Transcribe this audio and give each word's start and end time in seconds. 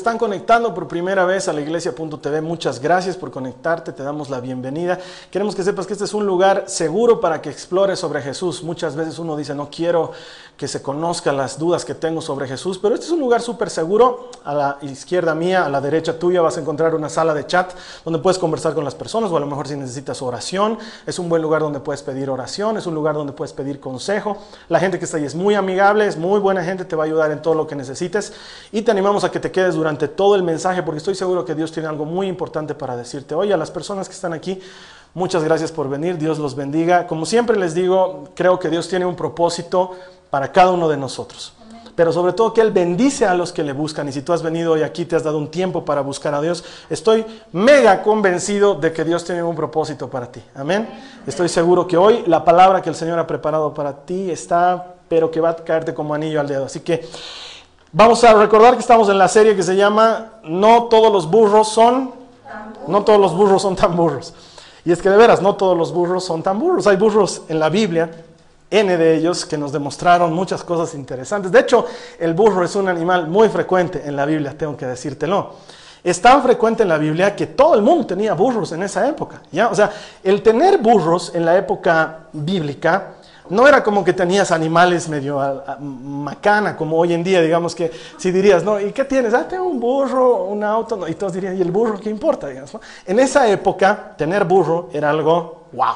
Están 0.00 0.16
conectando 0.16 0.72
por 0.72 0.88
primera 0.88 1.26
vez 1.26 1.46
a 1.48 1.52
la 1.52 1.60
iglesia.tv. 1.60 2.40
Muchas 2.40 2.80
gracias 2.80 3.18
por 3.18 3.30
conectarte, 3.30 3.92
te 3.92 4.02
damos 4.02 4.30
la 4.30 4.40
bienvenida. 4.40 4.98
Queremos 5.30 5.54
que 5.54 5.62
sepas 5.62 5.86
que 5.86 5.92
este 5.92 6.06
es 6.06 6.14
un 6.14 6.24
lugar 6.24 6.64
seguro 6.68 7.20
para 7.20 7.42
que 7.42 7.50
explores 7.50 7.98
sobre 7.98 8.22
Jesús. 8.22 8.62
Muchas 8.62 8.96
veces 8.96 9.18
uno 9.18 9.36
dice, 9.36 9.54
no 9.54 9.68
quiero 9.68 10.12
que 10.56 10.68
se 10.68 10.82
conozcan 10.82 11.36
las 11.36 11.58
dudas 11.58 11.84
que 11.84 11.94
tengo 11.94 12.20
sobre 12.20 12.46
Jesús, 12.46 12.78
pero 12.78 12.94
este 12.94 13.06
es 13.06 13.12
un 13.12 13.20
lugar 13.20 13.42
súper 13.42 13.68
seguro. 13.68 14.30
A 14.44 14.54
la 14.54 14.78
izquierda 14.82 15.34
mía, 15.34 15.66
a 15.66 15.68
la 15.68 15.80
derecha 15.80 16.18
tuya 16.18 16.40
vas 16.40 16.56
a 16.56 16.60
encontrar 16.60 16.94
una 16.94 17.08
sala 17.08 17.34
de 17.34 17.46
chat 17.46 17.72
donde 18.04 18.20
puedes 18.20 18.38
conversar 18.38 18.74
con 18.74 18.84
las 18.84 18.94
personas 18.94 19.30
o 19.30 19.36
a 19.36 19.40
lo 19.40 19.46
mejor 19.46 19.68
si 19.68 19.76
necesitas 19.76 20.22
oración. 20.22 20.78
Es 21.06 21.18
un 21.18 21.28
buen 21.28 21.42
lugar 21.42 21.60
donde 21.60 21.80
puedes 21.80 22.02
pedir 22.02 22.30
oración, 22.30 22.78
es 22.78 22.86
un 22.86 22.94
lugar 22.94 23.14
donde 23.14 23.32
puedes 23.34 23.52
pedir 23.52 23.80
consejo. 23.80 24.38
La 24.70 24.80
gente 24.80 24.98
que 24.98 25.04
está 25.04 25.18
ahí 25.18 25.24
es 25.24 25.34
muy 25.34 25.54
amigable, 25.54 26.06
es 26.06 26.16
muy 26.16 26.40
buena 26.40 26.64
gente, 26.64 26.86
te 26.86 26.96
va 26.96 27.04
a 27.04 27.06
ayudar 27.06 27.30
en 27.30 27.42
todo 27.42 27.54
lo 27.54 27.66
que 27.66 27.74
necesites. 27.74 28.32
Y 28.72 28.82
te 28.82 28.90
animamos 28.90 29.24
a 29.24 29.30
que 29.30 29.40
te 29.40 29.50
quedes 29.50 29.74
durante 29.74 29.89
todo 29.98 30.34
el 30.34 30.42
mensaje 30.42 30.82
porque 30.82 30.98
estoy 30.98 31.14
seguro 31.14 31.44
que 31.44 31.54
Dios 31.54 31.72
tiene 31.72 31.88
algo 31.88 32.04
muy 32.04 32.26
importante 32.26 32.74
para 32.74 32.96
decirte. 32.96 33.34
Hoy 33.34 33.52
a 33.52 33.56
las 33.56 33.70
personas 33.70 34.08
que 34.08 34.14
están 34.14 34.32
aquí, 34.32 34.60
muchas 35.14 35.44
gracias 35.44 35.72
por 35.72 35.88
venir, 35.88 36.18
Dios 36.18 36.38
los 36.38 36.54
bendiga. 36.54 37.06
Como 37.06 37.26
siempre 37.26 37.58
les 37.58 37.74
digo, 37.74 38.28
creo 38.34 38.58
que 38.58 38.68
Dios 38.68 38.88
tiene 38.88 39.06
un 39.06 39.16
propósito 39.16 39.92
para 40.30 40.52
cada 40.52 40.70
uno 40.70 40.88
de 40.88 40.96
nosotros. 40.96 41.52
Pero 41.96 42.12
sobre 42.12 42.32
todo 42.32 42.54
que 42.54 42.60
Él 42.60 42.70
bendice 42.70 43.26
a 43.26 43.34
los 43.34 43.52
que 43.52 43.62
le 43.62 43.72
buscan. 43.72 44.08
Y 44.08 44.12
si 44.12 44.22
tú 44.22 44.32
has 44.32 44.42
venido 44.42 44.72
hoy 44.72 44.82
aquí, 44.82 45.04
te 45.04 45.16
has 45.16 45.22
dado 45.22 45.36
un 45.36 45.50
tiempo 45.50 45.84
para 45.84 46.00
buscar 46.00 46.34
a 46.34 46.40
Dios, 46.40 46.64
estoy 46.88 47.26
mega 47.52 48.02
convencido 48.02 48.74
de 48.74 48.92
que 48.92 49.04
Dios 49.04 49.24
tiene 49.24 49.42
un 49.42 49.54
propósito 49.54 50.08
para 50.08 50.30
ti. 50.32 50.40
Amén. 50.54 50.88
Estoy 51.26 51.48
seguro 51.48 51.86
que 51.86 51.96
hoy 51.96 52.24
la 52.26 52.44
palabra 52.44 52.80
que 52.80 52.88
el 52.88 52.94
Señor 52.94 53.18
ha 53.18 53.26
preparado 53.26 53.74
para 53.74 54.06
ti 54.06 54.30
está, 54.30 54.94
pero 55.08 55.30
que 55.30 55.40
va 55.40 55.50
a 55.50 55.56
caerte 55.56 55.92
como 55.92 56.14
anillo 56.14 56.40
al 56.40 56.48
dedo. 56.48 56.64
Así 56.64 56.80
que 56.80 57.06
vamos 57.92 58.22
a 58.24 58.34
recordar 58.34 58.74
que 58.74 58.80
estamos 58.80 59.08
en 59.08 59.18
la 59.18 59.28
serie 59.28 59.56
que 59.56 59.62
se 59.62 59.76
llama 59.76 60.32
No 60.42 60.84
todos 60.84 61.12
los 61.12 61.30
burros 61.30 61.68
son, 61.68 62.12
no 62.86 63.02
todos 63.02 63.20
los 63.20 63.34
burros 63.34 63.62
son 63.62 63.76
tan 63.76 63.96
burros. 63.96 64.34
Y 64.84 64.92
es 64.92 65.02
que 65.02 65.10
de 65.10 65.16
veras, 65.16 65.42
no 65.42 65.56
todos 65.56 65.76
los 65.76 65.92
burros 65.92 66.24
son 66.24 66.42
tan 66.42 66.58
burros. 66.58 66.86
Hay 66.86 66.96
burros 66.96 67.42
en 67.48 67.60
la 67.60 67.68
Biblia 67.68 68.10
N 68.70 68.96
de 68.96 69.16
ellos 69.16 69.44
que 69.44 69.58
nos 69.58 69.72
demostraron 69.72 70.32
muchas 70.32 70.62
cosas 70.62 70.94
interesantes. 70.94 71.50
De 71.50 71.60
hecho, 71.60 71.86
el 72.18 72.34
burro 72.34 72.64
es 72.64 72.76
un 72.76 72.88
animal 72.88 73.26
muy 73.26 73.48
frecuente 73.48 74.02
en 74.04 74.16
la 74.16 74.24
Biblia, 74.24 74.56
tengo 74.56 74.76
que 74.76 74.86
decírtelo. 74.86 75.54
Es 76.02 76.22
tan 76.22 76.42
frecuente 76.42 76.84
en 76.84 76.88
la 76.88 76.96
Biblia 76.96 77.36
que 77.36 77.48
todo 77.48 77.74
el 77.74 77.82
mundo 77.82 78.06
tenía 78.06 78.32
burros 78.32 78.72
en 78.72 78.82
esa 78.82 79.06
época. 79.06 79.42
¿ya? 79.50 79.68
O 79.68 79.74
sea, 79.74 79.90
el 80.22 80.42
tener 80.42 80.78
burros 80.78 81.32
en 81.34 81.44
la 81.44 81.58
época 81.58 82.20
bíblica 82.32 83.14
no 83.50 83.68
era 83.68 83.82
como 83.84 84.02
que 84.04 84.12
tenías 84.12 84.50
animales 84.50 85.08
medio 85.08 85.40
a- 85.40 85.64
a- 85.66 85.76
macana, 85.80 86.76
como 86.76 86.96
hoy 86.98 87.12
en 87.12 87.22
día, 87.22 87.40
digamos 87.42 87.74
que 87.74 87.90
si 88.16 88.30
dirías, 88.30 88.64
no, 88.64 88.80
¿y 88.80 88.92
qué 88.92 89.04
tienes? 89.04 89.34
Ah, 89.34 89.46
tengo 89.48 89.64
un 89.64 89.78
burro, 89.78 90.44
un 90.44 90.64
auto, 90.64 90.96
no, 90.96 91.06
y 91.08 91.14
todos 91.14 91.32
dirían, 91.34 91.56
¿y 91.58 91.60
el 91.60 91.70
burro 91.70 91.98
qué 92.00 92.10
importa? 92.10 92.48
En 93.06 93.18
esa 93.18 93.48
época, 93.48 94.14
tener 94.16 94.44
burro 94.44 94.88
era 94.92 95.10
algo 95.10 95.66
wow, 95.72 95.94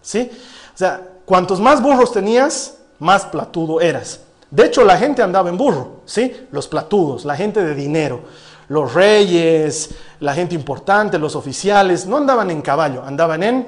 ¿sí? 0.00 0.30
O 0.74 0.78
sea, 0.78 1.00
cuantos 1.24 1.60
más 1.60 1.82
burros 1.82 2.12
tenías, 2.12 2.78
más 2.98 3.24
platudo 3.26 3.80
eras. 3.80 4.20
De 4.50 4.66
hecho, 4.66 4.84
la 4.84 4.96
gente 4.98 5.22
andaba 5.22 5.48
en 5.48 5.56
burro, 5.56 6.02
¿sí? 6.04 6.46
Los 6.50 6.68
platudos, 6.68 7.24
la 7.24 7.36
gente 7.36 7.64
de 7.64 7.74
dinero, 7.74 8.20
los 8.68 8.94
reyes, 8.94 9.90
la 10.20 10.34
gente 10.34 10.54
importante, 10.54 11.18
los 11.18 11.34
oficiales, 11.36 12.06
no 12.06 12.16
andaban 12.18 12.50
en 12.50 12.62
caballo, 12.62 13.02
andaban 13.04 13.42
en 13.42 13.66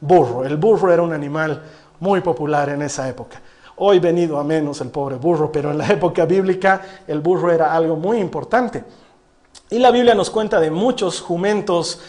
burro. 0.00 0.44
El 0.44 0.56
burro 0.56 0.92
era 0.92 1.02
un 1.02 1.12
animal 1.12 1.62
muy 2.00 2.20
popular 2.20 2.68
en 2.70 2.82
esa 2.82 3.08
época. 3.08 3.40
Hoy 3.76 3.98
venido 3.98 4.38
a 4.38 4.44
menos 4.44 4.80
el 4.80 4.88
pobre 4.90 5.16
burro, 5.16 5.50
pero 5.50 5.70
en 5.70 5.78
la 5.78 5.88
época 5.92 6.24
bíblica 6.26 6.80
el 7.06 7.20
burro 7.20 7.50
era 7.52 7.72
algo 7.74 7.96
muy 7.96 8.18
importante. 8.18 8.84
Y 9.70 9.78
la 9.78 9.90
Biblia 9.90 10.14
nos 10.14 10.30
cuenta 10.30 10.60
de 10.60 10.70
muchos 10.70 11.20
jumentos 11.20 12.00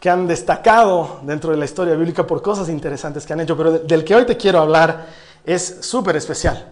que 0.00 0.10
han 0.10 0.26
destacado 0.26 1.20
dentro 1.22 1.50
de 1.50 1.56
la 1.56 1.64
historia 1.64 1.94
bíblica 1.94 2.26
por 2.26 2.42
cosas 2.42 2.68
interesantes 2.68 3.24
que 3.24 3.32
han 3.32 3.40
hecho, 3.40 3.56
pero 3.56 3.72
de- 3.72 3.78
del 3.80 4.04
que 4.04 4.14
hoy 4.14 4.26
te 4.26 4.36
quiero 4.36 4.60
hablar 4.60 5.06
es 5.44 5.78
súper 5.80 6.16
especial, 6.16 6.66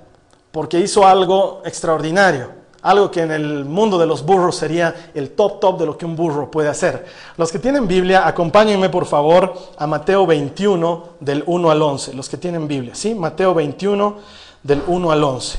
porque 0.51 0.79
hizo 0.81 1.07
algo 1.07 1.63
extraordinario, 1.65 2.49
algo 2.83 3.11
que 3.11 3.23
en 3.23 3.31
el 3.31 3.65
mundo 3.65 3.97
de 3.97 4.07
los 4.07 4.25
burros 4.25 4.57
sería 4.57 5.11
el 5.15 5.31
top 5.31 5.61
top 5.61 5.79
de 5.79 5.87
lo 5.87 5.97
que 5.97 6.05
un 6.05 6.17
burro 6.17 6.51
puede 6.51 6.69
hacer. 6.69 7.07
Los 7.37 7.53
que 7.53 7.59
tienen 7.59 7.87
Biblia, 7.87 8.27
acompáñenme 8.27 8.89
por 8.91 9.07
favor 9.07 9.55
a 9.77 9.87
Mateo 9.87 10.27
21 10.27 11.05
del 11.21 11.45
1 11.47 11.71
al 11.71 11.81
11, 11.81 12.15
los 12.15 12.29
que 12.29 12.37
tienen 12.37 12.67
Biblia, 12.67 12.95
¿sí? 12.95 13.15
Mateo 13.15 13.55
21 13.55 14.17
del 14.63 14.83
1 14.87 15.13
al 15.13 15.25
11. 15.25 15.59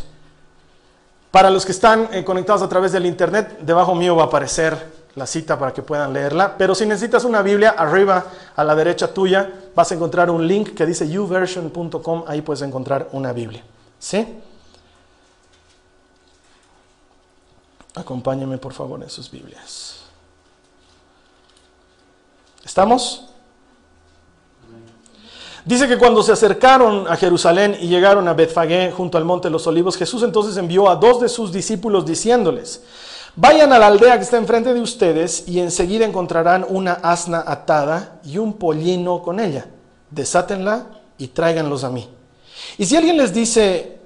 Para 1.31 1.49
los 1.49 1.65
que 1.65 1.71
están 1.71 2.09
eh, 2.11 2.23
conectados 2.23 2.61
a 2.61 2.69
través 2.69 2.91
del 2.91 3.05
internet, 3.05 3.57
debajo 3.61 3.95
mío 3.95 4.15
va 4.15 4.23
a 4.23 4.25
aparecer 4.27 5.03
la 5.15 5.25
cita 5.25 5.57
para 5.57 5.73
que 5.73 5.81
puedan 5.81 6.13
leerla. 6.13 6.55
Pero 6.57 6.75
si 6.75 6.85
necesitas 6.85 7.23
una 7.23 7.41
Biblia, 7.41 7.75
arriba 7.77 8.25
a 8.55 8.63
la 8.63 8.75
derecha 8.75 9.13
tuya 9.13 9.49
vas 9.75 9.91
a 9.91 9.95
encontrar 9.95 10.29
un 10.29 10.45
link 10.45 10.73
que 10.75 10.85
dice 10.85 11.17
uversion.com. 11.17 12.25
Ahí 12.27 12.41
puedes 12.41 12.61
encontrar 12.61 13.07
una 13.13 13.33
Biblia. 13.33 13.63
¿Sí? 13.97 14.41
Acompáñenme 17.95 18.57
por 18.57 18.73
favor 18.73 19.01
en 19.03 19.09
sus 19.09 19.29
Biblias. 19.29 20.01
¿Estamos? 22.63 23.25
Dice 25.65 25.87
que 25.87 25.97
cuando 25.97 26.21
se 26.23 26.31
acercaron 26.31 27.07
a 27.07 27.15
Jerusalén 27.15 27.77
y 27.79 27.87
llegaron 27.87 28.27
a 28.27 28.33
Betfagé 28.33 28.91
junto 28.91 29.17
al 29.17 29.23
monte 29.23 29.47
de 29.47 29.51
los 29.51 29.65
olivos, 29.65 29.95
Jesús 29.95 30.23
entonces 30.23 30.57
envió 30.57 30.89
a 30.89 30.95
dos 30.95 31.21
de 31.21 31.29
sus 31.29 31.53
discípulos 31.53 32.05
diciéndoles, 32.05 32.83
vayan 33.35 33.71
a 33.71 33.79
la 33.79 33.87
aldea 33.87 34.17
que 34.17 34.23
está 34.23 34.37
enfrente 34.37 34.73
de 34.73 34.81
ustedes 34.81 35.47
y 35.47 35.59
enseguida 35.59 36.05
encontrarán 36.05 36.65
una 36.67 36.93
asna 36.93 37.43
atada 37.47 38.19
y 38.25 38.39
un 38.39 38.53
pollino 38.53 39.21
con 39.21 39.39
ella. 39.39 39.67
Desátenla 40.09 40.87
y 41.17 41.27
tráiganlos 41.27 41.85
a 41.85 41.89
mí. 41.89 42.09
Y 42.77 42.85
si 42.85 42.97
alguien 42.97 43.17
les 43.17 43.33
dice, 43.33 43.99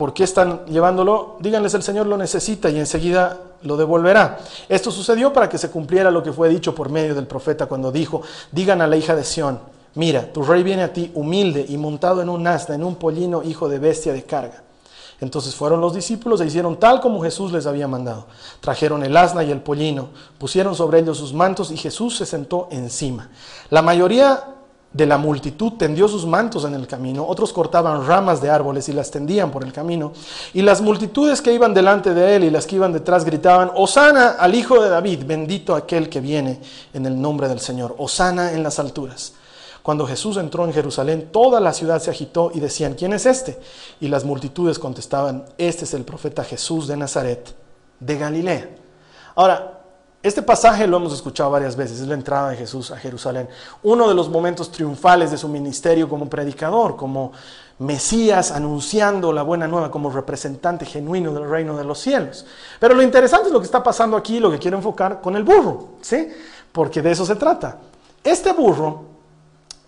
¿por 0.00 0.14
qué 0.14 0.24
están 0.24 0.64
llevándolo? 0.64 1.36
Díganles, 1.40 1.74
el 1.74 1.82
Señor 1.82 2.06
lo 2.06 2.16
necesita 2.16 2.70
y 2.70 2.78
enseguida 2.78 3.36
lo 3.60 3.76
devolverá. 3.76 4.38
Esto 4.66 4.90
sucedió 4.90 5.30
para 5.30 5.46
que 5.46 5.58
se 5.58 5.70
cumpliera 5.70 6.10
lo 6.10 6.22
que 6.22 6.32
fue 6.32 6.48
dicho 6.48 6.74
por 6.74 6.88
medio 6.88 7.14
del 7.14 7.26
profeta 7.26 7.66
cuando 7.66 7.92
dijo, 7.92 8.22
digan 8.50 8.80
a 8.80 8.86
la 8.86 8.96
hija 8.96 9.14
de 9.14 9.24
Sión, 9.24 9.60
mira, 9.96 10.32
tu 10.32 10.42
rey 10.42 10.62
viene 10.62 10.84
a 10.84 10.94
ti 10.94 11.10
humilde 11.14 11.66
y 11.68 11.76
montado 11.76 12.22
en 12.22 12.30
un 12.30 12.46
asna, 12.46 12.76
en 12.76 12.84
un 12.84 12.94
pollino, 12.94 13.42
hijo 13.42 13.68
de 13.68 13.78
bestia 13.78 14.14
de 14.14 14.22
carga. 14.22 14.62
Entonces 15.20 15.54
fueron 15.54 15.82
los 15.82 15.92
discípulos 15.92 16.40
e 16.40 16.46
hicieron 16.46 16.80
tal 16.80 17.02
como 17.02 17.20
Jesús 17.20 17.52
les 17.52 17.66
había 17.66 17.86
mandado. 17.86 18.24
Trajeron 18.60 19.02
el 19.02 19.14
asna 19.14 19.44
y 19.44 19.50
el 19.50 19.60
pollino, 19.60 20.08
pusieron 20.38 20.74
sobre 20.74 21.00
ellos 21.00 21.18
sus 21.18 21.34
mantos 21.34 21.70
y 21.70 21.76
Jesús 21.76 22.16
se 22.16 22.24
sentó 22.24 22.68
encima. 22.70 23.28
La 23.68 23.82
mayoría 23.82 24.44
de 24.92 25.06
la 25.06 25.18
multitud 25.18 25.74
tendió 25.74 26.08
sus 26.08 26.26
mantos 26.26 26.64
en 26.64 26.74
el 26.74 26.86
camino, 26.86 27.24
otros 27.24 27.52
cortaban 27.52 28.06
ramas 28.06 28.42
de 28.42 28.50
árboles 28.50 28.88
y 28.88 28.92
las 28.92 29.10
tendían 29.10 29.50
por 29.50 29.62
el 29.62 29.72
camino, 29.72 30.12
y 30.52 30.62
las 30.62 30.80
multitudes 30.80 31.40
que 31.40 31.52
iban 31.52 31.72
delante 31.72 32.12
de 32.12 32.36
él 32.36 32.44
y 32.44 32.50
las 32.50 32.66
que 32.66 32.76
iban 32.76 32.92
detrás 32.92 33.24
gritaban, 33.24 33.70
Osana 33.76 34.30
al 34.30 34.54
Hijo 34.54 34.82
de 34.82 34.88
David, 34.90 35.24
bendito 35.24 35.76
aquel 35.76 36.08
que 36.08 36.20
viene 36.20 36.60
en 36.92 37.06
el 37.06 37.20
nombre 37.20 37.48
del 37.48 37.60
Señor, 37.60 37.94
Osana 37.98 38.52
en 38.52 38.62
las 38.62 38.78
alturas. 38.80 39.34
Cuando 39.82 40.06
Jesús 40.06 40.36
entró 40.36 40.64
en 40.64 40.74
Jerusalén, 40.74 41.30
toda 41.32 41.60
la 41.60 41.72
ciudad 41.72 42.02
se 42.02 42.10
agitó 42.10 42.50
y 42.52 42.60
decían, 42.60 42.94
¿quién 42.94 43.12
es 43.12 43.24
este? 43.24 43.58
Y 44.00 44.08
las 44.08 44.24
multitudes 44.24 44.78
contestaban, 44.78 45.46
este 45.56 45.84
es 45.84 45.94
el 45.94 46.04
profeta 46.04 46.44
Jesús 46.44 46.86
de 46.86 46.96
Nazaret, 46.96 47.54
de 47.98 48.18
Galilea. 48.18 48.68
Ahora, 49.36 49.79
este 50.22 50.42
pasaje 50.42 50.86
lo 50.86 50.98
hemos 50.98 51.14
escuchado 51.14 51.50
varias 51.50 51.76
veces, 51.76 52.00
es 52.00 52.06
la 52.06 52.14
entrada 52.14 52.50
de 52.50 52.56
Jesús 52.56 52.90
a 52.90 52.96
Jerusalén. 52.96 53.48
Uno 53.82 54.08
de 54.08 54.14
los 54.14 54.28
momentos 54.28 54.70
triunfales 54.70 55.30
de 55.30 55.38
su 55.38 55.48
ministerio 55.48 56.08
como 56.08 56.28
predicador, 56.28 56.96
como 56.96 57.32
Mesías 57.78 58.50
anunciando 58.50 59.32
la 59.32 59.42
buena 59.42 59.66
nueva, 59.66 59.90
como 59.90 60.10
representante 60.10 60.84
genuino 60.84 61.32
del 61.32 61.48
reino 61.48 61.74
de 61.76 61.84
los 61.84 61.98
cielos. 61.98 62.44
Pero 62.78 62.94
lo 62.94 63.02
interesante 63.02 63.46
es 63.46 63.52
lo 63.52 63.60
que 63.60 63.64
está 63.64 63.82
pasando 63.82 64.18
aquí, 64.18 64.38
lo 64.38 64.50
que 64.50 64.58
quiero 64.58 64.76
enfocar 64.76 65.22
con 65.22 65.34
el 65.36 65.44
burro, 65.44 65.94
¿sí? 66.02 66.28
Porque 66.70 67.00
de 67.00 67.12
eso 67.12 67.24
se 67.24 67.36
trata. 67.36 67.78
Este 68.22 68.52
burro 68.52 69.04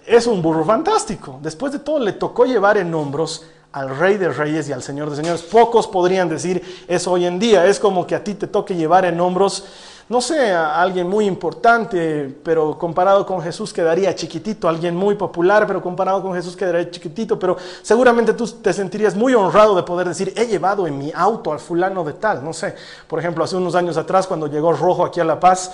es 0.07 0.27
un 0.27 0.41
burro 0.41 0.65
fantástico. 0.65 1.39
Después 1.43 1.73
de 1.73 1.81
todo, 1.81 1.99
le 1.99 2.13
tocó 2.15 2.47
llevar 2.47 2.79
en 2.79 2.95
hombros 2.95 3.45
al 3.73 3.97
Rey 3.97 4.17
de 4.17 4.31
Reyes 4.31 4.69
y 4.69 4.73
al 4.73 4.83
Señor 4.83 5.11
de 5.11 5.17
Señores. 5.17 5.43
Pocos 5.43 5.87
podrían 5.87 6.29
decir 6.29 6.85
eso 6.89 7.13
hoy 7.13 7.27
en 7.27 7.39
día. 7.39 7.67
Es 7.67 7.79
como 7.79 8.07
que 8.07 8.15
a 8.15 8.25
ti 8.25 8.35
te 8.35 8.47
toque 8.47 8.75
llevar 8.75 9.05
en 9.05 9.21
hombros, 9.21 9.65
no 10.09 10.21
sé, 10.21 10.53
alguien 10.53 11.09
muy 11.09 11.27
importante, 11.27 12.35
pero 12.43 12.77
comparado 12.79 13.25
con 13.25 13.41
Jesús 13.41 13.73
quedaría 13.73 14.15
chiquitito. 14.15 14.69
Alguien 14.69 14.97
muy 14.97 15.15
popular, 15.15 15.67
pero 15.67 15.81
comparado 15.81 16.23
con 16.23 16.35
Jesús 16.35 16.57
quedaría 16.57 16.91
chiquitito. 16.91 17.39
Pero 17.39 17.57
seguramente 17.83 18.35
tú 18.35 18.47
te 18.47 18.73
sentirías 18.73 19.15
muy 19.15 19.35
honrado 19.35 19.75
de 19.75 19.83
poder 19.83 20.09
decir, 20.09 20.33
he 20.37 20.47
llevado 20.47 20.87
en 20.87 20.99
mi 20.99 21.13
auto 21.15 21.53
al 21.53 21.61
fulano 21.61 22.05
de 22.05 22.15
tal. 22.15 22.45
No 22.45 22.53
sé, 22.53 22.75
por 23.07 23.19
ejemplo, 23.19 23.45
hace 23.45 23.57
unos 23.57 23.75
años 23.75 23.97
atrás, 23.97 24.27
cuando 24.27 24.49
llegó 24.49 24.73
Rojo 24.73 25.05
aquí 25.05 25.21
a 25.21 25.25
La 25.25 25.41
Paz, 25.41 25.73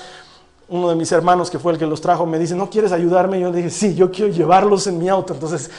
uno 0.68 0.90
de 0.90 0.94
mis 0.94 1.10
hermanos 1.12 1.50
que 1.50 1.58
fue 1.58 1.72
el 1.72 1.78
que 1.78 1.86
los 1.86 2.00
trajo 2.00 2.26
me 2.26 2.38
dice, 2.38 2.54
¿no 2.54 2.68
quieres 2.68 2.92
ayudarme? 2.92 3.40
Yo 3.40 3.50
le 3.50 3.56
dije, 3.56 3.70
sí, 3.70 3.94
yo 3.94 4.10
quiero 4.10 4.30
llevarlos 4.30 4.86
en 4.86 4.98
mi 4.98 5.08
auto. 5.08 5.32
Entonces, 5.32 5.70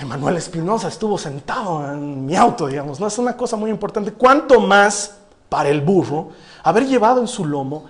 Emanuel 0.00 0.36
Espinosa 0.36 0.88
estuvo 0.88 1.16
sentado 1.16 1.92
en 1.92 2.26
mi 2.26 2.34
auto, 2.34 2.66
digamos. 2.66 2.98
No 2.98 3.06
es 3.06 3.16
una 3.18 3.36
cosa 3.36 3.56
muy 3.56 3.70
importante. 3.70 4.12
¿Cuánto 4.12 4.58
más 4.58 5.18
para 5.48 5.68
el 5.68 5.80
burro 5.80 6.30
haber 6.64 6.86
llevado 6.86 7.20
en 7.20 7.28
su 7.28 7.44
lomo 7.44 7.84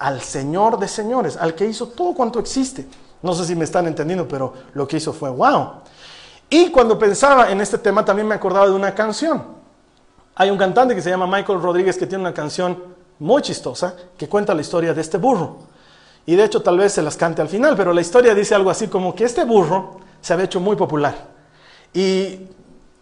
al 0.00 0.22
Señor 0.22 0.78
de 0.78 0.88
señores, 0.88 1.36
al 1.36 1.54
que 1.54 1.66
hizo 1.66 1.88
todo 1.88 2.14
cuanto 2.14 2.40
existe? 2.40 2.86
No 3.22 3.34
sé 3.34 3.44
si 3.44 3.54
me 3.54 3.64
están 3.64 3.86
entendiendo, 3.86 4.26
pero 4.26 4.52
lo 4.72 4.88
que 4.88 4.96
hizo 4.96 5.12
fue 5.12 5.30
wow. 5.30 5.72
Y 6.48 6.70
cuando 6.70 6.98
pensaba 6.98 7.50
en 7.50 7.60
este 7.60 7.78
tema 7.78 8.04
también 8.04 8.26
me 8.26 8.34
acordaba 8.34 8.66
de 8.66 8.72
una 8.72 8.94
canción. 8.94 9.44
Hay 10.34 10.50
un 10.50 10.56
cantante 10.56 10.94
que 10.94 11.02
se 11.02 11.10
llama 11.10 11.26
Michael 11.26 11.60
Rodríguez 11.60 11.98
que 11.98 12.06
tiene 12.06 12.22
una 12.22 12.34
canción 12.34 12.82
muy 13.18 13.42
chistosa 13.42 13.94
que 14.16 14.26
cuenta 14.26 14.54
la 14.54 14.62
historia 14.62 14.94
de 14.94 15.02
este 15.02 15.18
burro. 15.18 15.58
Y 16.24 16.34
de 16.34 16.44
hecho 16.44 16.62
tal 16.62 16.78
vez 16.78 16.92
se 16.92 17.02
las 17.02 17.16
cante 17.16 17.42
al 17.42 17.48
final, 17.48 17.76
pero 17.76 17.92
la 17.92 18.00
historia 18.00 18.34
dice 18.34 18.54
algo 18.54 18.70
así 18.70 18.88
como 18.88 19.14
que 19.14 19.24
este 19.24 19.44
burro 19.44 20.00
se 20.22 20.32
había 20.32 20.46
hecho 20.46 20.60
muy 20.60 20.76
popular. 20.76 21.14
Y 21.92 22.48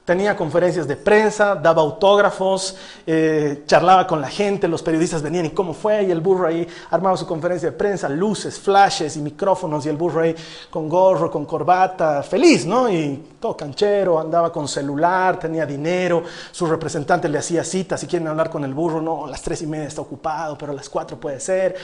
tenía 0.08 0.34
conferencias 0.34 0.88
de 0.88 0.96
prensa, 0.96 1.54
daba 1.54 1.82
autógrafos, 1.82 2.74
eh, 3.06 3.64
charlaba 3.66 4.06
con 4.06 4.22
la 4.22 4.30
gente, 4.30 4.66
los 4.66 4.82
periodistas 4.82 5.20
venían 5.20 5.44
y 5.44 5.50
cómo 5.50 5.74
fue, 5.74 6.04
y 6.04 6.10
el 6.10 6.22
burro 6.22 6.46
ahí 6.46 6.66
armaba 6.88 7.14
su 7.14 7.26
conferencia 7.26 7.72
de 7.72 7.76
prensa, 7.76 8.08
luces, 8.08 8.58
flashes 8.58 9.18
y 9.18 9.20
micrófonos, 9.20 9.84
y 9.84 9.90
el 9.90 9.98
burro 9.98 10.22
ahí 10.22 10.34
con 10.70 10.88
gorro, 10.88 11.30
con 11.30 11.44
corbata, 11.44 12.22
feliz, 12.22 12.64
¿no? 12.64 12.88
Y 12.88 13.22
todo 13.38 13.54
canchero, 13.54 14.18
andaba 14.18 14.50
con 14.50 14.66
celular, 14.66 15.38
tenía 15.38 15.66
dinero, 15.66 16.22
su 16.52 16.64
representante 16.64 17.28
le 17.28 17.36
hacía 17.36 17.62
citas, 17.62 18.00
si 18.00 18.06
quieren 18.06 18.28
hablar 18.28 18.48
con 18.48 18.64
el 18.64 18.72
burro, 18.72 19.02
no, 19.02 19.26
a 19.26 19.28
las 19.28 19.42
tres 19.42 19.60
y 19.60 19.66
media 19.66 19.88
está 19.88 20.00
ocupado, 20.00 20.56
pero 20.56 20.72
a 20.72 20.74
las 20.74 20.88
cuatro 20.88 21.20
puede 21.20 21.38
ser 21.38 21.76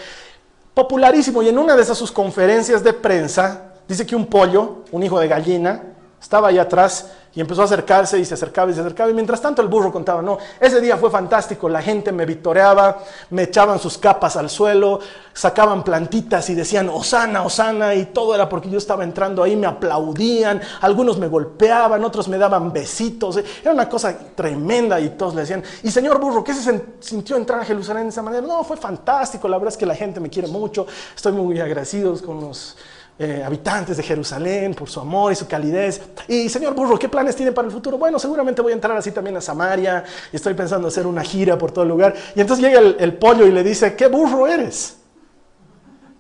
popularísimo. 0.73 1.43
Y 1.43 1.51
en 1.51 1.59
una 1.59 1.77
de 1.77 1.83
esas 1.83 1.99
sus 1.99 2.11
conferencias 2.11 2.83
de 2.83 2.95
prensa, 2.95 3.75
dice 3.87 4.07
que 4.07 4.17
un 4.17 4.25
pollo, 4.25 4.77
un 4.93 5.03
hijo 5.03 5.21
de 5.21 5.29
gallina, 5.29 5.83
estaba 6.23 6.49
ahí 6.49 6.59
atrás 6.59 7.11
y 7.35 7.41
empezó 7.41 7.63
a 7.63 7.65
acercarse 7.65 8.19
y 8.19 8.25
se 8.25 8.35
acercaba 8.35 8.71
y 8.71 8.75
se 8.75 8.81
acercaba. 8.81 9.11
Y 9.11 9.15
mientras 9.15 9.41
tanto 9.41 9.61
el 9.61 9.69
burro 9.69 9.93
contaba, 9.93 10.23
no, 10.23 10.39
ese 10.61 10.81
día 10.81 10.97
fue 10.97 11.11
fantástico, 11.11 11.69
la 11.69 11.83
gente 11.83 12.13
me 12.13 12.25
vitoreaba, 12.25 12.99
me 13.31 13.45
echaban 13.45 13.81
sus 13.81 13.99
capas 13.99 14.37
al 14.37 14.49
suelo, 14.49 15.01
sacaban 15.33 15.83
plantitas 15.83 16.49
y 16.51 16.55
decían, 16.55 16.89
Osana, 16.89 17.43
Osana, 17.43 17.95
y 17.95 18.07
todo 18.07 18.35
era 18.35 18.49
porque 18.49 18.71
yo 18.71 18.79
estaba 18.79 19.03
entrando 19.03 19.43
ahí, 19.43 19.57
me 19.57 19.67
aplaudían, 19.67 20.61
algunos 20.81 21.19
me 21.19 21.27
golpeaban, 21.27 22.05
otros 22.05 22.29
me 22.29 22.39
daban 22.39 22.73
besitos, 22.73 23.39
era 23.63 23.73
una 23.73 23.89
cosa 23.89 24.17
tremenda 24.35 25.01
y 25.01 25.11
todos 25.11 25.35
le 25.35 25.41
decían, 25.41 25.63
y 25.83 25.91
señor 25.91 26.21
burro, 26.21 26.45
¿qué 26.45 26.55
se 26.55 26.83
sintió 27.01 27.37
entrar 27.37 27.61
a 27.61 27.65
Jerusalén 27.65 28.05
de 28.05 28.11
esa 28.11 28.23
manera? 28.23 28.47
No, 28.47 28.63
fue 28.63 28.77
fantástico, 28.77 29.49
la 29.49 29.59
verdad 29.59 29.73
es 29.73 29.79
que 29.79 29.87
la 29.87 29.97
gente 29.97 30.21
me 30.21 30.31
quiere 30.31 30.47
mucho, 30.47 30.87
estoy 31.17 31.33
muy 31.33 31.59
agradecido 31.59 32.15
con 32.23 32.41
los 32.41 32.77
eh, 33.19 33.43
habitantes 33.45 33.97
de 33.97 34.03
Jerusalén 34.03 34.75
por 34.75 34.89
su 34.89 35.01
amor 35.01 35.33
y 35.33 35.37
su 35.37 35.47
calidez. 35.47 36.01
Y 36.27 36.49
señor 36.49 36.75
Burro, 36.75 36.99
¿qué 36.99 37.09
planes 37.09 37.37
tiene 37.37 37.53
para 37.53 37.67
el 37.67 37.73
futuro? 37.73 37.97
Bueno, 37.97 38.19
seguramente 38.19 38.61
voy 38.61 38.73
a 38.73 38.75
entrar 38.75 38.97
así 38.97 39.13
también 39.13 39.37
a 39.37 39.41
Samaria 39.41 40.05
y 40.33 40.37
estoy 40.37 40.55
pensando 40.55 40.89
hacer 40.89 41.07
una 41.07 41.23
gira 41.23 41.57
por 41.57 41.71
todo 41.71 41.83
el 41.83 41.91
lugar. 41.91 42.15
Y 42.35 42.41
entonces 42.41 42.65
llega 42.65 42.81
el, 42.81 42.97
el 42.99 43.15
pollo 43.15 43.47
y 43.47 43.53
le 43.53 43.63
dice, 43.63 43.95
¿qué 43.95 44.09
burro 44.09 44.47
eres? 44.47 44.97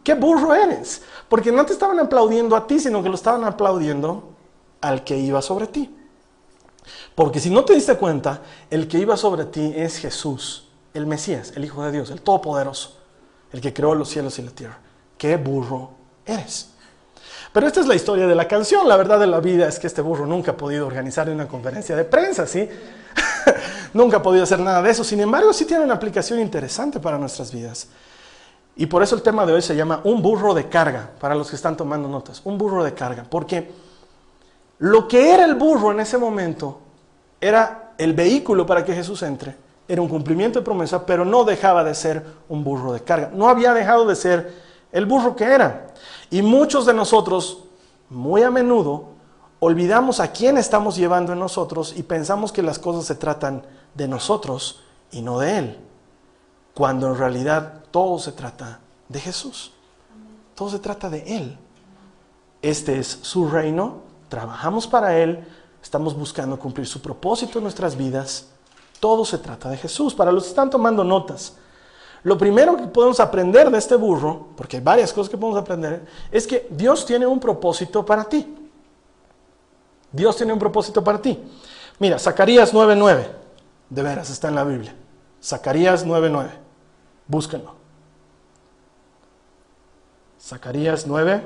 ¿Qué 0.04 0.14
burro 0.14 0.54
eres? 0.54 1.02
Porque 1.28 1.50
no 1.50 1.64
te 1.66 1.72
estaban 1.72 1.98
aplaudiendo 1.98 2.54
a 2.54 2.66
ti, 2.66 2.78
sino 2.78 3.02
que 3.02 3.08
lo 3.08 3.14
estaban 3.14 3.42
aplaudiendo 3.44 4.34
al 4.80 5.02
que 5.02 5.16
iba 5.16 5.40
sobre 5.42 5.66
ti. 5.66 5.92
Porque 7.14 7.40
si 7.40 7.50
no 7.50 7.64
te 7.64 7.74
diste 7.74 7.96
cuenta, 7.96 8.42
el 8.70 8.86
que 8.86 8.98
iba 8.98 9.16
sobre 9.16 9.46
ti 9.46 9.72
es 9.74 9.98
Jesús, 9.98 10.68
el 10.92 11.06
Mesías, 11.06 11.52
el 11.56 11.64
Hijo 11.64 11.82
de 11.82 11.92
Dios, 11.92 12.10
el 12.10 12.20
Todopoderoso, 12.20 12.98
el 13.52 13.60
que 13.60 13.72
creó 13.72 13.94
los 13.94 14.08
cielos 14.10 14.38
y 14.38 14.42
la 14.42 14.50
tierra. 14.50 14.78
¿Qué 15.16 15.36
burro 15.36 15.90
eres? 16.26 16.73
Pero 17.54 17.68
esta 17.68 17.78
es 17.78 17.86
la 17.86 17.94
historia 17.94 18.26
de 18.26 18.34
la 18.34 18.48
canción. 18.48 18.88
La 18.88 18.96
verdad 18.96 19.20
de 19.20 19.28
la 19.28 19.38
vida 19.38 19.68
es 19.68 19.78
que 19.78 19.86
este 19.86 20.02
burro 20.02 20.26
nunca 20.26 20.50
ha 20.50 20.56
podido 20.56 20.88
organizar 20.88 21.30
una 21.30 21.46
conferencia 21.46 21.94
de 21.94 22.02
prensa, 22.02 22.48
¿sí? 22.48 22.68
nunca 23.94 24.16
ha 24.16 24.22
podido 24.22 24.42
hacer 24.42 24.58
nada 24.58 24.82
de 24.82 24.90
eso. 24.90 25.04
Sin 25.04 25.20
embargo, 25.20 25.52
sí 25.52 25.64
tiene 25.64 25.84
una 25.84 25.94
aplicación 25.94 26.40
interesante 26.40 26.98
para 26.98 27.16
nuestras 27.16 27.52
vidas. 27.52 27.86
Y 28.74 28.86
por 28.86 29.04
eso 29.04 29.14
el 29.14 29.22
tema 29.22 29.46
de 29.46 29.52
hoy 29.52 29.62
se 29.62 29.76
llama 29.76 30.00
un 30.02 30.20
burro 30.20 30.52
de 30.52 30.68
carga, 30.68 31.10
para 31.20 31.36
los 31.36 31.48
que 31.48 31.54
están 31.54 31.76
tomando 31.76 32.08
notas. 32.08 32.42
Un 32.42 32.58
burro 32.58 32.82
de 32.82 32.92
carga. 32.92 33.22
Porque 33.22 33.70
lo 34.78 35.06
que 35.06 35.32
era 35.32 35.44
el 35.44 35.54
burro 35.54 35.92
en 35.92 36.00
ese 36.00 36.18
momento 36.18 36.80
era 37.40 37.92
el 37.98 38.14
vehículo 38.14 38.66
para 38.66 38.84
que 38.84 38.96
Jesús 38.96 39.22
entre. 39.22 39.54
Era 39.86 40.02
un 40.02 40.08
cumplimiento 40.08 40.58
de 40.58 40.64
promesa, 40.64 41.06
pero 41.06 41.24
no 41.24 41.44
dejaba 41.44 41.84
de 41.84 41.94
ser 41.94 42.20
un 42.48 42.64
burro 42.64 42.92
de 42.92 43.04
carga. 43.04 43.30
No 43.32 43.48
había 43.48 43.72
dejado 43.72 44.06
de 44.06 44.16
ser 44.16 44.52
el 44.90 45.06
burro 45.06 45.36
que 45.36 45.44
era. 45.44 45.86
Y 46.34 46.42
muchos 46.42 46.84
de 46.84 46.92
nosotros, 46.92 47.58
muy 48.10 48.42
a 48.42 48.50
menudo, 48.50 49.04
olvidamos 49.60 50.18
a 50.18 50.32
quién 50.32 50.58
estamos 50.58 50.96
llevando 50.96 51.32
en 51.32 51.38
nosotros 51.38 51.94
y 51.96 52.02
pensamos 52.02 52.50
que 52.50 52.60
las 52.60 52.80
cosas 52.80 53.04
se 53.04 53.14
tratan 53.14 53.62
de 53.94 54.08
nosotros 54.08 54.80
y 55.12 55.22
no 55.22 55.38
de 55.38 55.58
Él, 55.58 55.78
cuando 56.74 57.06
en 57.06 57.16
realidad 57.16 57.84
todo 57.92 58.18
se 58.18 58.32
trata 58.32 58.80
de 59.08 59.20
Jesús. 59.20 59.74
Todo 60.56 60.70
se 60.70 60.80
trata 60.80 61.08
de 61.08 61.36
Él. 61.36 61.56
Este 62.62 62.98
es 62.98 63.06
su 63.22 63.48
reino, 63.48 63.98
trabajamos 64.28 64.88
para 64.88 65.16
Él, 65.16 65.46
estamos 65.80 66.18
buscando 66.18 66.58
cumplir 66.58 66.88
su 66.88 67.00
propósito 67.00 67.58
en 67.58 67.62
nuestras 67.62 67.96
vidas. 67.96 68.48
Todo 68.98 69.24
se 69.24 69.38
trata 69.38 69.68
de 69.70 69.76
Jesús. 69.76 70.12
Para 70.12 70.32
los 70.32 70.42
que 70.42 70.50
están 70.50 70.68
tomando 70.68 71.04
notas, 71.04 71.54
lo 72.24 72.38
primero 72.38 72.76
que 72.76 72.86
podemos 72.86 73.20
aprender 73.20 73.70
de 73.70 73.78
este 73.78 73.96
burro, 73.96 74.48
porque 74.56 74.78
hay 74.78 74.82
varias 74.82 75.12
cosas 75.12 75.30
que 75.30 75.36
podemos 75.36 75.60
aprender, 75.60 76.06
es 76.32 76.46
que 76.46 76.66
Dios 76.70 77.04
tiene 77.04 77.26
un 77.26 77.38
propósito 77.38 78.04
para 78.04 78.24
ti. 78.24 78.56
Dios 80.10 80.36
tiene 80.36 80.52
un 80.52 80.58
propósito 80.58 81.04
para 81.04 81.20
ti. 81.20 81.38
Mira, 81.98 82.18
Zacarías 82.18 82.72
9:9, 82.72 83.26
de 83.90 84.02
veras 84.02 84.30
está 84.30 84.48
en 84.48 84.54
la 84.54 84.64
Biblia. 84.64 84.94
Zacarías 85.42 86.06
9:9, 86.06 86.48
búsquenlo. 87.26 87.74
Zacarías 90.40 91.06
9, 91.06 91.42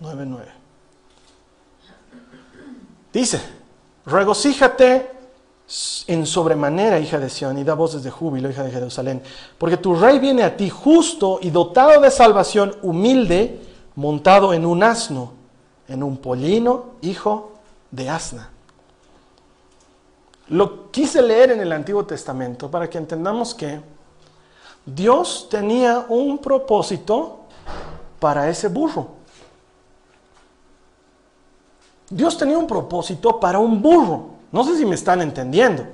9:9. 0.00 0.44
Dice, 3.14 3.40
regocíjate 4.04 5.15
en 6.06 6.26
sobremanera, 6.26 7.00
hija 7.00 7.18
de 7.18 7.28
Sión, 7.28 7.58
y 7.58 7.64
da 7.64 7.74
voces 7.74 8.02
de 8.02 8.10
júbilo, 8.10 8.48
hija 8.48 8.62
de 8.62 8.70
Jerusalén, 8.70 9.22
porque 9.58 9.76
tu 9.76 9.96
rey 9.96 10.18
viene 10.18 10.44
a 10.44 10.56
ti 10.56 10.70
justo 10.70 11.40
y 11.42 11.50
dotado 11.50 12.00
de 12.00 12.10
salvación, 12.10 12.76
humilde, 12.82 13.60
montado 13.96 14.52
en 14.52 14.64
un 14.64 14.82
asno, 14.82 15.32
en 15.88 16.02
un 16.02 16.18
pollino, 16.18 16.96
hijo 17.02 17.52
de 17.90 18.08
asna. 18.08 18.50
Lo 20.48 20.92
quise 20.92 21.20
leer 21.20 21.50
en 21.50 21.60
el 21.60 21.72
Antiguo 21.72 22.04
Testamento 22.04 22.70
para 22.70 22.88
que 22.88 22.98
entendamos 22.98 23.52
que 23.52 23.80
Dios 24.84 25.48
tenía 25.50 26.06
un 26.08 26.38
propósito 26.38 27.40
para 28.20 28.48
ese 28.48 28.68
burro. 28.68 29.08
Dios 32.08 32.38
tenía 32.38 32.56
un 32.56 32.68
propósito 32.68 33.40
para 33.40 33.58
un 33.58 33.82
burro. 33.82 34.35
No 34.52 34.64
sé 34.64 34.76
si 34.76 34.86
me 34.86 34.94
están 34.94 35.22
entendiendo. 35.22 35.86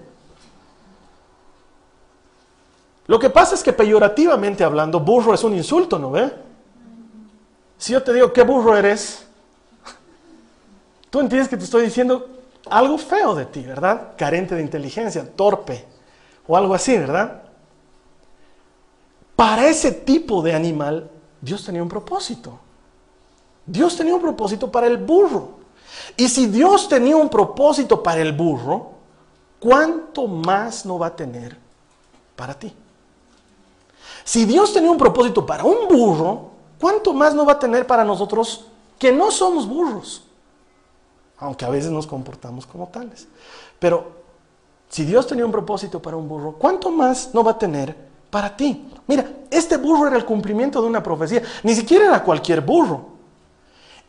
Lo 3.07 3.19
que 3.19 3.31
pasa 3.31 3.55
es 3.55 3.63
que 3.63 3.73
peyorativamente 3.73 4.65
hablando, 4.65 5.01
burro 5.01 5.35
es 5.35 5.43
un 5.45 5.55
insulto, 5.55 5.99
¿no 5.99 6.11
ve? 6.11 6.33
Si 7.79 7.93
yo 7.93 8.03
te 8.03 8.13
digo, 8.13 8.33
¿qué 8.33 8.43
burro 8.43 8.77
eres? 8.77 9.27
Tú 11.11 11.21
entiendes 11.21 11.49
que 11.49 11.57
te 11.57 11.65
estoy 11.65 11.85
diciendo 11.85 12.29
algo 12.71 12.97
feo 12.97 13.35
de 13.35 13.47
ti, 13.47 13.63
¿verdad? 13.63 14.13
Carente 14.17 14.55
de 14.55 14.63
inteligencia, 14.63 15.29
torpe 15.35 15.85
o 16.47 16.57
algo 16.57 16.75
así, 16.75 16.97
¿verdad? 16.97 17.43
Para 19.35 19.67
ese 19.67 19.93
tipo 19.93 20.41
de 20.43 20.55
animal, 20.55 21.11
Dios 21.41 21.65
tenía 21.65 21.83
un 21.83 21.89
propósito. 21.89 22.59
Dios 23.67 23.97
tenía 23.97 24.15
un 24.15 24.23
propósito 24.23 24.71
para 24.71 24.87
el 24.87 24.97
burro. 24.97 25.62
Y 26.17 26.29
si 26.29 26.47
Dios 26.47 26.89
tenía 26.89 27.17
un 27.17 27.29
propósito 27.29 28.03
para 28.03 28.21
el 28.21 28.33
burro, 28.33 28.91
¿cuánto 29.59 30.27
más 30.27 30.85
no 30.85 30.99
va 30.99 31.09
a 31.09 31.17
tener 31.17 31.57
para 32.37 32.55
ti? 32.55 32.73
Si 34.25 34.45
Dios 34.45 34.73
tenía 34.73 34.91
un 34.91 34.99
propósito 34.99 35.45
para 35.45 35.65
un 35.65 35.89
burro, 35.89 36.51
¿cuánto 36.81 37.13
más 37.13 37.35
no 37.35 37.45
va 37.45 37.55
a 37.55 37.59
tener 37.59 37.87
para 37.87 38.05
nosotros 38.05 38.67
que 39.03 39.11
no 39.11 39.33
somos 39.33 39.69
burros, 39.69 40.23
aunque 41.39 41.65
a 41.65 41.71
veces 41.71 41.91
nos 41.91 42.07
comportamos 42.07 42.67
como 42.67 42.87
tales. 42.87 43.27
Pero 43.81 44.13
si 44.89 45.05
Dios 45.05 45.27
tenía 45.27 45.45
un 45.45 45.51
propósito 45.51 46.01
para 46.01 46.17
un 46.17 46.29
burro, 46.29 46.53
¿cuánto 46.53 46.89
más 46.89 47.35
no 47.35 47.43
va 47.43 47.51
a 47.51 47.59
tener 47.59 47.97
para 48.31 48.57
ti? 48.57 48.89
Mira, 49.09 49.29
este 49.51 49.77
burro 49.77 50.07
era 50.07 50.17
el 50.17 50.25
cumplimiento 50.25 50.81
de 50.81 50.87
una 50.87 51.03
profecía, 51.03 51.43
ni 51.65 51.75
siquiera 51.75 52.07
era 52.07 52.23
cualquier 52.23 52.61
burro. 52.61 53.07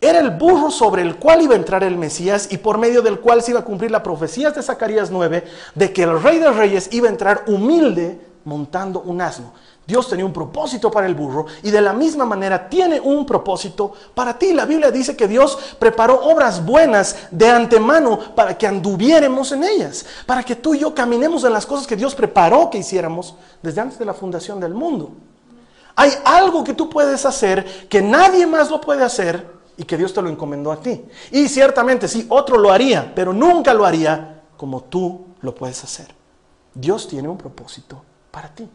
Era 0.03 0.19
el 0.19 0.31
burro 0.31 0.69
sobre 0.69 1.01
el 1.01 1.15
cual 1.15 1.43
iba 1.43 1.53
a 1.53 1.57
entrar 1.57 1.81
el 1.81 1.97
Mesías 1.97 2.49
y 2.51 2.57
por 2.57 2.77
medio 2.77 3.01
del 3.01 3.21
cual 3.21 3.41
se 3.41 3.51
iba 3.51 3.61
a 3.61 3.63
cumplir 3.63 3.89
la 3.89 4.03
profecía 4.03 4.51
de 4.51 4.61
Zacarías 4.61 5.09
9 5.09 5.45
de 5.75 5.93
que 5.93 6.03
el 6.03 6.21
rey 6.21 6.39
de 6.39 6.51
reyes 6.51 6.89
iba 6.91 7.07
a 7.07 7.11
entrar 7.11 7.45
humilde 7.47 8.19
montando 8.43 8.99
un 8.99 9.21
asno. 9.21 9.53
Dios 9.87 10.09
tenía 10.09 10.25
un 10.25 10.33
propósito 10.33 10.91
para 10.91 11.07
el 11.07 11.15
burro 11.15 11.45
y 11.61 11.71
de 11.71 11.79
la 11.79 11.93
misma 11.93 12.25
manera 12.25 12.67
tiene 12.67 12.99
un 12.99 13.25
propósito 13.25 13.93
para 14.13 14.37
ti. 14.37 14.51
La 14.51 14.65
Biblia 14.65 14.91
dice 14.91 15.15
que 15.15 15.25
Dios 15.25 15.57
preparó 15.79 16.19
obras 16.25 16.65
buenas 16.65 17.15
de 17.31 17.49
antemano 17.49 18.19
para 18.35 18.57
que 18.57 18.67
anduviéramos 18.67 19.53
en 19.53 19.63
ellas, 19.63 20.05
para 20.25 20.43
que 20.43 20.57
tú 20.57 20.75
y 20.75 20.79
yo 20.79 20.93
caminemos 20.93 21.45
en 21.45 21.53
las 21.53 21.65
cosas 21.65 21.87
que 21.87 21.95
Dios 21.95 22.13
preparó 22.13 22.69
que 22.69 22.79
hiciéramos 22.79 23.35
desde 23.61 23.79
antes 23.79 23.97
de 23.97 24.03
la 24.03 24.13
fundación 24.13 24.59
del 24.59 24.73
mundo. 24.73 25.13
Hay 25.95 26.11
algo 26.25 26.61
que 26.61 26.73
tú 26.73 26.89
puedes 26.89 27.25
hacer 27.25 27.87
que 27.87 28.01
nadie 28.01 28.45
más 28.45 28.69
lo 28.69 28.81
puede 28.81 29.05
hacer 29.05 29.62
y 29.77 29.83
que 29.83 29.97
Dios 29.97 30.13
te 30.13 30.21
lo 30.21 30.29
encomendó 30.29 30.71
a 30.71 30.79
ti. 30.79 31.05
Y 31.31 31.47
ciertamente 31.47 32.07
sí, 32.07 32.25
otro 32.29 32.57
lo 32.57 32.71
haría, 32.71 33.13
pero 33.15 33.33
nunca 33.33 33.73
lo 33.73 33.85
haría 33.85 34.43
como 34.57 34.83
tú 34.83 35.25
lo 35.41 35.53
puedes 35.55 35.83
hacer. 35.83 36.07
Dios 36.73 37.07
tiene 37.07 37.27
un 37.27 37.37
propósito 37.37 38.01
para 38.31 38.53
ti. 38.53 38.69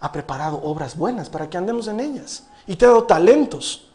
Ha 0.00 0.12
preparado 0.12 0.60
obras 0.62 0.96
buenas 0.96 1.28
para 1.28 1.48
que 1.48 1.56
andemos 1.56 1.88
en 1.88 2.00
ellas. 2.00 2.46
Y 2.66 2.76
te 2.76 2.84
ha 2.84 2.88
dado 2.88 3.04
talentos 3.04 3.86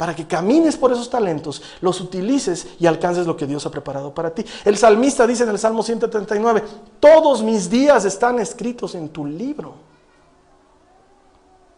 para 0.00 0.16
que 0.16 0.26
camines 0.26 0.78
por 0.78 0.90
esos 0.90 1.10
talentos, 1.10 1.60
los 1.82 2.00
utilices 2.00 2.68
y 2.78 2.86
alcances 2.86 3.26
lo 3.26 3.36
que 3.36 3.46
Dios 3.46 3.66
ha 3.66 3.70
preparado 3.70 4.14
para 4.14 4.34
ti. 4.34 4.42
El 4.64 4.78
salmista 4.78 5.26
dice 5.26 5.42
en 5.42 5.50
el 5.50 5.58
Salmo 5.58 5.82
139, 5.82 6.64
todos 6.98 7.42
mis 7.42 7.68
días 7.68 8.06
están 8.06 8.38
escritos 8.38 8.94
en 8.94 9.10
tu 9.10 9.26
libro. 9.26 9.74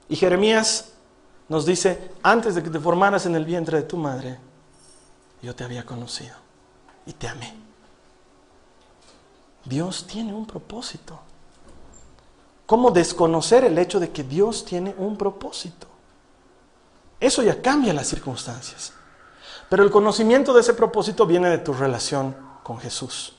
Y 0.08 0.14
Jeremías 0.14 0.92
nos 1.48 1.66
dice, 1.66 2.12
antes 2.22 2.54
de 2.54 2.62
que 2.62 2.70
te 2.70 2.80
formaras 2.80 3.26
en 3.26 3.34
el 3.34 3.44
vientre 3.44 3.78
de 3.78 3.84
tu 3.84 3.96
madre, 3.96 4.38
yo 5.42 5.54
te 5.54 5.64
había 5.64 5.84
conocido 5.84 6.34
y 7.04 7.12
te 7.12 7.28
amé. 7.28 7.54
Dios 9.64 10.06
tiene 10.06 10.32
un 10.32 10.46
propósito. 10.46 11.18
¿Cómo 12.66 12.90
desconocer 12.90 13.64
el 13.64 13.76
hecho 13.78 14.00
de 14.00 14.10
que 14.10 14.22
Dios 14.22 14.64
tiene 14.64 14.94
un 14.96 15.16
propósito? 15.16 15.86
Eso 17.20 17.42
ya 17.42 17.60
cambia 17.60 17.92
las 17.92 18.08
circunstancias. 18.08 18.92
Pero 19.68 19.84
el 19.84 19.90
conocimiento 19.90 20.52
de 20.52 20.60
ese 20.60 20.74
propósito 20.74 21.26
viene 21.26 21.48
de 21.48 21.58
tu 21.58 21.72
relación 21.72 22.36
con 22.62 22.78
Jesús. 22.78 23.34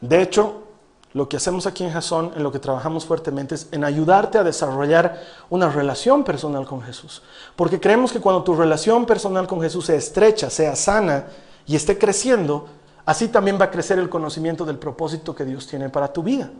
De 0.00 0.22
hecho, 0.22 0.65
lo 1.12 1.28
que 1.28 1.36
hacemos 1.38 1.66
aquí 1.66 1.84
en 1.84 1.92
Jason, 1.92 2.32
en 2.36 2.42
lo 2.42 2.52
que 2.52 2.58
trabajamos 2.58 3.06
fuertemente, 3.06 3.54
es 3.54 3.68
en 3.72 3.84
ayudarte 3.84 4.38
a 4.38 4.44
desarrollar 4.44 5.22
una 5.48 5.70
relación 5.70 6.24
personal 6.24 6.66
con 6.66 6.82
Jesús. 6.82 7.22
Porque 7.54 7.80
creemos 7.80 8.12
que 8.12 8.20
cuando 8.20 8.42
tu 8.42 8.54
relación 8.54 9.06
personal 9.06 9.46
con 9.46 9.60
Jesús 9.60 9.86
se 9.86 9.96
estrecha, 9.96 10.50
sea 10.50 10.76
sana 10.76 11.26
y 11.66 11.74
esté 11.74 11.96
creciendo, 11.96 12.68
así 13.06 13.28
también 13.28 13.58
va 13.58 13.66
a 13.66 13.70
crecer 13.70 13.98
el 13.98 14.10
conocimiento 14.10 14.64
del 14.64 14.78
propósito 14.78 15.34
que 15.34 15.44
Dios 15.44 15.66
tiene 15.66 15.88
para 15.88 16.12
tu 16.12 16.22
vida. 16.22 16.50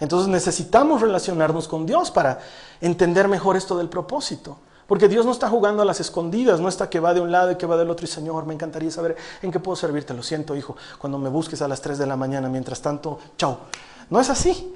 Entonces 0.00 0.28
necesitamos 0.28 1.00
relacionarnos 1.00 1.68
con 1.68 1.86
Dios 1.86 2.10
para 2.10 2.40
entender 2.80 3.28
mejor 3.28 3.56
esto 3.56 3.78
del 3.78 3.88
propósito. 3.88 4.58
Porque 4.86 5.08
Dios 5.08 5.24
no 5.24 5.32
está 5.32 5.48
jugando 5.48 5.82
a 5.82 5.84
las 5.84 6.00
escondidas, 6.00 6.60
no 6.60 6.68
está 6.68 6.90
que 6.90 7.00
va 7.00 7.14
de 7.14 7.20
un 7.20 7.32
lado 7.32 7.50
y 7.50 7.56
que 7.56 7.66
va 7.66 7.76
del 7.76 7.90
otro. 7.90 8.04
Y 8.04 8.08
Señor, 8.08 8.44
me 8.46 8.54
encantaría 8.54 8.90
saber 8.90 9.16
en 9.40 9.50
qué 9.50 9.58
puedo 9.58 9.76
servirte. 9.76 10.12
Lo 10.12 10.22
siento, 10.22 10.54
hijo, 10.54 10.76
cuando 10.98 11.18
me 11.18 11.30
busques 11.30 11.62
a 11.62 11.68
las 11.68 11.80
3 11.80 11.98
de 11.98 12.06
la 12.06 12.16
mañana, 12.16 12.48
mientras 12.48 12.82
tanto, 12.82 13.18
chao. 13.38 13.60
No 14.10 14.20
es 14.20 14.28
así. 14.28 14.74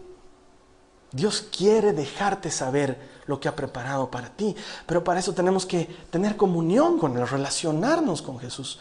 Dios 1.13 1.47
quiere 1.55 1.93
dejarte 1.93 2.51
saber 2.51 2.99
lo 3.27 3.39
que 3.39 3.49
ha 3.49 3.57
preparado 3.57 4.11
para 4.11 4.31
ti. 4.31 4.57
Pero 4.87 5.05
para 5.05 5.21
eso 5.21 5.35
tenemos 5.35 5.67
que 5.67 5.85
tener 6.11 6.37
comunión 6.37 6.99
con 6.99 7.17
Él, 7.17 7.29
relacionarnos 7.29 8.23
con 8.23 8.39
Jesús, 8.39 8.81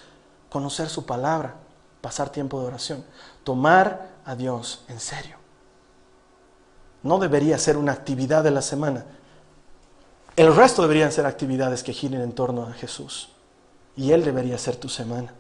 conocer 0.50 0.90
su 0.90 1.06
palabra, 1.06 1.56
pasar 2.02 2.30
tiempo 2.30 2.60
de 2.62 2.68
oración, 2.68 3.06
tomar 3.44 4.10
a 4.26 4.36
Dios 4.36 4.84
en 4.88 5.00
serio. 5.00 5.38
No 7.04 7.20
debería 7.20 7.58
ser 7.58 7.78
una 7.78 7.92
actividad 7.92 8.44
de 8.44 8.52
la 8.52 8.62
semana 8.62 9.06
el 10.38 10.56
resto 10.56 10.84
deberían 10.84 11.12
ser 11.12 11.26
actividades 11.26 11.84
que 11.84 11.92
giren 11.92 12.22
en 12.22 12.32
torno 12.32 12.64
a 12.64 12.74
Jesús. 12.74 13.30
Y 13.96 14.12
Él 14.12 14.24
debería 14.24 14.58
ser 14.60 14.76
tu 14.76 14.88
semana. 14.88 15.34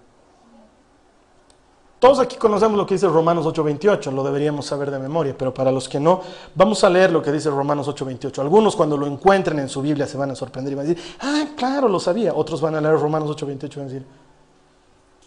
Todos 1.99 2.19
aquí 2.19 2.35
conocemos 2.35 2.77
lo 2.77 2.85
que 2.85 2.95
dice 2.95 3.07
Romanos 3.07 3.45
8:28, 3.45 4.11
lo 4.11 4.23
deberíamos 4.23 4.65
saber 4.65 4.89
de 4.91 4.99
memoria, 4.99 5.35
pero 5.37 5.53
para 5.53 5.71
los 5.71 5.87
que 5.87 5.99
no, 5.99 6.21
vamos 6.53 6.83
a 6.83 6.89
leer 6.89 7.11
lo 7.11 7.21
que 7.21 7.31
dice 7.31 7.49
Romanos 7.49 7.87
8:28. 7.87 8.41
Algunos 8.41 8.75
cuando 8.75 8.97
lo 8.97 9.05
encuentren 9.05 9.59
en 9.59 9.69
su 9.69 9.81
Biblia 9.81 10.07
se 10.07 10.17
van 10.17 10.31
a 10.31 10.35
sorprender 10.35 10.73
y 10.73 10.75
van 10.75 10.85
a 10.85 10.89
decir, 10.89 11.03
ah, 11.21 11.45
claro, 11.55 11.87
lo 11.87 11.99
sabía. 11.99 12.33
Otros 12.33 12.59
van 12.59 12.75
a 12.75 12.81
leer 12.81 12.99
Romanos 12.99 13.29
8:28 13.29 13.77
y 13.77 13.79
van 13.79 13.87
a 13.87 13.91
decir, 13.91 14.07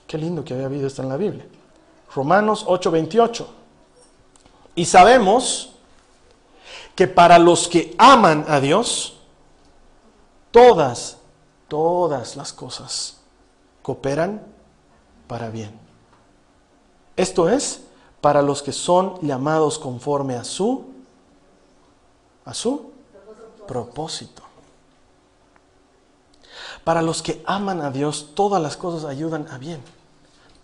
qué 0.06 0.18
lindo 0.18 0.44
que 0.44 0.54
había 0.54 0.66
habido 0.66 0.88
esto 0.88 1.02
en 1.02 1.08
la 1.08 1.16
Biblia. 1.16 1.46
Romanos 2.12 2.64
8:28. 2.66 3.46
Y 4.74 4.84
sabemos 4.84 5.74
que 6.96 7.06
para 7.06 7.38
los 7.38 7.68
que 7.68 7.94
aman 7.98 8.44
a 8.48 8.60
Dios, 8.60 9.19
todas, 10.50 11.18
todas 11.68 12.36
las 12.36 12.52
cosas 12.52 13.18
cooperan 13.82 14.42
para 15.26 15.50
bien. 15.50 15.78
Esto 17.16 17.48
es, 17.48 17.82
para 18.20 18.42
los 18.42 18.62
que 18.62 18.72
son 18.72 19.18
llamados 19.20 19.78
conforme 19.78 20.36
a 20.36 20.44
su, 20.44 20.86
a 22.44 22.54
su 22.54 22.92
propósito. 23.66 24.42
Para 26.84 27.02
los 27.02 27.22
que 27.22 27.42
aman 27.46 27.80
a 27.80 27.90
Dios, 27.90 28.30
todas 28.34 28.60
las 28.60 28.76
cosas 28.76 29.04
ayudan 29.04 29.46
a 29.50 29.58
bien. 29.58 29.82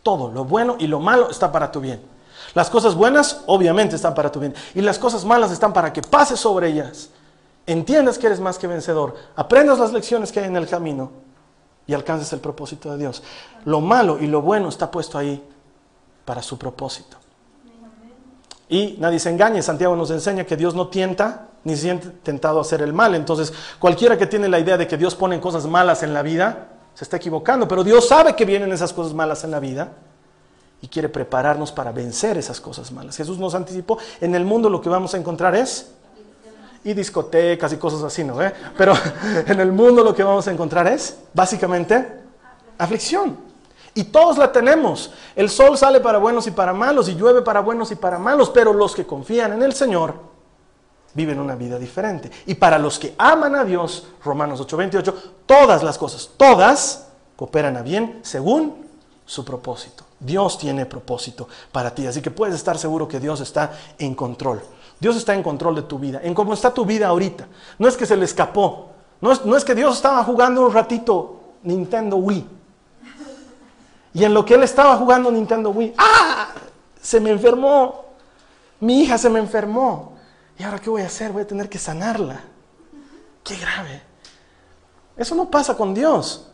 Todo, 0.02 0.30
lo 0.30 0.44
bueno 0.44 0.76
y 0.78 0.86
lo 0.86 1.00
malo 1.00 1.30
está 1.30 1.52
para 1.52 1.70
tu 1.70 1.80
bien. 1.80 2.00
Las 2.54 2.70
cosas 2.70 2.94
buenas 2.94 3.42
obviamente 3.46 3.96
están 3.96 4.14
para 4.14 4.32
tu 4.32 4.40
bien. 4.40 4.54
Y 4.74 4.80
las 4.80 4.98
cosas 4.98 5.24
malas 5.24 5.50
están 5.50 5.72
para 5.72 5.92
que 5.92 6.02
pases 6.02 6.40
sobre 6.40 6.68
ellas 6.68 7.10
entiendas 7.66 8.18
que 8.18 8.26
eres 8.26 8.40
más 8.40 8.58
que 8.58 8.66
vencedor, 8.66 9.16
aprendas 9.34 9.78
las 9.78 9.92
lecciones 9.92 10.32
que 10.32 10.40
hay 10.40 10.46
en 10.46 10.56
el 10.56 10.68
camino 10.68 11.10
y 11.86 11.94
alcances 11.94 12.32
el 12.32 12.40
propósito 12.40 12.90
de 12.92 12.98
Dios. 12.98 13.22
Lo 13.64 13.80
malo 13.80 14.18
y 14.20 14.26
lo 14.26 14.42
bueno 14.42 14.68
está 14.68 14.90
puesto 14.90 15.18
ahí 15.18 15.42
para 16.24 16.42
su 16.42 16.58
propósito. 16.58 17.16
Y 18.68 18.96
nadie 18.98 19.18
se 19.18 19.30
engañe, 19.30 19.62
Santiago 19.62 19.94
nos 19.94 20.10
enseña 20.10 20.44
que 20.44 20.56
Dios 20.56 20.74
no 20.74 20.88
tienta 20.88 21.48
ni 21.62 21.76
siente 21.76 22.08
tentado 22.08 22.58
a 22.58 22.62
hacer 22.62 22.82
el 22.82 22.92
mal. 22.92 23.14
Entonces, 23.14 23.52
cualquiera 23.78 24.16
que 24.16 24.26
tiene 24.26 24.48
la 24.48 24.58
idea 24.58 24.76
de 24.76 24.86
que 24.86 24.96
Dios 24.96 25.14
pone 25.14 25.40
cosas 25.40 25.66
malas 25.66 26.02
en 26.02 26.14
la 26.14 26.22
vida, 26.22 26.68
se 26.94 27.04
está 27.04 27.16
equivocando. 27.16 27.68
Pero 27.68 27.84
Dios 27.84 28.08
sabe 28.08 28.34
que 28.34 28.44
vienen 28.44 28.72
esas 28.72 28.92
cosas 28.92 29.14
malas 29.14 29.44
en 29.44 29.50
la 29.50 29.60
vida 29.60 29.92
y 30.80 30.88
quiere 30.88 31.08
prepararnos 31.08 31.72
para 31.72 31.92
vencer 31.92 32.38
esas 32.38 32.60
cosas 32.60 32.92
malas. 32.92 33.16
Jesús 33.16 33.38
nos 33.38 33.54
anticipó, 33.54 33.98
en 34.20 34.34
el 34.34 34.44
mundo 34.44 34.70
lo 34.70 34.80
que 34.80 34.88
vamos 34.88 35.14
a 35.14 35.16
encontrar 35.16 35.54
es 35.54 35.92
y 36.86 36.94
discotecas 36.94 37.72
y 37.72 37.78
cosas 37.78 38.00
así, 38.04 38.22
¿no? 38.22 38.36
Pero 38.78 38.94
en 39.46 39.58
el 39.58 39.72
mundo 39.72 40.04
lo 40.04 40.14
que 40.14 40.22
vamos 40.22 40.46
a 40.46 40.52
encontrar 40.52 40.86
es 40.86 41.16
básicamente 41.34 42.06
aflicción. 42.78 43.36
Y 43.92 44.04
todos 44.04 44.38
la 44.38 44.52
tenemos. 44.52 45.12
El 45.34 45.50
sol 45.50 45.76
sale 45.76 45.98
para 45.98 46.18
buenos 46.18 46.46
y 46.46 46.52
para 46.52 46.72
malos 46.72 47.08
y 47.08 47.16
llueve 47.16 47.42
para 47.42 47.58
buenos 47.58 47.90
y 47.90 47.96
para 47.96 48.20
malos, 48.20 48.50
pero 48.50 48.72
los 48.72 48.94
que 48.94 49.04
confían 49.04 49.54
en 49.54 49.62
el 49.64 49.72
Señor 49.72 50.14
viven 51.12 51.40
una 51.40 51.56
vida 51.56 51.76
diferente. 51.76 52.30
Y 52.46 52.54
para 52.54 52.78
los 52.78 53.00
que 53.00 53.16
aman 53.18 53.56
a 53.56 53.64
Dios, 53.64 54.06
Romanos 54.24 54.60
8:28, 54.60 55.12
todas 55.44 55.82
las 55.82 55.98
cosas, 55.98 56.30
todas 56.36 57.08
cooperan 57.34 57.76
a 57.76 57.82
bien 57.82 58.20
según 58.22 58.86
su 59.24 59.44
propósito. 59.44 60.04
Dios 60.20 60.56
tiene 60.56 60.86
propósito 60.86 61.48
para 61.72 61.92
ti, 61.92 62.06
así 62.06 62.22
que 62.22 62.30
puedes 62.30 62.54
estar 62.54 62.78
seguro 62.78 63.08
que 63.08 63.18
Dios 63.18 63.40
está 63.40 63.72
en 63.98 64.14
control. 64.14 64.62
Dios 64.98 65.16
está 65.16 65.34
en 65.34 65.42
control 65.42 65.74
de 65.76 65.82
tu 65.82 65.98
vida, 65.98 66.20
en 66.22 66.34
cómo 66.34 66.54
está 66.54 66.72
tu 66.72 66.84
vida 66.84 67.08
ahorita. 67.08 67.46
No 67.78 67.88
es 67.88 67.96
que 67.96 68.06
se 68.06 68.16
le 68.16 68.24
escapó, 68.24 68.90
no 69.20 69.32
es, 69.32 69.44
no 69.44 69.56
es 69.56 69.64
que 69.64 69.74
Dios 69.74 69.96
estaba 69.96 70.24
jugando 70.24 70.64
un 70.64 70.72
ratito 70.72 71.40
Nintendo 71.62 72.16
Wii. 72.16 72.46
Y 74.14 74.24
en 74.24 74.32
lo 74.32 74.44
que 74.44 74.54
él 74.54 74.62
estaba 74.62 74.96
jugando 74.96 75.30
Nintendo 75.30 75.70
Wii, 75.70 75.94
¡ah! 75.98 76.48
Se 77.02 77.20
me 77.20 77.30
enfermó. 77.30 78.06
Mi 78.80 79.02
hija 79.02 79.18
se 79.18 79.28
me 79.28 79.38
enfermó. 79.38 80.14
¿Y 80.58 80.62
ahora 80.62 80.78
qué 80.78 80.88
voy 80.88 81.02
a 81.02 81.06
hacer? 81.06 81.32
Voy 81.32 81.42
a 81.42 81.46
tener 81.46 81.68
que 81.68 81.78
sanarla. 81.78 82.40
Qué 83.44 83.56
grave. 83.56 84.02
Eso 85.16 85.34
no 85.34 85.50
pasa 85.50 85.76
con 85.76 85.92
Dios. 85.92 86.48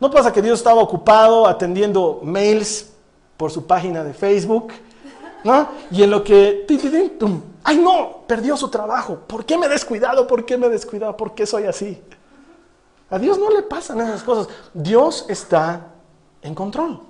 No 0.00 0.10
pasa 0.10 0.32
que 0.32 0.40
Dios 0.40 0.58
estaba 0.58 0.80
ocupado 0.80 1.46
atendiendo 1.46 2.20
mails 2.22 2.90
por 3.36 3.50
su 3.50 3.66
página 3.66 4.02
de 4.02 4.14
Facebook 4.14 4.72
¿no? 5.44 5.68
Y 5.90 6.02
en 6.02 6.10
lo 6.10 6.22
que, 6.22 6.66
ay 7.64 7.78
no, 7.78 8.22
perdió 8.26 8.56
su 8.56 8.68
trabajo. 8.68 9.16
¿Por 9.26 9.44
qué 9.44 9.56
me 9.58 9.66
he 9.66 9.68
descuidado? 9.68 10.26
¿Por 10.26 10.44
qué 10.44 10.56
me 10.56 10.68
descuidado? 10.68 11.16
¿Por 11.16 11.34
qué 11.34 11.46
soy 11.46 11.64
así? 11.64 12.02
A 13.10 13.18
Dios 13.18 13.38
no 13.38 13.50
le 13.50 13.62
pasan 13.62 14.00
esas 14.00 14.22
cosas. 14.22 14.48
Dios 14.72 15.26
está 15.28 15.88
en 16.40 16.54
control. 16.54 17.00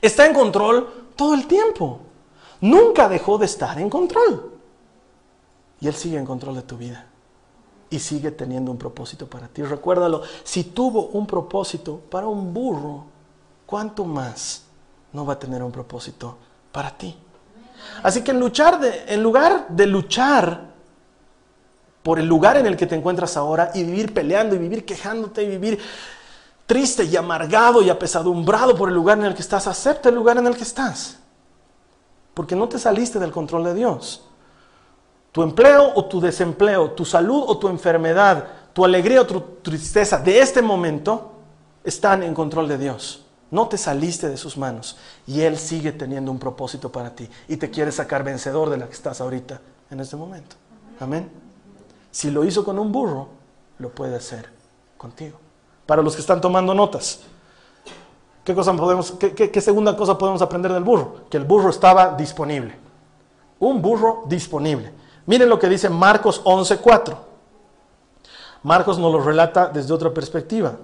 Está 0.00 0.26
en 0.26 0.34
control 0.34 0.88
todo 1.16 1.34
el 1.34 1.46
tiempo. 1.46 2.00
Nunca 2.60 3.08
dejó 3.08 3.38
de 3.38 3.46
estar 3.46 3.78
en 3.78 3.88
control. 3.88 4.52
Y 5.80 5.88
Él 5.88 5.94
sigue 5.94 6.18
en 6.18 6.26
control 6.26 6.56
de 6.56 6.62
tu 6.62 6.76
vida. 6.76 7.06
Y 7.88 7.98
sigue 7.98 8.30
teniendo 8.30 8.70
un 8.70 8.78
propósito 8.78 9.26
para 9.26 9.48
ti. 9.48 9.62
Recuérdalo, 9.62 10.22
si 10.44 10.64
tuvo 10.64 11.06
un 11.06 11.26
propósito 11.26 11.98
para 12.10 12.26
un 12.26 12.52
burro, 12.52 13.04
¿cuánto 13.66 14.04
más 14.04 14.64
no 15.12 15.26
va 15.26 15.34
a 15.34 15.38
tener 15.38 15.62
un 15.62 15.72
propósito 15.72 16.36
para 16.72 16.90
ti? 16.90 17.16
Así 18.02 18.22
que 18.22 18.30
en, 18.30 18.42
en 18.42 19.22
lugar 19.22 19.68
de 19.68 19.86
luchar 19.86 20.70
por 22.02 22.18
el 22.18 22.26
lugar 22.26 22.56
en 22.56 22.66
el 22.66 22.76
que 22.76 22.86
te 22.86 22.94
encuentras 22.94 23.36
ahora 23.36 23.70
y 23.74 23.84
vivir 23.84 24.14
peleando 24.14 24.54
y 24.54 24.58
vivir 24.58 24.84
quejándote 24.84 25.42
y 25.42 25.48
vivir 25.48 25.78
triste 26.66 27.04
y 27.04 27.16
amargado 27.16 27.82
y 27.82 27.90
apesadumbrado 27.90 28.76
por 28.76 28.88
el 28.88 28.94
lugar 28.94 29.18
en 29.18 29.24
el 29.24 29.34
que 29.34 29.42
estás, 29.42 29.66
acepta 29.66 30.08
el 30.08 30.14
lugar 30.14 30.38
en 30.38 30.46
el 30.46 30.56
que 30.56 30.62
estás. 30.62 31.18
Porque 32.32 32.54
no 32.54 32.68
te 32.68 32.78
saliste 32.78 33.18
del 33.18 33.32
control 33.32 33.64
de 33.64 33.74
Dios. 33.74 34.24
Tu 35.32 35.42
empleo 35.42 35.92
o 35.94 36.04
tu 36.06 36.20
desempleo, 36.20 36.92
tu 36.92 37.04
salud 37.04 37.44
o 37.46 37.58
tu 37.58 37.68
enfermedad, 37.68 38.46
tu 38.72 38.84
alegría 38.84 39.22
o 39.22 39.26
tu 39.26 39.40
tristeza 39.62 40.18
de 40.18 40.40
este 40.40 40.62
momento 40.62 41.32
están 41.84 42.22
en 42.22 42.34
control 42.34 42.68
de 42.68 42.78
Dios. 42.78 43.24
No 43.50 43.68
te 43.68 43.76
saliste 43.76 44.28
de 44.28 44.36
sus 44.36 44.56
manos 44.56 44.96
y 45.26 45.40
Él 45.40 45.58
sigue 45.58 45.92
teniendo 45.92 46.30
un 46.30 46.38
propósito 46.38 46.90
para 46.92 47.14
ti 47.14 47.28
y 47.48 47.56
te 47.56 47.70
quiere 47.70 47.90
sacar 47.90 48.22
vencedor 48.22 48.70
de 48.70 48.76
la 48.76 48.86
que 48.86 48.94
estás 48.94 49.20
ahorita 49.20 49.60
en 49.90 50.00
este 50.00 50.16
momento. 50.16 50.56
Amén. 51.00 51.30
Si 52.10 52.30
lo 52.30 52.44
hizo 52.44 52.64
con 52.64 52.78
un 52.78 52.92
burro, 52.92 53.28
lo 53.78 53.90
puede 53.90 54.16
hacer 54.16 54.48
contigo. 54.96 55.38
Para 55.86 56.02
los 56.02 56.14
que 56.14 56.20
están 56.20 56.40
tomando 56.40 56.74
notas, 56.74 57.20
¿qué, 58.44 58.54
cosa 58.54 58.72
podemos, 58.74 59.12
qué, 59.12 59.60
segunda 59.60 59.96
cosa 59.96 60.16
podemos 60.16 60.42
aprender 60.42 60.72
del 60.72 60.84
burro? 60.84 61.22
Que 61.28 61.36
el 61.36 61.44
burro 61.44 61.70
estaba 61.70 62.14
disponible. 62.14 62.76
Un 63.58 63.82
burro 63.82 64.24
disponible. 64.26 64.92
Miren 65.26 65.48
lo 65.48 65.58
que 65.58 65.68
dice 65.68 65.88
Marcos 65.88 66.42
11:4. 66.44 67.16
Marcos 68.62 68.98
nos 68.98 69.12
lo 69.12 69.20
relata 69.20 69.68
desde 69.68 69.92
otra 69.92 70.12
perspectiva. 70.12 70.76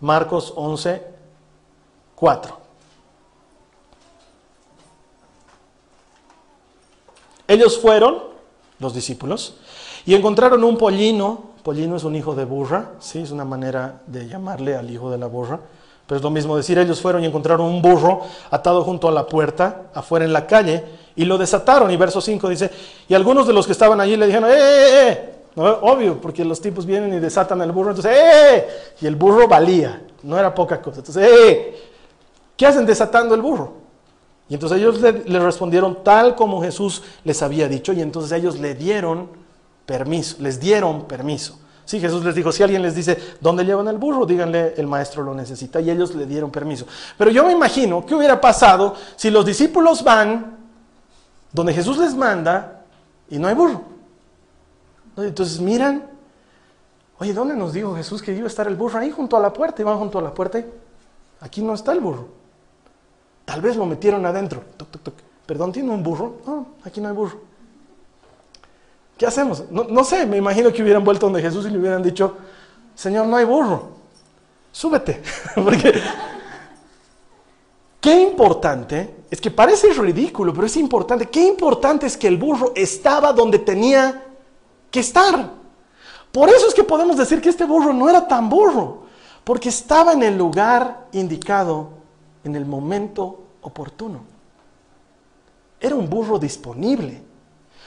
Marcos 0.00 0.52
11:4. 0.56 1.13
Ellos 7.46 7.78
fueron, 7.78 8.22
los 8.78 8.94
discípulos, 8.94 9.56
y 10.06 10.14
encontraron 10.14 10.64
un 10.64 10.78
pollino. 10.78 11.54
Pollino 11.62 11.96
es 11.96 12.04
un 12.04 12.14
hijo 12.16 12.34
de 12.34 12.44
burra, 12.44 12.92
¿sí? 12.98 13.20
es 13.20 13.30
una 13.30 13.44
manera 13.44 14.02
de 14.06 14.26
llamarle 14.28 14.76
al 14.76 14.90
hijo 14.90 15.10
de 15.10 15.18
la 15.18 15.26
burra. 15.26 15.60
Pero 16.06 16.18
es 16.18 16.22
lo 16.22 16.30
mismo 16.30 16.56
decir, 16.56 16.78
ellos 16.78 17.00
fueron 17.00 17.22
y 17.22 17.26
encontraron 17.26 17.66
un 17.66 17.80
burro 17.80 18.20
atado 18.50 18.82
junto 18.82 19.08
a 19.08 19.12
la 19.12 19.26
puerta, 19.26 19.84
afuera 19.94 20.26
en 20.26 20.34
la 20.34 20.46
calle, 20.46 20.84
y 21.16 21.24
lo 21.24 21.38
desataron. 21.38 21.90
Y 21.90 21.96
verso 21.96 22.20
5 22.20 22.48
dice, 22.50 22.70
y 23.08 23.14
algunos 23.14 23.46
de 23.46 23.54
los 23.54 23.66
que 23.66 23.72
estaban 23.72 24.00
allí 24.00 24.16
le 24.16 24.26
dijeron, 24.26 24.50
¡eh, 24.50 24.54
eh, 24.56 25.08
eh! 25.08 25.34
¿No? 25.56 25.64
Obvio, 25.64 26.20
porque 26.20 26.44
los 26.44 26.60
tipos 26.60 26.84
vienen 26.84 27.14
y 27.14 27.20
desatan 27.20 27.62
el 27.62 27.72
burro, 27.72 27.90
entonces, 27.90 28.12
¡eh! 28.12 28.56
eh! 28.56 28.68
Y 29.00 29.06
el 29.06 29.16
burro 29.16 29.48
valía, 29.48 30.02
no 30.22 30.38
era 30.38 30.54
poca 30.54 30.82
cosa. 30.82 30.98
Entonces, 30.98 31.26
¡eh! 31.30 31.93
¿Qué 32.56 32.66
hacen 32.66 32.86
desatando 32.86 33.34
el 33.34 33.42
burro? 33.42 33.84
Y 34.48 34.54
entonces 34.54 34.78
ellos 34.78 35.00
le, 35.00 35.38
respondieron 35.38 36.04
tal 36.04 36.34
como 36.34 36.62
Jesús 36.62 37.02
les 37.24 37.42
había 37.42 37.68
dicho, 37.68 37.92
y 37.92 38.02
entonces 38.02 38.32
ellos 38.32 38.60
le 38.60 38.74
dieron 38.74 39.28
permiso, 39.86 40.36
les 40.40 40.60
dieron 40.60 41.06
permiso. 41.06 41.58
Sí, 41.86 42.00
Jesús 42.00 42.24
les 42.24 42.34
dijo, 42.34 42.50
si 42.50 42.62
alguien 42.62 42.80
les 42.80 42.94
dice, 42.94 43.18
¿dónde 43.40 43.64
llevan 43.64 43.88
el 43.88 43.98
burro? 43.98 44.24
Díganle, 44.24 44.74
el 44.76 44.86
maestro 44.86 45.22
lo 45.22 45.34
necesita. 45.34 45.82
Y 45.82 45.90
ellos 45.90 46.14
le 46.14 46.24
dieron 46.24 46.50
permiso. 46.50 46.86
Pero 47.18 47.30
yo 47.30 47.44
me 47.44 47.52
imagino 47.52 48.06
qué 48.06 48.14
hubiera 48.14 48.40
pasado 48.40 48.94
si 49.16 49.30
los 49.30 49.44
discípulos 49.44 50.02
van 50.02 50.56
donde 51.52 51.74
Jesús 51.74 51.98
les 51.98 52.14
manda 52.14 52.84
y 53.28 53.38
no 53.38 53.48
hay 53.48 53.54
burro. 53.54 53.82
Entonces 55.18 55.60
miran, 55.60 56.06
oye, 57.18 57.34
¿dónde 57.34 57.54
nos 57.54 57.74
dijo 57.74 57.94
Jesús 57.94 58.22
que 58.22 58.32
iba 58.32 58.44
a 58.44 58.48
estar 58.48 58.66
el 58.66 58.76
burro? 58.76 58.98
Ahí 58.98 59.10
junto 59.10 59.36
a 59.36 59.40
la 59.40 59.52
puerta, 59.52 59.82
y 59.82 59.84
van 59.84 59.98
junto 59.98 60.18
a 60.18 60.22
la 60.22 60.32
puerta 60.32 60.58
y 60.58 60.64
aquí 61.40 61.62
no 61.62 61.74
está 61.74 61.92
el 61.92 62.00
burro. 62.00 62.43
Tal 63.44 63.60
vez 63.60 63.76
lo 63.76 63.86
metieron 63.86 64.24
adentro. 64.26 64.62
Toc, 64.76 64.90
toc, 64.90 65.02
toc. 65.02 65.14
Perdón, 65.46 65.72
¿tiene 65.72 65.90
un 65.90 66.02
burro? 66.02 66.36
No, 66.46 66.66
aquí 66.84 67.00
no 67.00 67.08
hay 67.08 67.14
burro. 67.14 67.38
¿Qué 69.16 69.26
hacemos? 69.26 69.64
No, 69.70 70.04
sé, 70.04 70.26
me 70.26 70.36
imagino 70.36 70.72
que 70.72 70.82
hubieran 70.82 71.04
vuelto 71.04 71.26
donde 71.26 71.40
Jesús 71.40 71.66
y 71.66 71.70
le 71.70 71.78
hubieran 71.78 72.02
dicho, 72.02 72.36
Señor, 72.94 73.26
no 73.26 73.36
hay 73.36 73.44
burro, 73.44 73.90
súbete. 74.72 75.22
Qué 78.00 78.20
importante, 78.20 79.24
es 79.30 79.40
que 79.40 79.50
parece 79.50 79.92
ridículo, 79.94 80.52
pero 80.52 80.66
es 80.66 80.76
importante, 80.76 81.30
qué 81.30 81.46
importante 81.46 82.04
es 82.04 82.18
que 82.18 82.28
el 82.28 82.36
burro 82.36 82.72
estaba 82.76 83.32
donde 83.32 83.58
tenía 83.58 84.22
que 84.90 85.00
estar. 85.00 85.52
Por 86.30 86.50
eso 86.50 86.68
es 86.68 86.74
que 86.74 86.84
podemos 86.84 87.16
decir 87.16 87.40
que 87.40 87.48
este 87.48 87.64
burro 87.64 87.94
no 87.94 88.10
era 88.10 88.28
tan 88.28 88.50
burro, 88.50 89.04
porque 89.42 89.70
estaba 89.70 90.12
en 90.12 90.22
el 90.22 90.36
lugar 90.36 91.06
indicado, 91.12 91.92
en 92.44 92.56
el 92.56 92.66
momento 92.66 93.40
oportuno. 93.62 94.20
Era 95.80 95.94
un 95.94 96.08
burro 96.08 96.38
disponible. 96.38 97.22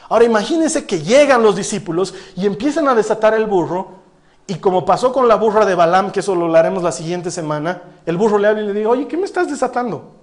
Ahora 0.10 0.26
imagínense 0.26 0.86
que 0.86 1.02
llegan 1.02 1.44
los 1.44 1.56
discípulos 1.56 2.14
y 2.36 2.46
empiezan 2.46 2.88
a 2.88 2.96
desatar 2.96 3.34
el 3.34 3.46
burro, 3.46 3.98
y 4.46 4.56
como 4.56 4.86
pasó 4.86 5.12
con 5.12 5.28
la 5.28 5.36
burra 5.36 5.66
de 5.66 5.76
Balaam, 5.76 6.12
que 6.12 6.22
eso 6.22 6.34
lo 6.34 6.56
haremos 6.56 6.82
la 6.82 6.94
siguiente 6.94 7.32
semana, 7.32 7.82
el 8.06 8.18
burro 8.18 8.38
le 8.38 8.48
habla 8.48 8.62
y 8.62 8.68
le 8.68 8.74
dice, 8.74 8.86
oye, 8.86 9.08
¿qué 9.08 9.18
me 9.18 9.26
estás 9.26 9.50
desatando? 9.50 10.14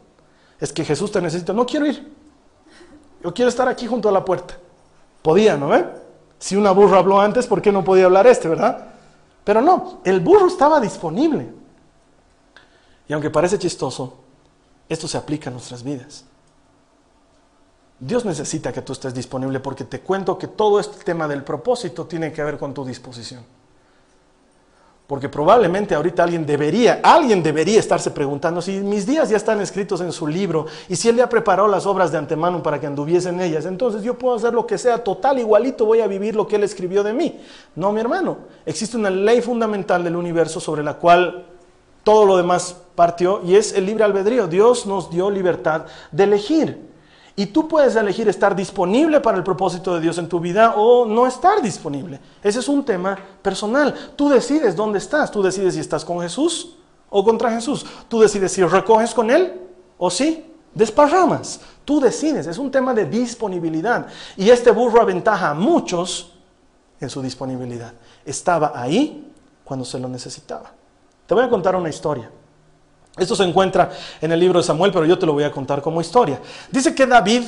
Es 0.59 0.73
que 0.73 0.85
Jesús 0.85 1.13
te 1.13 1.21
necesita, 1.21 1.53
no 1.53 1.67
quiero 1.67 1.87
ir, 1.87 2.11
yo 3.23 3.35
quiero 3.35 3.51
estar 3.51 3.69
aquí 3.69 3.87
junto 3.87 4.09
a 4.09 4.13
la 4.13 4.25
puerta. 4.25 4.57
Podía, 5.21 5.57
¿no 5.57 5.69
ve? 5.69 5.85
Si 6.39 6.57
una 6.57 6.71
burra 6.71 6.99
habló 6.99 7.21
antes, 7.21 7.47
¿por 7.47 7.61
qué 7.61 7.71
no 7.73 7.85
podía 7.85 8.07
hablar 8.07 8.27
este, 8.27 8.49
verdad? 8.49 8.87
Pero 9.45 9.61
no, 9.61 10.01
el 10.05 10.21
burro 10.21 10.47
estaba 10.47 10.81
disponible. 10.81 11.53
Y 13.09 13.13
aunque 13.13 13.31
parece 13.31 13.59
chistoso, 13.59 14.24
esto 14.89 15.09
se 15.09 15.19
aplica 15.19 15.51
a 15.51 15.53
nuestras 15.53 15.83
vidas. 15.83 16.25
Dios 17.99 18.25
necesita 18.25 18.73
que 18.73 18.83
tú 18.83 18.93
estés 18.93 19.15
disponible 19.15 19.61
porque 19.61 19.85
te 19.85 20.01
cuento 20.01 20.37
que 20.37 20.49
todo 20.49 20.81
este 20.81 21.03
tema 21.05 21.29
del 21.29 21.43
propósito 21.43 22.07
tiene 22.07 22.33
que 22.33 22.43
ver 22.43 22.59
con 22.59 22.75
tu 22.75 22.85
disposición. 22.85 23.43
Porque 25.07 25.29
probablemente 25.29 25.95
ahorita 25.95 26.23
alguien 26.25 26.47
debería, 26.47 27.01
alguien 27.03 27.43
debería 27.43 27.79
estarse 27.79 28.11
preguntando 28.11 28.63
si 28.63 28.81
mis 28.81 29.07
días 29.07 29.29
ya 29.29 29.37
están 29.37 29.61
escritos 29.61 30.01
en 30.01 30.13
su 30.13 30.27
libro 30.27 30.65
y 30.89 30.97
si 30.97 31.11
él 31.11 31.17
ya 31.17 31.29
preparó 31.29 31.69
las 31.69 31.85
obras 31.85 32.11
de 32.11 32.17
antemano 32.17 32.63
para 32.63 32.81
que 32.81 32.87
anduviesen 32.87 33.39
ellas, 33.41 33.67
entonces 33.67 34.03
yo 34.03 34.19
puedo 34.19 34.37
hacer 34.37 34.55
lo 34.55 34.67
que 34.67 34.79
sea 34.79 35.05
total, 35.05 35.39
igualito 35.39 35.85
voy 35.85 36.01
a 36.01 36.07
vivir 36.07 36.35
lo 36.35 36.47
que 36.49 36.57
él 36.57 36.65
escribió 36.65 37.03
de 37.03 37.13
mí. 37.13 37.39
No, 37.77 37.93
mi 37.93 38.01
hermano, 38.01 38.39
existe 38.65 38.97
una 38.97 39.11
ley 39.11 39.43
fundamental 39.43 40.03
del 40.03 40.17
universo 40.17 40.59
sobre 40.59 40.83
la 40.83 40.95
cual 40.95 41.54
todo 42.05 42.27
lo 42.27 42.37
demás 42.37 42.77
partió 42.95 43.41
y 43.45 43.57
es 43.57 43.73
el 43.73 43.87
libre 43.87 44.05
albedrío. 44.05 44.47
Dios 44.47 44.87
nos 44.87 45.11
dio 45.11 45.31
libertad 45.31 45.87
de 46.13 46.25
elegir. 46.25 46.95
Y 47.37 47.47
tú 47.47 47.67
puedes 47.67 47.97
elegir 47.97 48.29
estar 48.29 48.55
disponible 48.55 49.21
para 49.21 49.37
el 49.37 49.43
propósito 49.43 49.95
de 49.95 50.01
Dios 50.01 50.19
en 50.19 50.29
tu 50.29 50.39
vida 50.39 50.75
o 50.77 51.05
no 51.05 51.27
estar 51.27 51.61
disponible. 51.61 52.21
Ese 52.43 52.61
es 52.61 52.69
un 52.69 52.85
tema 52.85 53.19
personal. 53.43 53.93
Tú 54.15 54.29
decides 54.29 54.77
dónde 54.77 54.99
estás. 54.99 55.33
Tú 55.33 55.43
decides 55.43 55.75
si 55.75 55.81
estás 55.81 56.05
con 56.05 56.21
Jesús 56.21 56.77
o 57.11 57.25
contra 57.25 57.51
Jesús. 57.51 57.85
Tú 58.09 58.21
decides 58.21 58.53
si 58.53 58.63
recoges 58.63 59.13
con 59.13 59.33
Él 59.33 59.61
o 59.99 60.11
si 60.11 60.45
desparramas. 60.75 61.61
Tú 61.85 61.99
decides. 61.99 62.47
Es 62.47 62.59
un 62.59 62.71
tema 62.71 62.95
de 62.95 63.07
disponibilidad. 63.07 64.07
Y 64.37 64.51
este 64.51 64.71
burro 64.71 65.01
aventaja 65.01 65.51
a 65.51 65.55
muchos 65.55 66.35
en 67.01 67.11
su 67.11 67.21
disponibilidad. 67.21 67.95
Estaba 68.25 68.73
ahí 68.77 69.33
cuando 69.65 69.85
se 69.85 69.99
lo 69.99 70.09
necesitaba. 70.09 70.71
Te 71.27 71.35
voy 71.35 71.45
a 71.45 71.49
contar 71.49 71.75
una 71.77 71.89
historia. 71.89 72.31
Esto 73.17 73.37
se 73.37 73.45
encuentra 73.45 73.91
en 74.21 74.33
el 74.33 74.41
libro 74.41 74.59
de 74.59 74.65
Samuel, 74.65 74.93
pero 74.93 75.07
yo 75.07 75.19
te 75.19 75.27
lo 75.27 75.33
voy 75.33 75.45
a 75.45 75.53
contar 75.53 75.81
como 75.81 76.01
historia. 76.01 76.41
Dice 76.71 76.95
que 76.95 77.07
David, 77.07 77.43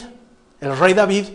el 0.61 0.79
rey 0.79 0.95
David, 0.95 1.27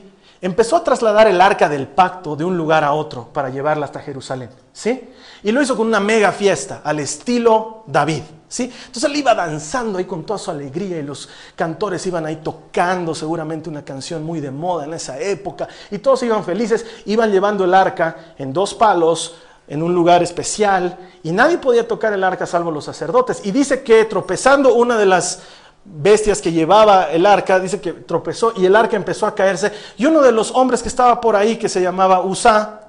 empezó 0.41 0.77
a 0.77 0.84
trasladar 0.84 1.27
el 1.27 1.39
arca 1.39 1.69
del 1.69 1.88
pacto 1.88 2.36
de 2.36 2.43
un 2.43 2.58
lugar 2.58 2.84
a 2.84 2.93
otro 2.93 3.27
para 3.32 3.49
llevarla 3.49 3.86
hasta 3.86 3.99
Jerusalén, 3.99 4.49
¿sí? 4.73 5.10
Y 5.43 5.51
lo 5.51 5.62
hizo 5.62 5.77
con 5.77 5.86
una 5.86 5.99
mega 5.99 6.32
fiesta, 6.32 6.82
al 6.84 6.99
estilo 6.99 7.84
David, 7.86 8.23
¿sí? 8.47 8.63
Entonces 8.63 9.04
él 9.04 9.17
iba 9.17 9.36
danzando 9.36 9.99
ahí 9.99 10.06
con 10.06 10.25
toda 10.25 10.39
su 10.39 10.49
alegría 10.49 10.97
y 10.97 11.04
los 11.04 11.30
cantores 11.56 12.08
iban 12.08 12.25
ahí 12.25 12.38
tocando 12.38 13.13
seguramente 13.13 13.69
una 13.69 13.86
canción 13.86 14.23
muy 14.23 14.39
de 14.39 14.49
moda 14.49 14.86
en 14.86 14.93
esa 14.95 15.19
época 15.19 15.67
y 15.91 15.99
todos 15.99 16.23
iban 16.23 16.43
felices, 16.43 16.86
iban 17.06 17.32
llevando 17.32 17.65
el 17.65 17.73
arca 17.75 18.34
en 18.38 18.51
dos 18.51 18.73
palos 18.73 19.36
en 19.71 19.81
un 19.81 19.95
lugar 19.95 20.21
especial 20.21 20.97
y 21.23 21.31
nadie 21.31 21.57
podía 21.57 21.88
tocar 21.88 22.12
el 22.12 22.25
arca 22.25 22.45
salvo 22.45 22.71
los 22.71 22.84
sacerdotes. 22.84 23.39
Y 23.45 23.51
dice 23.51 23.84
que 23.84 24.03
tropezando 24.03 24.73
una 24.73 24.97
de 24.97 25.05
las 25.05 25.43
bestias 25.86 26.41
que 26.41 26.51
llevaba 26.51 27.10
el 27.10 27.25
arca, 27.25 27.57
dice 27.57 27.79
que 27.79 27.93
tropezó 27.93 28.51
y 28.57 28.65
el 28.65 28.75
arca 28.75 28.97
empezó 28.97 29.25
a 29.25 29.34
caerse. 29.34 29.71
Y 29.95 30.05
uno 30.05 30.21
de 30.21 30.34
los 30.34 30.51
hombres 30.51 30.81
que 30.81 30.89
estaba 30.89 31.21
por 31.21 31.38
ahí, 31.38 31.55
que 31.55 31.69
se 31.69 31.81
llamaba 31.81 32.19
Usa, 32.19 32.81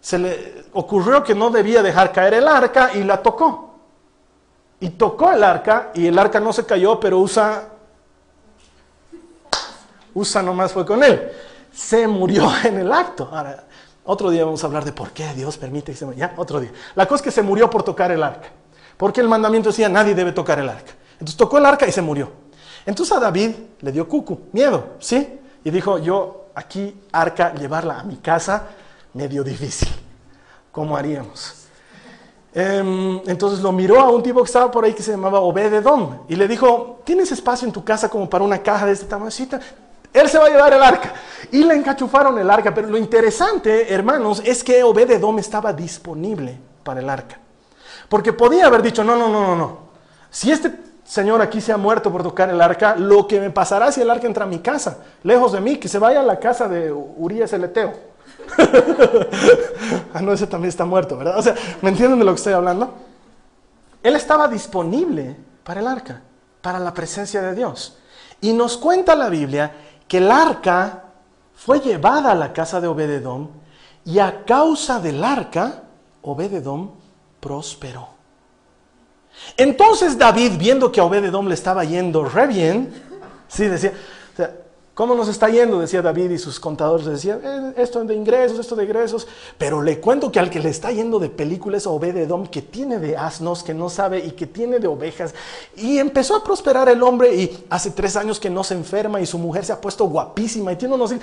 se 0.00 0.20
le 0.20 0.64
ocurrió 0.72 1.24
que 1.24 1.34
no 1.34 1.50
debía 1.50 1.82
dejar 1.82 2.12
caer 2.12 2.34
el 2.34 2.46
arca 2.46 2.92
y 2.94 3.02
la 3.02 3.20
tocó. 3.20 3.74
Y 4.78 4.90
tocó 4.90 5.32
el 5.32 5.42
arca 5.42 5.90
y 5.94 6.06
el 6.06 6.16
arca 6.16 6.38
no 6.38 6.52
se 6.52 6.64
cayó, 6.64 7.00
pero 7.00 7.18
Usa, 7.18 7.70
Usa 10.14 10.42
nomás 10.42 10.72
fue 10.72 10.86
con 10.86 11.02
él. 11.02 11.28
Se 11.72 12.06
murió 12.06 12.48
en 12.62 12.78
el 12.78 12.92
acto. 12.92 13.28
Ahora, 13.32 13.64
otro 14.04 14.30
día 14.30 14.44
vamos 14.44 14.62
a 14.64 14.66
hablar 14.66 14.84
de 14.84 14.92
por 14.92 15.10
qué 15.12 15.32
Dios 15.34 15.56
permite 15.56 15.92
que 15.92 15.98
se 15.98 16.04
muera. 16.04 16.18
Ya, 16.18 16.34
otro 16.36 16.60
día. 16.60 16.72
La 16.94 17.06
cosa 17.06 17.16
es 17.16 17.22
que 17.22 17.30
se 17.30 17.42
murió 17.42 17.70
por 17.70 17.82
tocar 17.82 18.10
el 18.10 18.22
arca. 18.22 18.48
Porque 18.96 19.20
el 19.20 19.28
mandamiento 19.28 19.70
decía 19.70 19.88
nadie 19.88 20.14
debe 20.14 20.32
tocar 20.32 20.58
el 20.58 20.68
arca. 20.68 20.92
Entonces 21.14 21.36
tocó 21.36 21.58
el 21.58 21.66
arca 21.66 21.86
y 21.86 21.92
se 21.92 22.02
murió. 22.02 22.32
Entonces 22.84 23.16
a 23.16 23.20
David 23.20 23.50
le 23.80 23.92
dio 23.92 24.08
cucu, 24.08 24.40
miedo, 24.52 24.96
¿sí? 24.98 25.38
Y 25.64 25.70
dijo, 25.70 25.98
yo 25.98 26.46
aquí 26.54 27.00
arca, 27.12 27.54
llevarla 27.54 28.00
a 28.00 28.02
mi 28.02 28.16
casa, 28.16 28.68
medio 29.14 29.44
difícil. 29.44 29.88
¿Cómo 30.72 30.96
haríamos? 30.96 31.62
Em, 32.54 33.20
entonces 33.26 33.60
lo 33.60 33.72
miró 33.72 34.00
a 34.00 34.10
un 34.10 34.22
tipo 34.22 34.40
que 34.40 34.46
estaba 34.46 34.70
por 34.70 34.84
ahí 34.84 34.92
que 34.92 35.02
se 35.02 35.12
llamaba 35.12 35.40
Obededom 35.40 36.24
y 36.28 36.36
le 36.36 36.46
dijo, 36.48 37.00
¿tienes 37.04 37.32
espacio 37.32 37.66
en 37.66 37.72
tu 37.72 37.82
casa 37.82 38.08
como 38.08 38.28
para 38.28 38.44
una 38.44 38.58
caja 38.62 38.84
de 38.84 38.92
este 38.92 39.06
tamaño? 39.06 39.30
Él 40.12 40.28
se 40.28 40.38
va 40.38 40.46
a 40.46 40.50
llevar 40.50 40.72
el 40.72 40.82
arca. 40.82 41.14
Y 41.50 41.64
le 41.64 41.74
encachufaron 41.74 42.38
el 42.38 42.50
arca. 42.50 42.74
Pero 42.74 42.88
lo 42.88 42.98
interesante, 42.98 43.92
hermanos, 43.92 44.42
es 44.44 44.62
que 44.62 44.82
Obededom 44.82 45.38
estaba 45.38 45.72
disponible 45.72 46.58
para 46.82 47.00
el 47.00 47.08
arca. 47.08 47.38
Porque 48.08 48.32
podía 48.32 48.66
haber 48.66 48.82
dicho, 48.82 49.02
no, 49.02 49.16
no, 49.16 49.28
no, 49.28 49.46
no, 49.46 49.56
no. 49.56 49.78
Si 50.30 50.50
este 50.50 50.72
señor 51.04 51.42
aquí 51.42 51.60
se 51.60 51.72
ha 51.72 51.76
muerto 51.76 52.10
por 52.10 52.22
tocar 52.22 52.48
el 52.50 52.60
arca, 52.60 52.96
lo 52.96 53.26
que 53.26 53.40
me 53.40 53.50
pasará 53.50 53.92
si 53.92 54.00
el 54.00 54.10
arca 54.10 54.26
entra 54.26 54.44
a 54.44 54.48
mi 54.48 54.60
casa, 54.60 54.98
lejos 55.22 55.52
de 55.52 55.60
mí, 55.60 55.76
que 55.76 55.88
se 55.88 55.98
vaya 55.98 56.20
a 56.20 56.22
la 56.22 56.38
casa 56.38 56.68
de 56.68 56.92
Urias 56.92 57.52
el 57.52 57.64
Eteo. 57.64 57.92
ah, 60.14 60.20
no, 60.20 60.32
ese 60.32 60.46
también 60.46 60.68
está 60.70 60.84
muerto, 60.84 61.16
¿verdad? 61.16 61.38
O 61.38 61.42
sea, 61.42 61.54
¿me 61.80 61.90
entienden 61.90 62.18
de 62.18 62.24
lo 62.24 62.32
que 62.32 62.36
estoy 62.36 62.52
hablando? 62.52 62.94
Él 64.02 64.16
estaba 64.16 64.48
disponible 64.48 65.36
para 65.64 65.80
el 65.80 65.86
arca, 65.86 66.22
para 66.60 66.78
la 66.78 66.92
presencia 66.92 67.42
de 67.42 67.54
Dios. 67.54 67.98
Y 68.40 68.52
nos 68.52 68.76
cuenta 68.76 69.14
la 69.14 69.28
Biblia 69.28 69.72
que 70.08 70.18
el 70.18 70.30
arca 70.30 71.04
fue 71.54 71.80
llevada 71.80 72.32
a 72.32 72.34
la 72.34 72.52
casa 72.52 72.80
de 72.80 72.88
Obededom 72.88 73.48
y 74.04 74.18
a 74.18 74.44
causa 74.44 74.98
del 75.00 75.22
arca, 75.22 75.82
Obededom 76.22 76.90
prosperó. 77.40 78.08
Entonces 79.56 80.18
David, 80.18 80.52
viendo 80.58 80.92
que 80.92 81.00
a 81.00 81.04
Obededom 81.04 81.46
le 81.48 81.54
estaba 81.54 81.84
yendo 81.84 82.24
re 82.24 82.46
bien, 82.46 82.92
sí, 83.48 83.66
decía, 83.66 83.92
¿cómo 84.94 85.14
nos 85.14 85.28
está 85.28 85.48
yendo? 85.48 85.80
Decía 85.80 86.02
David 86.02 86.30
y 86.30 86.38
sus 86.38 86.60
contadores 86.60 87.06
decían, 87.06 87.40
"Eh, 87.42 87.74
esto 87.76 88.04
de 88.04 88.14
ingresos, 88.14 88.58
esto 88.58 88.76
de 88.76 88.84
ingresos, 88.84 89.26
pero 89.58 89.82
le 89.82 90.00
cuento 90.00 90.30
que 90.30 90.38
al 90.38 90.50
que 90.50 90.60
le 90.60 90.68
está 90.70 90.90
yendo 90.90 91.18
de 91.18 91.28
películas 91.28 91.86
Obededom, 91.86 92.46
que 92.46 92.62
tiene 92.62 92.98
de 92.98 93.16
asnos, 93.16 93.62
que 93.62 93.74
no 93.74 93.88
sabe 93.88 94.18
y 94.18 94.32
que 94.32 94.46
tiene 94.46 94.78
de 94.78 94.88
ovejas, 94.88 95.34
y 95.76 95.98
empezó 95.98 96.36
a 96.36 96.44
prosperar 96.44 96.88
el 96.88 97.02
hombre 97.02 97.34
y 97.34 97.64
hace 97.70 97.90
tres 97.90 98.16
años 98.16 98.38
que 98.38 98.50
no 98.50 98.64
se 98.64 98.74
enferma 98.74 99.20
y 99.20 99.26
su 99.26 99.38
mujer 99.38 99.64
se 99.64 99.72
ha 99.72 99.80
puesto 99.80 100.04
guapísima 100.06 100.72
y 100.72 100.76
tiene 100.76 100.94
unos... 100.94 101.14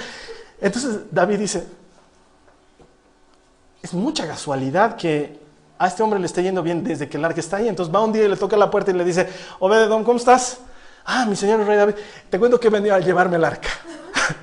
Entonces 0.61 0.97
David 1.11 1.39
dice, 1.39 1.65
es 3.81 3.93
mucha 3.93 4.27
casualidad 4.27 4.95
que 4.95 5.39
a 5.77 5.87
este 5.87 6.03
hombre 6.03 6.19
le 6.19 6.25
esté 6.25 6.43
yendo 6.43 6.61
bien 6.61 6.83
desde 6.83 7.07
que 7.07 7.17
el 7.17 7.23
arca 7.23 7.39
está 7.39 7.57
ahí. 7.57 7.69
Entonces 7.69 7.93
va 7.93 8.03
un 8.03 8.11
día 8.11 8.25
y 8.25 8.27
le 8.27 8.35
toca 8.35 8.57
la 8.57 8.69
puerta 8.69 8.91
y 8.91 8.93
le 8.93 9.05
dice, 9.05 9.29
Obededom, 9.59 10.03
¿cómo 10.03 10.17
estás? 10.17 10.59
Ah, 11.11 11.25
mi 11.25 11.35
señor 11.35 11.65
rey 11.65 11.75
David, 11.75 11.95
te 12.29 12.37
cuento 12.37 12.59
que 12.59 12.67
he 12.67 12.69
venido 12.69 12.93
a 12.93 12.99
llevarme 12.99 13.37
el 13.37 13.43
arca. 13.43 13.69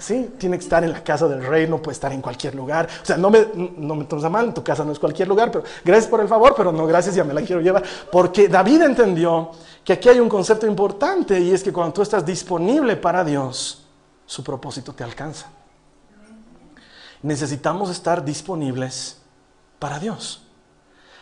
Sí, 0.00 0.32
tiene 0.36 0.58
que 0.58 0.64
estar 0.64 0.82
en 0.82 0.90
la 0.90 1.04
casa 1.04 1.28
del 1.28 1.46
rey, 1.46 1.68
no 1.68 1.80
puede 1.80 1.92
estar 1.92 2.12
en 2.12 2.20
cualquier 2.20 2.56
lugar. 2.56 2.88
O 3.02 3.06
sea, 3.06 3.16
no 3.16 3.30
me, 3.30 3.46
no 3.54 3.94
me 3.94 4.04
tomes 4.04 4.24
a 4.24 4.28
mal, 4.28 4.52
tu 4.52 4.64
casa 4.64 4.84
no 4.84 4.90
es 4.90 4.98
cualquier 4.98 5.28
lugar, 5.28 5.52
pero 5.52 5.62
gracias 5.84 6.10
por 6.10 6.20
el 6.20 6.26
favor, 6.26 6.54
pero 6.56 6.72
no 6.72 6.88
gracias, 6.88 7.14
ya 7.14 7.22
me 7.22 7.32
la 7.32 7.42
quiero 7.42 7.62
llevar. 7.62 7.84
Porque 8.10 8.48
David 8.48 8.82
entendió 8.82 9.52
que 9.84 9.92
aquí 9.92 10.08
hay 10.08 10.18
un 10.18 10.28
concepto 10.28 10.66
importante 10.66 11.38
y 11.38 11.52
es 11.52 11.62
que 11.62 11.72
cuando 11.72 11.92
tú 11.92 12.02
estás 12.02 12.26
disponible 12.26 12.96
para 12.96 13.22
Dios, 13.22 13.84
su 14.26 14.42
propósito 14.42 14.92
te 14.92 15.04
alcanza. 15.04 15.46
Necesitamos 17.22 17.88
estar 17.90 18.24
disponibles 18.24 19.18
para 19.78 20.00
Dios. 20.00 20.45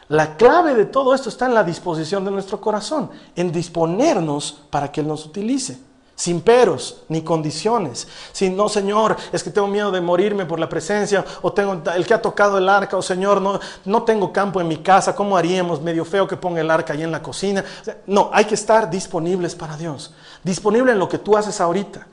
La 0.08 0.36
clave 0.36 0.74
de 0.74 0.84
todo 0.84 1.14
esto 1.14 1.28
está 1.28 1.46
en 1.46 1.54
la 1.54 1.64
disposición 1.64 2.24
de 2.24 2.30
nuestro 2.30 2.60
corazón, 2.60 3.10
en 3.34 3.50
disponernos 3.50 4.62
para 4.70 4.92
que 4.92 5.00
Él 5.00 5.08
nos 5.08 5.24
utilice, 5.24 5.78
sin 6.14 6.42
peros 6.42 7.02
ni 7.08 7.22
condiciones. 7.22 8.06
Sin, 8.32 8.54
no, 8.54 8.68
Señor, 8.68 9.16
es 9.32 9.42
que 9.42 9.50
tengo 9.50 9.66
miedo 9.66 9.90
de 9.90 10.02
morirme 10.02 10.44
por 10.44 10.60
la 10.60 10.68
presencia, 10.68 11.24
o 11.40 11.52
tengo 11.52 11.82
el 11.94 12.06
que 12.06 12.14
ha 12.14 12.20
tocado 12.20 12.58
el 12.58 12.68
arca, 12.68 12.98
o 12.98 13.02
Señor, 13.02 13.40
no, 13.40 13.58
no 13.86 14.02
tengo 14.02 14.30
campo 14.30 14.60
en 14.60 14.68
mi 14.68 14.76
casa, 14.78 15.16
¿cómo 15.16 15.38
haríamos? 15.38 15.80
Medio 15.80 16.04
feo 16.04 16.28
que 16.28 16.36
ponga 16.36 16.60
el 16.60 16.70
arca 16.70 16.92
ahí 16.92 17.02
en 17.02 17.12
la 17.12 17.22
cocina. 17.22 17.64
No, 18.06 18.28
hay 18.32 18.44
que 18.44 18.56
estar 18.56 18.90
disponibles 18.90 19.54
para 19.54 19.76
Dios, 19.76 20.12
disponible 20.42 20.92
en 20.92 20.98
lo 20.98 21.08
que 21.08 21.18
tú 21.18 21.36
haces 21.36 21.60
ahorita. 21.60 22.06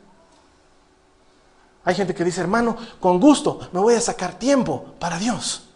Hay 1.84 1.96
gente 1.96 2.14
que 2.14 2.24
dice, 2.24 2.40
hermano, 2.40 2.78
con 3.00 3.20
gusto 3.20 3.60
me 3.74 3.80
voy 3.80 3.96
a 3.96 4.02
sacar 4.02 4.36
tiempo 4.36 4.86
para 4.98 5.18
Dios. 5.18 5.71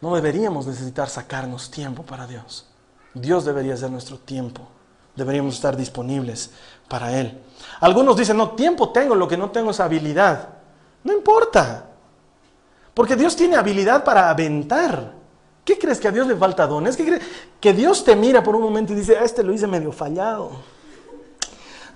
No 0.00 0.14
deberíamos 0.14 0.66
necesitar 0.66 1.08
sacarnos 1.08 1.70
tiempo 1.70 2.02
para 2.02 2.26
Dios. 2.26 2.66
Dios 3.14 3.44
debería 3.44 3.76
ser 3.76 3.90
nuestro 3.90 4.18
tiempo. 4.18 4.68
Deberíamos 5.16 5.54
estar 5.54 5.76
disponibles 5.76 6.50
para 6.88 7.12
Él. 7.18 7.42
Algunos 7.80 8.16
dicen, 8.16 8.36
no, 8.36 8.50
tiempo 8.52 8.90
tengo, 8.90 9.14
lo 9.14 9.26
que 9.26 9.36
no 9.36 9.50
tengo 9.50 9.72
es 9.72 9.80
habilidad. 9.80 10.50
No 11.02 11.12
importa. 11.12 11.86
Porque 12.94 13.16
Dios 13.16 13.34
tiene 13.34 13.56
habilidad 13.56 14.04
para 14.04 14.30
aventar. 14.30 15.14
¿Qué 15.64 15.78
crees 15.78 15.98
que 15.98 16.08
a 16.08 16.12
Dios 16.12 16.26
le 16.26 16.36
falta 16.36 16.66
dones? 16.66 16.96
¿Qué 16.96 17.04
crees? 17.04 17.22
Que 17.60 17.72
Dios 17.72 18.04
te 18.04 18.14
mira 18.14 18.42
por 18.42 18.54
un 18.54 18.62
momento 18.62 18.92
y 18.92 18.96
dice, 18.96 19.16
a 19.16 19.24
este 19.24 19.42
lo 19.42 19.52
hice 19.52 19.66
medio 19.66 19.92
fallado. 19.92 20.52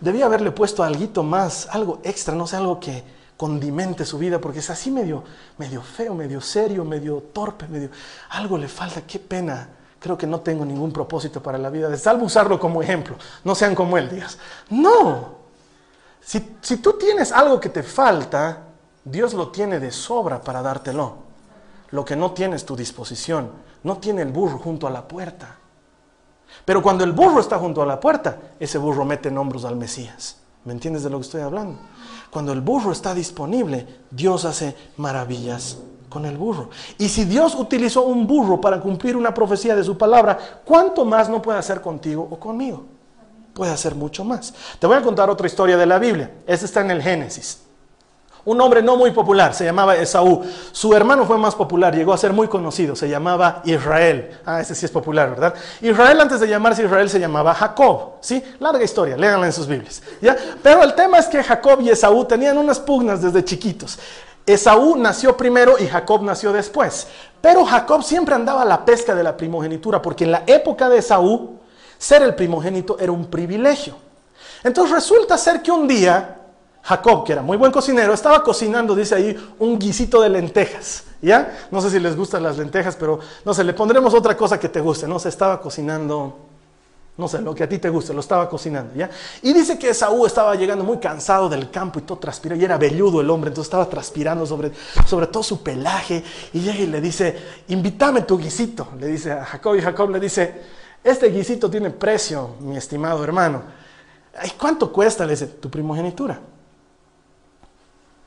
Debía 0.00 0.26
haberle 0.26 0.50
puesto 0.50 0.82
algo 0.82 1.22
más, 1.22 1.68
algo 1.70 2.00
extra, 2.02 2.34
no 2.34 2.46
sé, 2.46 2.56
algo 2.56 2.80
que, 2.80 3.04
condimente 3.42 4.04
su 4.04 4.18
vida, 4.18 4.40
porque 4.40 4.60
es 4.60 4.70
así 4.70 4.88
medio, 4.88 5.24
medio 5.58 5.82
feo, 5.82 6.14
medio 6.14 6.40
serio, 6.40 6.84
medio 6.84 7.20
torpe, 7.32 7.66
medio... 7.66 7.90
Algo 8.28 8.56
le 8.56 8.68
falta, 8.68 9.00
qué 9.00 9.18
pena. 9.18 9.68
Creo 9.98 10.16
que 10.16 10.28
no 10.28 10.42
tengo 10.42 10.64
ningún 10.64 10.92
propósito 10.92 11.42
para 11.42 11.58
la 11.58 11.68
vida, 11.68 11.88
de 11.88 11.98
salvo 11.98 12.26
usarlo 12.26 12.60
como 12.60 12.80
ejemplo. 12.80 13.16
No 13.42 13.56
sean 13.56 13.74
como 13.74 13.98
él, 13.98 14.08
digas. 14.08 14.38
No. 14.70 15.38
Si, 16.20 16.56
si 16.60 16.76
tú 16.76 16.92
tienes 16.92 17.32
algo 17.32 17.58
que 17.58 17.68
te 17.68 17.82
falta, 17.82 18.62
Dios 19.04 19.34
lo 19.34 19.48
tiene 19.48 19.80
de 19.80 19.90
sobra 19.90 20.40
para 20.40 20.62
dártelo. 20.62 21.16
Lo 21.90 22.04
que 22.04 22.14
no 22.14 22.30
tiene 22.30 22.54
es 22.54 22.64
tu 22.64 22.76
disposición. 22.76 23.50
No 23.82 23.96
tiene 23.96 24.22
el 24.22 24.30
burro 24.30 24.58
junto 24.58 24.86
a 24.86 24.90
la 24.90 25.08
puerta. 25.08 25.56
Pero 26.64 26.80
cuando 26.80 27.02
el 27.02 27.10
burro 27.10 27.40
está 27.40 27.58
junto 27.58 27.82
a 27.82 27.86
la 27.86 27.98
puerta, 27.98 28.38
ese 28.60 28.78
burro 28.78 29.04
mete 29.04 29.30
en 29.30 29.38
hombros 29.38 29.64
al 29.64 29.74
Mesías. 29.74 30.36
¿Me 30.64 30.72
entiendes 30.72 31.02
de 31.02 31.10
lo 31.10 31.18
que 31.18 31.24
estoy 31.24 31.40
hablando? 31.40 31.80
Cuando 32.32 32.54
el 32.54 32.62
burro 32.62 32.92
está 32.92 33.12
disponible, 33.12 33.86
Dios 34.10 34.46
hace 34.46 34.74
maravillas 34.96 35.76
con 36.08 36.24
el 36.24 36.38
burro. 36.38 36.70
Y 36.96 37.10
si 37.10 37.26
Dios 37.26 37.54
utilizó 37.54 38.04
un 38.04 38.26
burro 38.26 38.58
para 38.58 38.80
cumplir 38.80 39.18
una 39.18 39.34
profecía 39.34 39.76
de 39.76 39.84
su 39.84 39.98
palabra, 39.98 40.38
¿cuánto 40.64 41.04
más 41.04 41.28
no 41.28 41.42
puede 41.42 41.58
hacer 41.58 41.82
contigo 41.82 42.26
o 42.30 42.40
conmigo? 42.40 42.86
Puede 43.52 43.70
hacer 43.70 43.94
mucho 43.94 44.24
más. 44.24 44.54
Te 44.78 44.86
voy 44.86 44.96
a 44.96 45.02
contar 45.02 45.28
otra 45.28 45.46
historia 45.46 45.76
de 45.76 45.84
la 45.84 45.98
Biblia. 45.98 46.30
Esta 46.46 46.64
está 46.64 46.80
en 46.80 46.92
el 46.92 47.02
Génesis. 47.02 47.64
Un 48.44 48.60
hombre 48.60 48.82
no 48.82 48.96
muy 48.96 49.12
popular, 49.12 49.54
se 49.54 49.64
llamaba 49.64 49.94
Esaú. 49.94 50.42
Su 50.72 50.94
hermano 50.94 51.24
fue 51.24 51.38
más 51.38 51.54
popular, 51.54 51.94
llegó 51.94 52.12
a 52.12 52.18
ser 52.18 52.32
muy 52.32 52.48
conocido, 52.48 52.96
se 52.96 53.08
llamaba 53.08 53.62
Israel. 53.64 54.40
Ah, 54.44 54.60
ese 54.60 54.74
sí 54.74 54.84
es 54.84 54.90
popular, 54.90 55.30
¿verdad? 55.30 55.54
Israel 55.80 56.20
antes 56.20 56.40
de 56.40 56.48
llamarse 56.48 56.82
Israel 56.82 57.08
se 57.08 57.20
llamaba 57.20 57.54
Jacob, 57.54 58.14
¿sí? 58.20 58.42
Larga 58.58 58.82
historia, 58.82 59.16
léanla 59.16 59.46
en 59.46 59.52
sus 59.52 59.68
Biblias. 59.68 60.02
Pero 60.60 60.82
el 60.82 60.94
tema 60.94 61.18
es 61.18 61.26
que 61.26 61.42
Jacob 61.42 61.80
y 61.82 61.90
Esaú 61.90 62.24
tenían 62.24 62.58
unas 62.58 62.80
pugnas 62.80 63.22
desde 63.22 63.44
chiquitos. 63.44 63.98
Esaú 64.44 64.96
nació 64.96 65.36
primero 65.36 65.76
y 65.78 65.86
Jacob 65.86 66.22
nació 66.22 66.52
después. 66.52 67.06
Pero 67.40 67.64
Jacob 67.64 68.02
siempre 68.02 68.34
andaba 68.34 68.62
a 68.62 68.64
la 68.64 68.84
pesca 68.84 69.14
de 69.14 69.22
la 69.22 69.36
primogenitura, 69.36 70.02
porque 70.02 70.24
en 70.24 70.32
la 70.32 70.42
época 70.46 70.88
de 70.88 70.98
Esaú, 70.98 71.58
ser 71.96 72.22
el 72.22 72.34
primogénito 72.34 72.98
era 72.98 73.12
un 73.12 73.26
privilegio. 73.26 73.94
Entonces 74.64 74.92
resulta 74.92 75.38
ser 75.38 75.62
que 75.62 75.70
un 75.70 75.86
día 75.86 76.38
Jacob, 76.82 77.24
que 77.24 77.32
era 77.32 77.42
muy 77.42 77.56
buen 77.56 77.70
cocinero, 77.70 78.12
estaba 78.12 78.42
cocinando, 78.42 78.94
dice 78.96 79.14
ahí, 79.14 79.54
un 79.60 79.78
guisito 79.78 80.20
de 80.20 80.28
lentejas. 80.28 81.04
¿Ya? 81.22 81.66
No 81.70 81.80
sé 81.80 81.90
si 81.90 82.00
les 82.00 82.16
gustan 82.16 82.42
las 82.42 82.58
lentejas, 82.58 82.96
pero 82.96 83.20
no 83.44 83.54
sé, 83.54 83.62
le 83.62 83.72
pondremos 83.72 84.12
otra 84.12 84.36
cosa 84.36 84.58
que 84.58 84.68
te 84.68 84.80
guste. 84.80 85.06
No 85.06 85.20
sé, 85.20 85.28
estaba 85.28 85.60
cocinando, 85.60 86.36
no 87.16 87.28
sé, 87.28 87.40
lo 87.40 87.54
que 87.54 87.62
a 87.62 87.68
ti 87.68 87.78
te 87.78 87.88
guste, 87.88 88.12
lo 88.12 88.18
estaba 88.18 88.48
cocinando. 88.48 88.92
¿Ya? 88.96 89.08
Y 89.42 89.52
dice 89.52 89.78
que 89.78 89.94
Saúl 89.94 90.26
estaba 90.26 90.56
llegando 90.56 90.82
muy 90.82 90.98
cansado 90.98 91.48
del 91.48 91.70
campo 91.70 92.00
y 92.00 92.02
todo 92.02 92.18
transpiró, 92.18 92.56
y 92.56 92.64
era 92.64 92.76
velludo 92.76 93.20
el 93.20 93.30
hombre, 93.30 93.50
entonces 93.50 93.68
estaba 93.68 93.88
transpirando 93.88 94.44
sobre, 94.44 94.72
sobre 95.06 95.28
todo 95.28 95.44
su 95.44 95.62
pelaje. 95.62 96.24
Y 96.52 96.58
llega 96.58 96.80
y 96.80 96.88
le 96.88 97.00
dice, 97.00 97.36
invítame 97.68 98.22
tu 98.22 98.36
guisito, 98.36 98.88
le 98.98 99.06
dice 99.06 99.30
a 99.30 99.44
Jacob, 99.44 99.76
y 99.76 99.80
Jacob 99.80 100.10
le 100.10 100.18
dice, 100.18 100.60
Este 101.04 101.28
guisito 101.28 101.70
tiene 101.70 101.90
precio, 101.90 102.56
mi 102.58 102.76
estimado 102.76 103.22
hermano. 103.22 103.62
Ay, 104.36 104.54
¿Cuánto 104.58 104.92
cuesta? 104.92 105.24
Le 105.24 105.34
dice, 105.34 105.46
tu 105.46 105.70
primogenitura. 105.70 106.40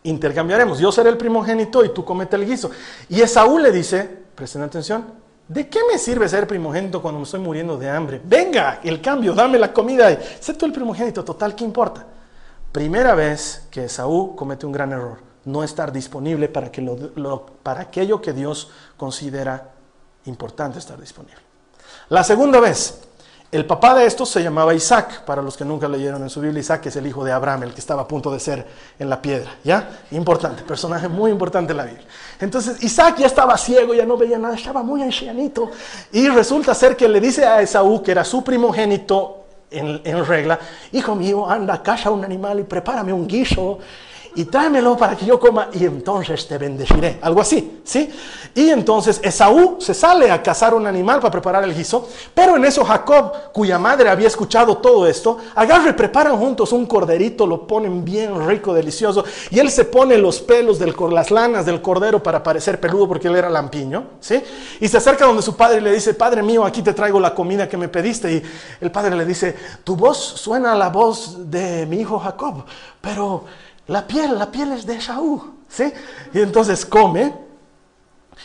Intercambiaremos. 0.05 0.79
Yo 0.79 0.91
seré 0.91 1.09
el 1.09 1.17
primogénito 1.17 1.83
y 1.83 1.89
tú 1.89 2.03
comete 2.05 2.35
el 2.35 2.45
guiso. 2.45 2.71
Y 3.09 3.21
Esaú 3.21 3.59
le 3.59 3.71
dice, 3.71 4.03
presten 4.35 4.61
atención, 4.61 5.05
¿de 5.47 5.67
qué 5.67 5.79
me 5.91 5.97
sirve 5.97 6.27
ser 6.29 6.47
primogénito 6.47 7.01
cuando 7.01 7.19
me 7.19 7.23
estoy 7.25 7.39
muriendo 7.39 7.77
de 7.77 7.89
hambre? 7.89 8.21
Venga, 8.23 8.79
el 8.83 9.01
cambio, 9.01 9.33
dame 9.33 9.57
la 9.59 9.73
comida. 9.73 10.11
y 10.11 10.17
Sé 10.39 10.53
tú 10.53 10.65
el 10.65 10.71
primogénito, 10.71 11.23
total, 11.23 11.55
¿qué 11.55 11.63
importa? 11.63 12.05
Primera 12.71 13.15
vez 13.15 13.67
que 13.71 13.85
Esaú 13.85 14.35
comete 14.35 14.65
un 14.65 14.71
gran 14.71 14.91
error, 14.91 15.17
no 15.45 15.63
estar 15.63 15.91
disponible 15.91 16.49
para, 16.49 16.71
que 16.71 16.81
lo- 16.81 17.45
para 17.63 17.81
aquello 17.81 18.21
que 18.21 18.33
Dios 18.33 18.69
considera 18.97 19.71
importante 20.25 20.79
estar 20.79 20.99
disponible. 20.99 21.37
La 22.09 22.23
segunda 22.23 22.59
vez, 22.59 22.99
el 23.55 23.65
papá 23.65 23.95
de 23.95 24.05
estos 24.05 24.29
se 24.29 24.43
llamaba 24.43 24.73
Isaac, 24.73 25.23
para 25.23 25.41
los 25.41 25.55
que 25.55 25.63
nunca 25.63 25.87
leyeron 25.87 26.21
en 26.21 26.29
su 26.29 26.41
Biblia, 26.41 26.59
Isaac 26.59 26.87
es 26.87 26.95
el 26.95 27.07
hijo 27.07 27.23
de 27.23 27.31
Abraham, 27.31 27.63
el 27.63 27.73
que 27.73 27.79
estaba 27.79 28.01
a 28.01 28.07
punto 28.07 28.31
de 28.31 28.39
ser 28.39 28.65
en 28.99 29.09
la 29.09 29.21
piedra, 29.21 29.51
¿ya? 29.63 30.01
Importante, 30.11 30.63
personaje 30.63 31.07
muy 31.07 31.31
importante 31.31 31.71
en 31.71 31.77
la 31.77 31.85
Biblia. 31.85 32.05
Entonces 32.39 32.83
Isaac 32.83 33.17
ya 33.19 33.27
estaba 33.27 33.57
ciego, 33.57 33.93
ya 33.93 34.05
no 34.05 34.17
veía 34.17 34.37
nada, 34.37 34.55
estaba 34.55 34.83
muy 34.83 35.01
ancianito, 35.01 35.71
y 36.11 36.27
resulta 36.27 36.73
ser 36.73 36.97
que 36.97 37.07
le 37.07 37.21
dice 37.21 37.45
a 37.45 37.61
Esaú, 37.61 38.03
que 38.03 38.11
era 38.11 38.23
su 38.23 38.43
primogénito 38.43 39.45
en, 39.71 40.25
regla, 40.25 40.59
hijo 40.91 41.15
mío, 41.15 41.49
anda, 41.49 41.81
caza 41.81 42.11
un 42.11 42.23
animal 42.23 42.59
y 42.59 42.63
prepárame 42.63 43.11
un 43.11 43.27
guiso 43.27 43.79
y 44.35 44.45
tráemelo 44.45 44.97
para 44.97 45.15
que 45.15 45.25
yo 45.25 45.39
coma 45.39 45.69
y 45.73 45.85
entonces 45.85 46.47
te 46.47 46.57
bendeciré. 46.57 47.19
Algo 47.21 47.41
así, 47.41 47.81
¿sí? 47.83 48.09
Y 48.53 48.69
entonces 48.69 49.19
Esaú 49.23 49.77
se 49.79 49.93
sale 49.93 50.31
a 50.31 50.41
cazar 50.41 50.73
un 50.73 50.87
animal 50.87 51.19
para 51.19 51.31
preparar 51.31 51.63
el 51.63 51.75
guiso, 51.75 52.07
pero 52.33 52.55
en 52.55 52.65
eso 52.65 52.83
Jacob, 52.85 53.51
cuya 53.51 53.77
madre 53.77 54.09
había 54.09 54.27
escuchado 54.27 54.77
todo 54.77 55.07
esto, 55.07 55.37
agarra 55.55 55.89
y 55.89 55.93
preparan 55.93 56.37
juntos 56.37 56.71
un 56.71 56.85
corderito, 56.85 57.45
lo 57.45 57.67
ponen 57.67 58.05
bien 58.05 58.47
rico, 58.47 58.73
delicioso, 58.73 59.25
y 59.49 59.59
él 59.59 59.69
se 59.69 59.85
pone 59.85 60.17
los 60.17 60.39
pelos, 60.39 60.79
del, 60.79 60.95
las 61.11 61.31
lanas 61.31 61.65
del 61.65 61.81
cordero 61.81 62.21
para 62.21 62.41
parecer 62.41 62.79
peludo 62.79 63.07
porque 63.07 63.27
él 63.27 63.35
era 63.35 63.49
lampiño, 63.49 64.05
¿sí? 64.19 64.41
Y 64.79 64.87
se 64.87 64.97
acerca 64.97 65.25
donde 65.25 65.41
su 65.41 65.55
padre 65.55 65.77
y 65.77 65.81
le 65.81 65.91
dice, 65.91 66.13
Padre 66.13 66.41
mío, 66.41 66.65
aquí 66.65 66.81
te 66.81 66.93
traigo 66.93 67.19
la 67.19 67.33
comida 67.33 67.67
que 67.67 67.77
me 67.77 67.87
pediste. 67.87 68.31
Y 68.31 68.43
el 68.81 68.91
padre 68.91 69.15
le 69.15 69.25
dice, 69.25 69.55
tu 69.83 69.95
voz 69.95 70.17
suena 70.17 70.73
a 70.73 70.75
la 70.75 70.89
voz 70.89 71.49
de 71.49 71.85
mi 71.85 71.97
hijo 71.97 72.19
Jacob, 72.19 72.65
pero 73.01 73.43
la 73.87 74.07
piel, 74.07 74.37
la 74.37 74.51
piel 74.51 74.71
es 74.71 74.85
de 74.85 74.95
Esaú, 74.95 75.55
¿sí? 75.67 75.91
Y 76.33 76.39
entonces 76.39 76.85
come 76.85 77.33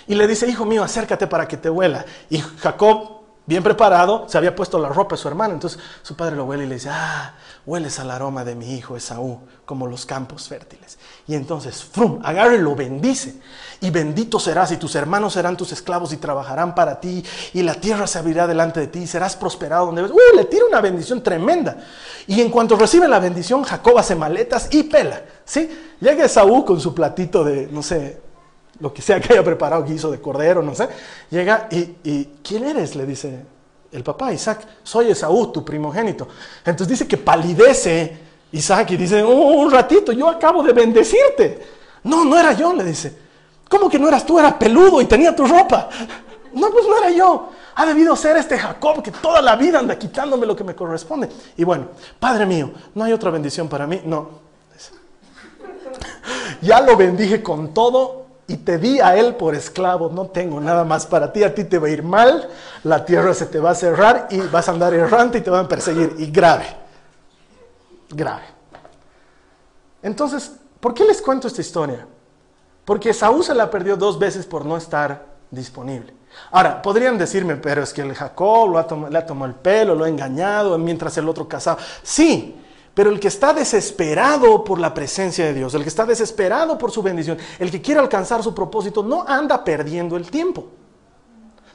y 0.06 0.14
le 0.14 0.26
dice, 0.26 0.46
hijo 0.48 0.64
mío, 0.64 0.82
acércate 0.82 1.26
para 1.26 1.46
que 1.48 1.56
te 1.56 1.70
huela. 1.70 2.04
Y 2.28 2.38
Jacob, 2.38 3.20
bien 3.46 3.62
preparado, 3.62 4.28
se 4.28 4.38
había 4.38 4.54
puesto 4.54 4.78
la 4.78 4.88
ropa 4.88 5.16
de 5.16 5.22
su 5.22 5.28
hermano. 5.28 5.54
Entonces 5.54 5.80
su 6.02 6.14
padre 6.14 6.36
lo 6.36 6.44
huele 6.44 6.64
y 6.64 6.68
le 6.68 6.74
dice, 6.74 6.90
ah, 6.90 7.34
hueles 7.66 7.98
al 7.98 8.10
aroma 8.10 8.44
de 8.44 8.54
mi 8.54 8.74
hijo 8.74 8.96
Esaú, 8.96 9.40
como 9.64 9.86
los 9.86 10.06
campos 10.06 10.48
fértiles. 10.48 10.98
Y 11.26 11.34
entonces, 11.34 11.84
frum, 11.84 12.20
agarra 12.22 12.54
y 12.54 12.58
lo 12.58 12.74
bendice. 12.74 13.34
Y 13.80 13.90
bendito 13.90 14.40
serás, 14.40 14.72
y 14.72 14.76
tus 14.76 14.94
hermanos 14.94 15.34
serán 15.34 15.56
tus 15.56 15.72
esclavos 15.72 16.12
y 16.12 16.16
trabajarán 16.16 16.74
para 16.74 17.00
ti, 17.00 17.24
y 17.52 17.62
la 17.62 17.74
tierra 17.74 18.06
se 18.06 18.18
abrirá 18.18 18.46
delante 18.46 18.80
de 18.80 18.86
ti, 18.88 19.00
y 19.00 19.06
serás 19.06 19.36
prosperado 19.36 19.86
donde 19.86 20.02
ves. 20.02 20.10
¡Uh! 20.10 20.36
Le 20.36 20.44
tira 20.46 20.64
una 20.66 20.80
bendición 20.80 21.22
tremenda. 21.22 21.76
Y 22.26 22.40
en 22.40 22.50
cuanto 22.50 22.76
recibe 22.76 23.08
la 23.08 23.18
bendición, 23.18 23.62
Jacob 23.62 23.98
hace 23.98 24.14
maletas 24.14 24.68
y 24.72 24.84
pela. 24.84 25.22
¿sí? 25.44 25.94
Llega 26.00 26.24
Esaú 26.24 26.64
con 26.64 26.80
su 26.80 26.94
platito 26.94 27.44
de, 27.44 27.68
no 27.68 27.82
sé, 27.82 28.20
lo 28.80 28.92
que 28.92 29.02
sea 29.02 29.20
que 29.20 29.32
haya 29.32 29.44
preparado, 29.44 29.84
guiso 29.84 30.10
de 30.10 30.20
cordero, 30.20 30.62
no 30.62 30.74
sé. 30.74 30.88
Llega 31.30 31.68
y, 31.70 32.24
¿quién 32.42 32.64
eres? 32.64 32.96
Le 32.96 33.06
dice 33.06 33.44
el 33.92 34.04
papá, 34.04 34.32
Isaac, 34.32 34.66
soy 34.82 35.10
Esaú, 35.10 35.52
tu 35.52 35.64
primogénito. 35.64 36.28
Entonces 36.64 36.88
dice 36.88 37.08
que 37.08 37.16
palidece 37.16 38.18
Isaac 38.52 38.90
y 38.92 38.96
dice, 38.96 39.22
"Oh, 39.22 39.30
un 39.32 39.70
ratito, 39.70 40.12
yo 40.12 40.28
acabo 40.28 40.62
de 40.62 40.72
bendecirte. 40.72 41.66
No, 42.04 42.24
no 42.24 42.38
era 42.38 42.52
yo, 42.52 42.72
le 42.72 42.84
dice. 42.84 43.16
¿Cómo 43.68 43.88
que 43.88 43.98
no 43.98 44.08
eras 44.08 44.26
tú? 44.26 44.38
Era 44.38 44.58
peludo 44.58 45.00
y 45.00 45.04
tenía 45.06 45.34
tu 45.34 45.46
ropa. 45.46 45.88
No, 46.52 46.70
pues 46.70 46.84
no 46.86 46.98
era 46.98 47.10
yo. 47.10 47.50
Ha 47.76 47.86
debido 47.86 48.16
ser 48.16 48.36
este 48.36 48.58
Jacob 48.58 49.02
que 49.02 49.12
toda 49.12 49.40
la 49.40 49.54
vida 49.54 49.78
anda 49.78 49.96
quitándome 49.96 50.44
lo 50.46 50.56
que 50.56 50.64
me 50.64 50.74
corresponde. 50.74 51.28
Y 51.56 51.64
bueno, 51.64 51.88
Padre 52.18 52.46
mío, 52.46 52.72
¿no 52.94 53.04
hay 53.04 53.12
otra 53.12 53.30
bendición 53.30 53.68
para 53.68 53.86
mí? 53.86 54.00
No. 54.04 54.50
Ya 56.62 56.80
lo 56.80 56.96
bendije 56.96 57.42
con 57.42 57.72
todo 57.72 58.26
y 58.50 58.56
te 58.56 58.78
di 58.78 58.98
a 58.98 59.16
él 59.16 59.36
por 59.36 59.54
esclavo. 59.54 60.10
No 60.10 60.26
tengo 60.26 60.60
nada 60.60 60.82
más 60.82 61.06
para 61.06 61.32
ti. 61.32 61.44
A 61.44 61.54
ti 61.54 61.62
te 61.62 61.78
va 61.78 61.86
a 61.86 61.90
ir 61.90 62.02
mal, 62.02 62.48
la 62.82 63.04
tierra 63.04 63.32
se 63.32 63.46
te 63.46 63.60
va 63.60 63.70
a 63.70 63.74
cerrar 63.76 64.26
y 64.28 64.40
vas 64.40 64.68
a 64.68 64.72
andar 64.72 64.92
errante 64.92 65.38
y 65.38 65.40
te 65.40 65.50
van 65.50 65.66
a 65.66 65.68
perseguir. 65.68 66.16
Y 66.18 66.32
grave. 66.32 66.66
Grave. 68.10 68.42
Entonces, 70.02 70.50
¿por 70.80 70.94
qué 70.94 71.04
les 71.04 71.22
cuento 71.22 71.46
esta 71.46 71.60
historia? 71.60 72.08
Porque 72.84 73.14
Saúl 73.14 73.44
se 73.44 73.54
la 73.54 73.70
perdió 73.70 73.96
dos 73.96 74.18
veces 74.18 74.46
por 74.46 74.66
no 74.66 74.76
estar 74.76 75.26
disponible. 75.52 76.12
Ahora, 76.50 76.82
podrían 76.82 77.18
decirme, 77.18 77.54
pero 77.54 77.84
es 77.84 77.92
que 77.92 78.02
el 78.02 78.14
Jacob 78.14 78.68
lo 78.68 78.78
ha 78.78 79.10
le 79.10 79.18
ha 79.18 79.26
tomado 79.26 79.48
el 79.48 79.56
pelo, 79.56 79.94
lo 79.94 80.04
ha 80.04 80.08
engañado, 80.08 80.76
mientras 80.76 81.16
el 81.18 81.28
otro 81.28 81.46
casaba. 81.46 81.78
Sí, 82.02 82.56
pero 83.00 83.08
el 83.08 83.18
que 83.18 83.28
está 83.28 83.54
desesperado 83.54 84.62
por 84.62 84.78
la 84.78 84.92
presencia 84.92 85.46
de 85.46 85.54
Dios, 85.54 85.72
el 85.72 85.84
que 85.84 85.88
está 85.88 86.04
desesperado 86.04 86.76
por 86.76 86.90
su 86.90 87.00
bendición, 87.00 87.38
el 87.58 87.70
que 87.70 87.80
quiere 87.80 87.98
alcanzar 87.98 88.42
su 88.42 88.54
propósito, 88.54 89.02
no 89.02 89.24
anda 89.26 89.64
perdiendo 89.64 90.18
el 90.18 90.30
tiempo. 90.30 90.66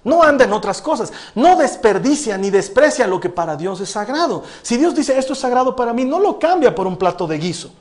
No 0.03 0.21
anda 0.21 0.45
en 0.45 0.53
otras 0.53 0.83
cosas. 0.83 1.11
No 1.33 1.55
desperdicia 1.55 2.37
ni 2.37 2.51
desprecia 2.51 3.07
lo 3.07 3.19
que 3.19 3.31
para 3.31 3.55
Dios 3.55 3.81
es 3.81 3.89
sagrado. 3.89 4.43
Si 4.61 4.77
Dios 4.77 4.93
dice 4.93 5.17
esto 5.17 5.33
es 5.33 5.39
sagrado 5.39 5.75
para 5.75 5.93
mí, 5.93 6.05
no 6.05 6.19
lo 6.19 6.37
cambia 6.37 6.75
por 6.75 6.85
un 6.85 6.95
plato 6.95 7.25
de 7.25 7.39
guiso. 7.39 7.71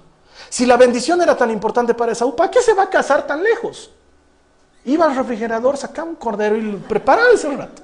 Si 0.48 0.64
la 0.64 0.78
bendición 0.78 1.20
era 1.20 1.36
tan 1.36 1.50
importante 1.50 1.92
para 1.92 2.12
Esaú, 2.12 2.34
¿para 2.34 2.50
qué 2.50 2.62
se 2.62 2.72
va 2.72 2.84
a 2.84 2.88
casar 2.88 3.26
tan 3.26 3.42
lejos? 3.42 3.90
Iba 4.86 5.04
al 5.04 5.14
refrigerador, 5.14 5.76
sacaba 5.76 6.08
un 6.08 6.16
cordero 6.16 6.56
y 6.56 6.76
preparaba 6.76 7.28
ese 7.34 7.54
rato. 7.54 7.82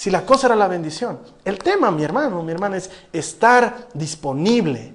Si 0.00 0.10
la 0.10 0.24
cosa 0.24 0.46
era 0.46 0.56
la 0.56 0.66
bendición. 0.66 1.18
El 1.44 1.58
tema, 1.58 1.90
mi 1.90 2.02
hermano, 2.02 2.42
mi 2.42 2.52
hermana, 2.52 2.78
es 2.78 2.90
estar 3.12 3.88
disponible. 3.92 4.94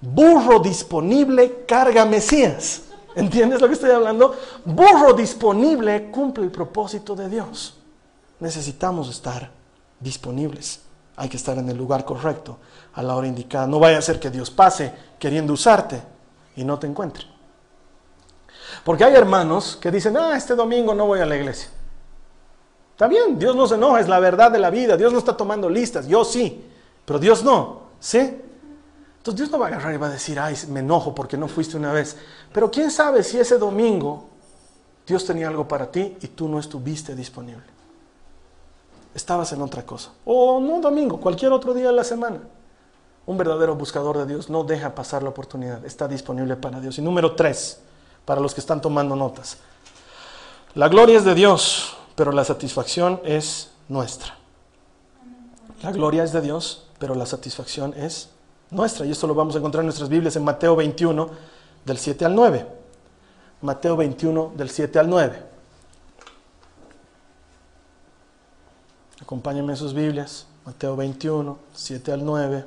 Burro 0.00 0.60
disponible, 0.60 1.64
carga 1.66 2.04
Mesías. 2.04 2.82
¿Entiendes 3.16 3.60
lo 3.60 3.66
que 3.66 3.72
estoy 3.74 3.90
hablando? 3.90 4.36
Burro 4.64 5.14
disponible 5.14 6.12
cumple 6.12 6.44
el 6.44 6.52
propósito 6.52 7.16
de 7.16 7.28
Dios. 7.28 7.76
Necesitamos 8.38 9.08
estar 9.08 9.50
disponibles. 9.98 10.78
Hay 11.16 11.28
que 11.28 11.38
estar 11.38 11.58
en 11.58 11.68
el 11.68 11.76
lugar 11.76 12.04
correcto, 12.04 12.58
a 12.94 13.02
la 13.02 13.16
hora 13.16 13.26
indicada. 13.26 13.66
No 13.66 13.80
vaya 13.80 13.98
a 13.98 14.02
ser 14.02 14.20
que 14.20 14.30
Dios 14.30 14.52
pase 14.52 14.92
queriendo 15.18 15.54
usarte 15.54 16.00
y 16.54 16.62
no 16.62 16.78
te 16.78 16.86
encuentre. 16.86 17.24
Porque 18.84 19.02
hay 19.02 19.16
hermanos 19.16 19.76
que 19.76 19.90
dicen, 19.90 20.16
ah, 20.16 20.36
este 20.36 20.54
domingo 20.54 20.94
no 20.94 21.04
voy 21.04 21.18
a 21.18 21.26
la 21.26 21.34
iglesia. 21.34 21.70
Está 22.96 23.08
bien, 23.08 23.38
Dios 23.38 23.54
no 23.54 23.66
se 23.66 23.74
enoja, 23.74 24.00
es 24.00 24.08
la 24.08 24.18
verdad 24.18 24.50
de 24.50 24.58
la 24.58 24.70
vida. 24.70 24.96
Dios 24.96 25.12
no 25.12 25.18
está 25.18 25.36
tomando 25.36 25.68
listas, 25.68 26.08
yo 26.08 26.24
sí, 26.24 26.64
pero 27.04 27.18
Dios 27.18 27.44
no, 27.44 27.82
¿sí? 28.00 28.40
Entonces 29.18 29.36
Dios 29.36 29.50
no 29.50 29.58
va 29.58 29.66
a 29.66 29.68
agarrar 29.68 29.92
y 29.92 29.98
va 29.98 30.06
a 30.06 30.10
decir, 30.10 30.40
ay, 30.40 30.56
me 30.70 30.80
enojo 30.80 31.14
porque 31.14 31.36
no 31.36 31.46
fuiste 31.46 31.76
una 31.76 31.92
vez. 31.92 32.16
Pero 32.54 32.70
quién 32.70 32.90
sabe 32.90 33.22
si 33.22 33.38
ese 33.38 33.58
domingo 33.58 34.30
Dios 35.06 35.26
tenía 35.26 35.48
algo 35.48 35.68
para 35.68 35.92
ti 35.92 36.16
y 36.22 36.28
tú 36.28 36.48
no 36.48 36.58
estuviste 36.58 37.14
disponible. 37.14 37.64
Estabas 39.14 39.52
en 39.52 39.60
otra 39.60 39.84
cosa. 39.84 40.12
O 40.24 40.58
no 40.58 40.80
domingo, 40.80 41.20
cualquier 41.20 41.52
otro 41.52 41.74
día 41.74 41.88
de 41.88 41.92
la 41.92 42.04
semana. 42.04 42.38
Un 43.26 43.36
verdadero 43.36 43.74
buscador 43.74 44.16
de 44.16 44.26
Dios 44.26 44.48
no 44.48 44.64
deja 44.64 44.94
pasar 44.94 45.22
la 45.22 45.28
oportunidad, 45.28 45.84
está 45.84 46.08
disponible 46.08 46.56
para 46.56 46.80
Dios. 46.80 46.96
Y 46.96 47.02
número 47.02 47.34
tres, 47.34 47.78
para 48.24 48.40
los 48.40 48.54
que 48.54 48.60
están 48.60 48.80
tomando 48.80 49.16
notas. 49.16 49.58
La 50.74 50.88
gloria 50.88 51.18
es 51.18 51.24
de 51.24 51.34
Dios, 51.34 51.95
pero 52.16 52.32
la 52.32 52.44
satisfacción 52.44 53.20
es 53.24 53.70
nuestra. 53.88 54.36
La 55.82 55.92
gloria 55.92 56.24
es 56.24 56.32
de 56.32 56.40
Dios, 56.40 56.88
pero 56.98 57.14
la 57.14 57.26
satisfacción 57.26 57.94
es 57.94 58.30
nuestra. 58.70 59.06
Y 59.06 59.12
esto 59.12 59.26
lo 59.26 59.34
vamos 59.34 59.54
a 59.54 59.58
encontrar 59.58 59.82
en 59.82 59.86
nuestras 59.86 60.08
Biblias 60.08 60.34
en 60.34 60.42
Mateo 60.42 60.74
21, 60.74 61.30
del 61.84 61.98
7 61.98 62.24
al 62.24 62.34
9. 62.34 62.66
Mateo 63.60 63.96
21, 63.96 64.52
del 64.56 64.70
7 64.70 64.98
al 64.98 65.10
9. 65.10 65.42
Acompáñenme 69.20 69.74
en 69.74 69.76
sus 69.76 69.92
Biblias. 69.92 70.46
Mateo 70.64 70.96
21, 70.96 71.58
7 71.74 72.12
al 72.12 72.24
9. 72.24 72.64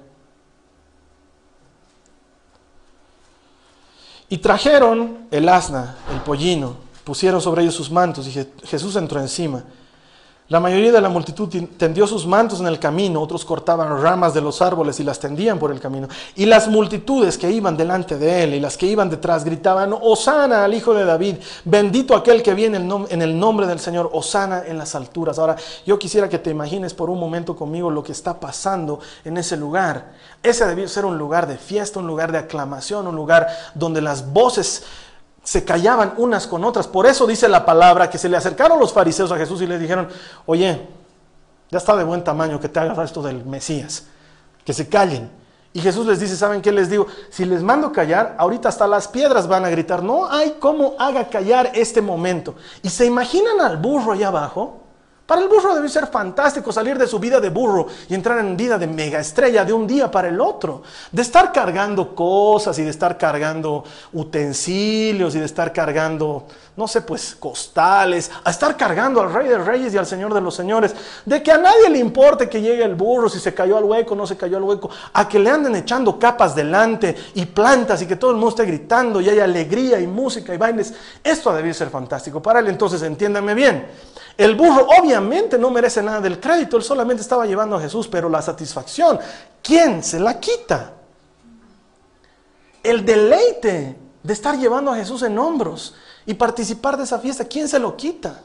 Y 4.29 4.37
trajeron 4.37 5.27
el 5.31 5.49
asna, 5.49 5.97
el 6.13 6.21
pollino, 6.21 6.75
pusieron 7.09 7.41
sobre 7.41 7.63
ellos 7.63 7.73
sus 7.73 7.89
mantos 7.89 8.27
y 8.27 8.31
Je- 8.31 8.47
Jesús 8.65 8.95
entró 8.95 9.19
encima. 9.19 9.63
La 10.47 10.59
mayoría 10.59 10.91
de 10.91 11.01
la 11.01 11.09
multitud 11.09 11.47
tendió 11.75 12.05
sus 12.05 12.27
mantos 12.27 12.59
en 12.59 12.67
el 12.67 12.77
camino, 12.77 13.19
otros 13.19 13.43
cortaban 13.45 13.99
ramas 13.99 14.31
de 14.35 14.41
los 14.41 14.61
árboles 14.61 14.99
y 14.99 15.03
las 15.03 15.19
tendían 15.19 15.57
por 15.57 15.71
el 15.71 15.79
camino. 15.79 16.07
Y 16.35 16.45
las 16.45 16.67
multitudes 16.67 17.35
que 17.37 17.49
iban 17.51 17.75
delante 17.75 18.17
de 18.19 18.43
él 18.43 18.53
y 18.53 18.59
las 18.59 18.77
que 18.77 18.85
iban 18.85 19.09
detrás 19.09 19.43
gritaban, 19.43 19.91
Osana 19.99 20.63
al 20.63 20.73
Hijo 20.75 20.93
de 20.93 21.03
David, 21.05 21.37
bendito 21.65 22.15
aquel 22.15 22.43
que 22.43 22.53
viene 22.53 22.77
en 22.77 23.21
el 23.23 23.39
nombre 23.39 23.65
del 23.65 23.79
Señor, 23.79 24.09
Osana 24.13 24.63
en 24.67 24.77
las 24.77 24.93
alturas. 24.93 25.39
Ahora, 25.39 25.55
yo 25.85 25.97
quisiera 25.97 26.29
que 26.29 26.37
te 26.37 26.51
imagines 26.51 26.93
por 26.93 27.09
un 27.09 27.19
momento 27.19 27.55
conmigo 27.55 27.89
lo 27.89 28.03
que 28.03 28.11
está 28.11 28.39
pasando 28.39 28.99
en 29.25 29.37
ese 29.37 29.57
lugar. 29.57 30.13
Ese 30.43 30.65
debió 30.67 30.87
ser 30.87 31.05
un 31.05 31.17
lugar 31.17 31.47
de 31.47 31.57
fiesta, 31.57 31.99
un 31.99 32.07
lugar 32.07 32.31
de 32.31 32.37
aclamación, 32.39 33.07
un 33.07 33.15
lugar 33.15 33.47
donde 33.73 34.01
las 34.01 34.31
voces 34.31 34.83
se 35.43 35.63
callaban 35.63 36.13
unas 36.17 36.47
con 36.47 36.63
otras. 36.63 36.87
Por 36.87 37.05
eso 37.05 37.25
dice 37.25 37.47
la 37.47 37.65
palabra 37.65 38.09
que 38.09 38.17
se 38.17 38.29
le 38.29 38.37
acercaron 38.37 38.79
los 38.79 38.93
fariseos 38.93 39.31
a 39.31 39.37
Jesús 39.37 39.61
y 39.61 39.67
le 39.67 39.79
dijeron, 39.79 40.07
oye, 40.45 40.87
ya 41.69 41.77
está 41.77 41.95
de 41.95 42.03
buen 42.03 42.23
tamaño 42.23 42.59
que 42.59 42.69
te 42.69 42.79
hagas 42.79 42.97
esto 42.99 43.21
del 43.21 43.45
Mesías, 43.45 44.05
que 44.65 44.73
se 44.73 44.87
callen. 44.89 45.29
Y 45.71 45.81
Jesús 45.81 46.07
les 46.07 46.19
dice, 46.19 46.35
¿saben 46.35 46.61
qué 46.61 46.71
les 46.71 46.89
digo? 46.89 47.05
Si 47.29 47.45
les 47.45 47.61
mando 47.61 47.91
callar, 47.91 48.35
ahorita 48.39 48.69
hasta 48.69 48.87
las 48.87 49.07
piedras 49.07 49.47
van 49.47 49.65
a 49.65 49.69
gritar, 49.69 50.01
no 50.01 50.27
hay 50.27 50.55
cómo 50.59 50.95
haga 50.97 51.29
callar 51.29 51.71
este 51.75 52.01
momento. 52.01 52.55
Y 52.81 52.89
se 52.89 53.05
imaginan 53.05 53.61
al 53.61 53.77
burro 53.77 54.13
allá 54.13 54.29
abajo, 54.29 54.81
para 55.29 55.43
el 55.43 55.47
burro 55.47 55.75
debe 55.75 55.87
ser 55.87 56.07
fantástico 56.07 56.71
salir 56.71 56.97
de 56.97 57.05
su 57.05 57.19
vida 57.19 57.39
de 57.39 57.51
burro 57.51 57.85
y 58.09 58.15
entrar 58.15 58.39
en 58.39 58.57
vida 58.57 58.79
de 58.79 58.87
mega 58.87 59.19
estrella 59.19 59.63
de 59.63 59.71
un 59.71 59.85
día 59.85 60.09
para 60.09 60.27
el 60.27 60.41
otro. 60.41 60.81
De 61.11 61.21
estar 61.21 61.53
cargando 61.53 62.15
cosas 62.15 62.79
y 62.79 62.81
de 62.81 62.89
estar 62.89 63.15
cargando 63.15 63.83
utensilios 64.13 65.35
y 65.35 65.39
de 65.39 65.45
estar 65.45 65.71
cargando, 65.71 66.47
no 66.79 66.87
sé, 66.87 67.01
pues 67.01 67.35
costales, 67.37 68.31
a 68.41 68.49
estar 68.49 68.77
cargando 68.77 69.19
al 69.19 69.33
rey 69.33 69.49
de 69.49 69.57
reyes 69.57 69.93
y 69.93 69.97
al 69.97 70.05
señor 70.05 70.33
de 70.33 70.39
los 70.39 70.55
señores. 70.55 70.95
De 71.25 71.43
que 71.43 71.51
a 71.51 71.57
nadie 71.57 71.89
le 71.89 71.99
importe 71.99 72.47
que 72.47 72.61
llegue 72.61 72.85
el 72.85 72.95
burro, 72.95 73.27
si 73.27 73.37
se 73.37 73.53
cayó 73.53 73.77
al 73.77 73.83
hueco, 73.83 74.15
no 74.15 74.25
se 74.25 74.37
cayó 74.37 74.55
al 74.55 74.63
hueco. 74.63 74.89
A 75.11 75.27
que 75.27 75.39
le 75.39 75.49
anden 75.49 75.75
echando 75.75 76.17
capas 76.17 76.55
delante 76.55 77.13
y 77.33 77.45
plantas 77.47 78.01
y 78.01 78.07
que 78.07 78.15
todo 78.15 78.31
el 78.31 78.37
mundo 78.37 78.51
esté 78.51 78.63
gritando 78.63 79.19
y 79.19 79.27
hay 79.27 79.39
alegría 79.39 79.99
y 79.99 80.07
música 80.07 80.53
y 80.53 80.57
bailes. 80.57 80.93
Esto 81.21 81.53
debe 81.53 81.73
ser 81.73 81.89
fantástico 81.89 82.41
para 82.41 82.61
él. 82.61 82.69
Entonces, 82.69 83.01
entiéndanme 83.01 83.53
bien. 83.55 83.85
El 84.37 84.55
burro 84.55 84.87
obviamente 84.97 85.57
no 85.57 85.69
merece 85.71 86.01
nada 86.01 86.21
del 86.21 86.39
crédito, 86.39 86.77
él 86.77 86.83
solamente 86.83 87.21
estaba 87.21 87.45
llevando 87.45 87.75
a 87.75 87.81
Jesús, 87.81 88.07
pero 88.07 88.29
la 88.29 88.41
satisfacción, 88.41 89.19
¿quién 89.61 90.01
se 90.01 90.17
la 90.17 90.39
quita? 90.39 90.93
El 92.81 93.03
deleite 93.03 93.97
de 94.23 94.33
estar 94.33 94.57
llevando 94.57 94.93
a 94.93 94.95
Jesús 94.95 95.23
en 95.23 95.37
hombros 95.37 95.93
y 96.25 96.33
participar 96.33 96.97
de 96.97 97.03
esa 97.03 97.19
fiesta, 97.19 97.45
¿quién 97.45 97.67
se 97.67 97.79
lo 97.79 97.95
quita? 97.95 98.43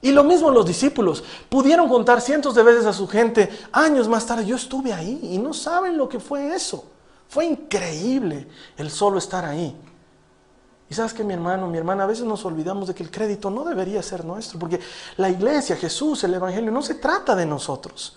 Y 0.00 0.12
lo 0.12 0.22
mismo 0.22 0.50
los 0.50 0.66
discípulos, 0.66 1.24
pudieron 1.48 1.88
contar 1.88 2.20
cientos 2.20 2.54
de 2.54 2.62
veces 2.62 2.86
a 2.86 2.92
su 2.92 3.08
gente, 3.08 3.48
años 3.72 4.08
más 4.08 4.26
tarde, 4.26 4.46
yo 4.46 4.56
estuve 4.56 4.92
ahí 4.92 5.18
y 5.22 5.38
no 5.38 5.52
saben 5.52 5.96
lo 5.96 6.08
que 6.08 6.20
fue 6.20 6.54
eso. 6.54 6.84
Fue 7.28 7.44
increíble 7.44 8.46
el 8.76 8.90
solo 8.90 9.18
estar 9.18 9.44
ahí. 9.44 9.76
Y 10.90 10.94
sabes 10.94 11.12
que 11.12 11.24
mi 11.24 11.34
hermano, 11.34 11.66
mi 11.66 11.76
hermana, 11.76 12.04
a 12.04 12.06
veces 12.06 12.24
nos 12.24 12.44
olvidamos 12.44 12.88
de 12.88 12.94
que 12.94 13.02
el 13.02 13.10
crédito 13.10 13.50
no 13.50 13.64
debería 13.64 14.02
ser 14.02 14.24
nuestro, 14.24 14.58
porque 14.58 14.80
la 15.16 15.28
iglesia, 15.28 15.76
Jesús, 15.76 16.24
el 16.24 16.32
Evangelio, 16.32 16.70
no 16.70 16.80
se 16.80 16.94
trata 16.94 17.34
de 17.34 17.44
nosotros. 17.44 18.16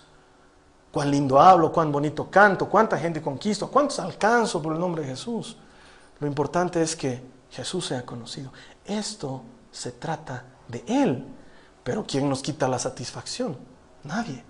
Cuán 0.90 1.10
lindo 1.10 1.40
hablo, 1.40 1.72
cuán 1.72 1.92
bonito 1.92 2.30
canto, 2.30 2.68
cuánta 2.68 2.96
gente 2.96 3.20
conquisto, 3.20 3.68
cuántos 3.68 3.98
alcanzo 3.98 4.62
por 4.62 4.72
el 4.72 4.80
nombre 4.80 5.02
de 5.02 5.08
Jesús. 5.08 5.56
Lo 6.20 6.26
importante 6.26 6.80
es 6.80 6.96
que 6.96 7.20
Jesús 7.52 7.86
sea 7.86 8.04
conocido. 8.04 8.52
Esto 8.84 9.42
se 9.70 9.92
trata 9.92 10.44
de 10.68 10.82
Él. 10.86 11.24
Pero 11.84 12.04
¿quién 12.06 12.28
nos 12.28 12.42
quita 12.42 12.68
la 12.68 12.78
satisfacción? 12.78 13.56
Nadie. 14.04 14.42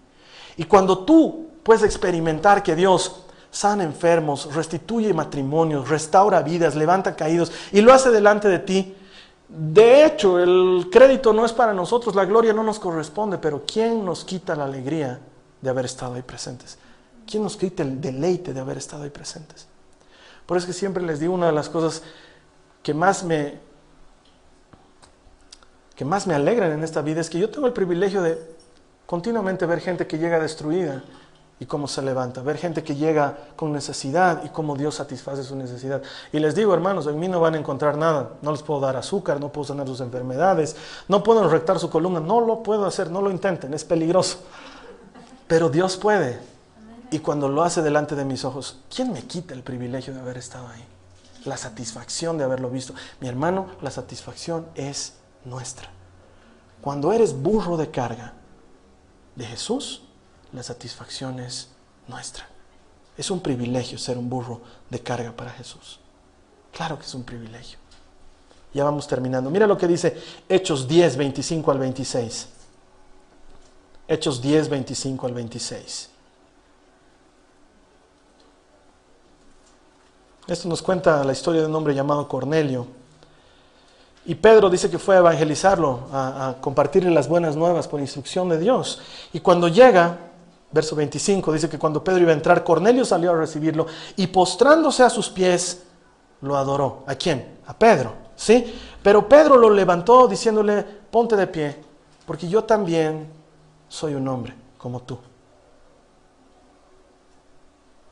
Y 0.56 0.64
cuando 0.64 1.04
tú 1.04 1.48
puedes 1.62 1.82
experimentar 1.82 2.62
que 2.62 2.74
Dios 2.74 3.24
sana 3.50 3.84
enfermos, 3.84 4.54
restituye 4.54 5.12
matrimonios, 5.12 5.88
restaura 5.88 6.42
vidas, 6.42 6.74
levanta 6.74 7.16
caídos 7.16 7.52
y 7.72 7.80
lo 7.80 7.92
hace 7.92 8.10
delante 8.10 8.48
de 8.48 8.58
ti. 8.60 8.96
De 9.48 10.06
hecho, 10.06 10.38
el 10.38 10.88
crédito 10.90 11.32
no 11.32 11.44
es 11.44 11.52
para 11.52 11.74
nosotros, 11.74 12.14
la 12.14 12.24
gloria 12.24 12.54
no 12.54 12.62
nos 12.62 12.78
corresponde, 12.78 13.36
pero 13.36 13.64
¿quién 13.66 14.04
nos 14.04 14.24
quita 14.24 14.54
la 14.56 14.64
alegría 14.64 15.20
de 15.60 15.70
haber 15.70 15.84
estado 15.84 16.14
ahí 16.14 16.22
presentes? 16.22 16.78
¿Quién 17.26 17.42
nos 17.42 17.56
quita 17.56 17.82
el 17.82 18.00
deleite 18.00 18.54
de 18.54 18.60
haber 18.60 18.78
estado 18.78 19.02
ahí 19.02 19.10
presentes? 19.10 19.66
Por 20.46 20.56
eso 20.56 20.66
que 20.66 20.72
siempre 20.72 21.02
les 21.02 21.20
digo 21.20 21.34
una 21.34 21.46
de 21.46 21.52
las 21.52 21.68
cosas 21.68 22.02
que 22.82 22.94
más 22.94 23.24
me 23.24 23.60
que 25.94 26.04
más 26.04 26.26
me 26.26 26.34
alegran 26.34 26.72
en 26.72 26.82
esta 26.82 27.02
vida 27.02 27.20
es 27.20 27.28
que 27.28 27.38
yo 27.38 27.50
tengo 27.50 27.66
el 27.66 27.72
privilegio 27.72 28.22
de 28.22 28.38
continuamente 29.06 29.66
ver 29.66 29.80
gente 29.80 30.06
que 30.06 30.18
llega 30.18 30.40
destruida, 30.40 31.02
y 31.62 31.66
cómo 31.66 31.86
se 31.86 32.02
levanta, 32.02 32.42
ver 32.42 32.58
gente 32.58 32.82
que 32.82 32.96
llega 32.96 33.38
con 33.54 33.72
necesidad 33.72 34.42
y 34.44 34.48
cómo 34.48 34.74
Dios 34.74 34.96
satisface 34.96 35.44
su 35.44 35.54
necesidad. 35.54 36.02
Y 36.32 36.40
les 36.40 36.56
digo, 36.56 36.74
hermanos, 36.74 37.06
en 37.06 37.20
mí 37.20 37.28
no 37.28 37.38
van 37.38 37.54
a 37.54 37.56
encontrar 37.56 37.96
nada, 37.96 38.30
no 38.42 38.50
les 38.50 38.64
puedo 38.64 38.80
dar 38.80 38.96
azúcar, 38.96 39.38
no 39.38 39.52
puedo 39.52 39.66
sanar 39.66 39.86
sus 39.86 40.00
enfermedades, 40.00 40.74
no 41.06 41.22
puedo 41.22 41.48
rectar 41.48 41.78
su 41.78 41.88
columna, 41.88 42.18
no 42.18 42.40
lo 42.40 42.64
puedo 42.64 42.84
hacer, 42.84 43.12
no 43.12 43.22
lo 43.22 43.30
intenten, 43.30 43.72
es 43.74 43.84
peligroso. 43.84 44.38
Pero 45.46 45.70
Dios 45.70 45.96
puede. 45.96 46.40
Y 47.12 47.20
cuando 47.20 47.48
lo 47.48 47.62
hace 47.62 47.80
delante 47.80 48.16
de 48.16 48.24
mis 48.24 48.44
ojos, 48.44 48.80
¿quién 48.92 49.12
me 49.12 49.22
quita 49.22 49.54
el 49.54 49.62
privilegio 49.62 50.12
de 50.12 50.18
haber 50.18 50.38
estado 50.38 50.66
ahí? 50.66 50.84
La 51.44 51.56
satisfacción 51.56 52.38
de 52.38 52.44
haberlo 52.44 52.70
visto. 52.70 52.94
Mi 53.20 53.28
hermano, 53.28 53.66
la 53.80 53.90
satisfacción 53.90 54.66
es 54.74 55.14
nuestra. 55.44 55.90
Cuando 56.80 57.12
eres 57.12 57.34
burro 57.34 57.76
de 57.76 57.90
carga 57.90 58.34
de 59.36 59.44
Jesús, 59.46 60.02
la 60.52 60.62
satisfacción 60.62 61.40
es 61.40 61.68
nuestra. 62.08 62.48
Es 63.16 63.30
un 63.30 63.40
privilegio 63.40 63.98
ser 63.98 64.18
un 64.18 64.28
burro 64.28 64.60
de 64.90 65.00
carga 65.00 65.32
para 65.32 65.50
Jesús. 65.50 66.00
Claro 66.72 66.98
que 66.98 67.04
es 67.04 67.14
un 67.14 67.24
privilegio. 67.24 67.78
Ya 68.72 68.84
vamos 68.84 69.06
terminando. 69.06 69.50
Mira 69.50 69.66
lo 69.66 69.76
que 69.76 69.86
dice 69.86 70.16
Hechos 70.48 70.88
10, 70.88 71.16
25 71.16 71.70
al 71.70 71.78
26. 71.78 72.48
Hechos 74.08 74.40
10, 74.40 74.68
25 74.68 75.26
al 75.26 75.34
26. 75.34 76.11
Esto 80.46 80.68
nos 80.68 80.82
cuenta 80.82 81.22
la 81.22 81.32
historia 81.32 81.60
de 81.60 81.68
un 81.68 81.74
hombre 81.74 81.94
llamado 81.94 82.26
Cornelio. 82.26 82.86
Y 84.24 84.34
Pedro 84.34 84.70
dice 84.70 84.90
que 84.90 84.98
fue 84.98 85.16
a 85.16 85.18
evangelizarlo, 85.18 86.00
a, 86.12 86.56
compartirle 86.60 87.10
las 87.10 87.28
buenas 87.28 87.56
nuevas 87.56 87.88
por 87.88 88.00
instrucción 88.00 88.48
de 88.48 88.58
Dios. 88.58 89.00
Y 89.32 89.40
cuando 89.40 89.68
llega, 89.68 90.16
verso 90.70 90.96
25, 90.96 91.52
dice 91.52 91.68
que 91.68 91.78
cuando 91.78 92.02
Pedro 92.02 92.22
iba 92.22 92.30
a 92.30 92.34
entrar, 92.34 92.64
Cornelio 92.64 93.04
salió 93.04 93.32
a 93.32 93.36
recibirlo 93.36 93.86
y 94.16 94.28
postrándose 94.28 95.02
a 95.02 95.10
sus 95.10 95.28
pies, 95.28 95.82
lo 96.40 96.56
adoró. 96.56 97.04
¿A 97.06 97.14
quién? 97.14 97.58
A 97.66 97.76
Pedro, 97.76 98.12
¿sí? 98.34 98.80
Pero 99.02 99.28
Pedro 99.28 99.56
lo 99.56 99.70
levantó 99.70 100.26
diciéndole, 100.26 100.82
ponte 100.82 101.36
de 101.36 101.46
pie, 101.46 101.76
porque 102.26 102.48
yo 102.48 102.64
también 102.64 103.28
soy 103.88 104.14
un 104.14 104.26
hombre 104.26 104.54
como 104.78 105.00
tú. 105.00 105.18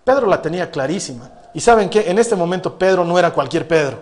Pedro 0.05 0.27
la 0.27 0.40
tenía 0.43 0.71
clarísima. 0.71 1.39
Y 1.55 1.61
saben 1.61 1.89
que 1.89 2.11
en 2.11 2.19
este 2.19 2.37
momento 2.37 2.79
Pedro 2.79 3.05
no 3.05 3.19
era 3.19 3.33
cualquier 3.33 3.67
Pedro. 3.67 3.99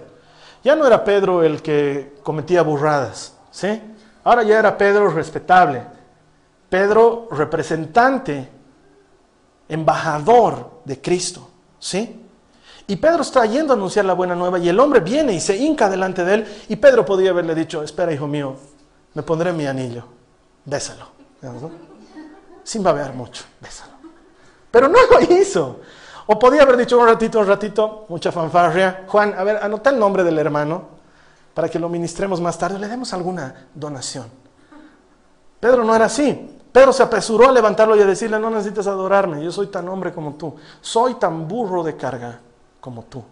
Ya 0.63 0.77
no 0.77 0.87
era 0.87 1.05
Pedro 1.05 1.43
el 1.43 1.63
que 1.63 2.19
cometía 2.23 2.63
burradas, 2.63 3.35
¿sí? 3.51 3.81
Ahora 4.25 4.43
ya 4.43 4.59
era 4.59 4.77
Pedro 4.77 5.09
respetable, 5.09 5.83
Pedro, 6.69 7.29
representante, 7.31 8.49
embajador 9.69 10.83
de 10.85 11.01
Cristo, 11.01 11.49
¿sí? 11.79 12.25
Y 12.87 12.97
Pedro 12.97 13.23
está 13.23 13.45
yendo 13.47 13.73
a 13.73 13.77
anunciar 13.77 14.05
la 14.05 14.15
buena 14.15 14.35
nueva 14.35 14.59
y 14.59 14.69
el 14.69 14.81
hombre 14.81 15.01
viene 15.01 15.33
y 15.33 15.41
se 15.41 15.57
hinca 15.57 15.89
delante 15.89 16.25
de 16.25 16.35
él 16.35 16.47
y 16.69 16.77
Pedro 16.77 17.05
podría 17.05 17.31
haberle 17.31 17.55
dicho, 17.55 17.83
espera 17.83 18.13
hijo 18.13 18.27
mío, 18.27 18.57
me 19.15 19.23
pondré 19.23 19.53
mi 19.53 19.67
anillo, 19.67 20.05
bésalo, 20.65 21.07
sin 22.65 22.83
babear 22.83 23.15
mucho, 23.15 23.45
bésalo. 23.61 23.93
Pero 24.71 24.89
no 24.89 24.99
lo 25.11 25.35
hizo. 25.35 25.81
O 26.31 26.39
podía 26.39 26.63
haber 26.63 26.77
dicho 26.77 26.99
un 26.99 27.07
ratito, 27.07 27.41
un 27.41 27.47
ratito, 27.47 28.05
mucha 28.11 28.31
fanfarria, 28.31 29.05
Juan, 29.09 29.35
a 29.37 29.43
ver, 29.45 29.57
anota 29.63 29.89
el 29.89 29.99
nombre 29.99 30.23
del 30.23 30.39
hermano 30.39 30.83
para 31.55 31.71
que 31.71 31.79
lo 31.79 31.89
ministremos 31.89 32.39
más 32.39 32.59
tarde, 32.59 32.79
le 32.79 32.87
demos 32.87 33.15
alguna 33.15 33.69
donación. 33.75 34.27
Pedro 35.59 35.85
no 35.85 35.97
era 35.97 36.05
así. 36.05 36.55
Pedro 36.71 36.93
se 36.93 37.03
apresuró 37.03 37.49
a 37.49 37.53
levantarlo 37.53 37.97
y 37.97 38.01
a 38.03 38.05
decirle, 38.05 38.39
no 38.39 38.51
necesitas 38.51 38.87
adorarme, 38.87 39.43
yo 39.43 39.51
soy 39.51 39.69
tan 39.69 39.89
hombre 39.89 40.13
como 40.13 40.35
tú, 40.35 40.55
soy 40.83 41.15
tan 41.15 41.49
burro 41.49 41.83
de 41.83 41.97
carga 41.97 42.39
como 42.79 43.05
tú. 43.05 43.25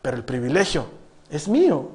Pero 0.00 0.16
el 0.16 0.24
privilegio 0.24 0.84
es 1.28 1.48
mío, 1.48 1.88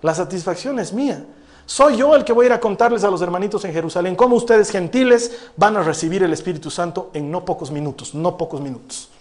la 0.00 0.14
satisfacción 0.14 0.78
es 0.78 0.94
mía. 0.94 1.22
Soy 1.66 1.98
yo 1.98 2.16
el 2.16 2.24
que 2.24 2.32
voy 2.32 2.46
a 2.46 2.48
ir 2.48 2.52
a 2.54 2.60
contarles 2.60 3.04
a 3.04 3.10
los 3.10 3.20
hermanitos 3.20 3.62
en 3.66 3.74
Jerusalén 3.74 4.16
cómo 4.16 4.36
ustedes 4.36 4.70
gentiles 4.70 5.50
van 5.54 5.76
a 5.76 5.82
recibir 5.82 6.22
el 6.22 6.32
Espíritu 6.32 6.70
Santo 6.70 7.10
en 7.12 7.30
no 7.30 7.44
pocos 7.44 7.70
minutos, 7.70 8.14
no 8.14 8.38
pocos 8.38 8.58
minutos. 8.62 9.11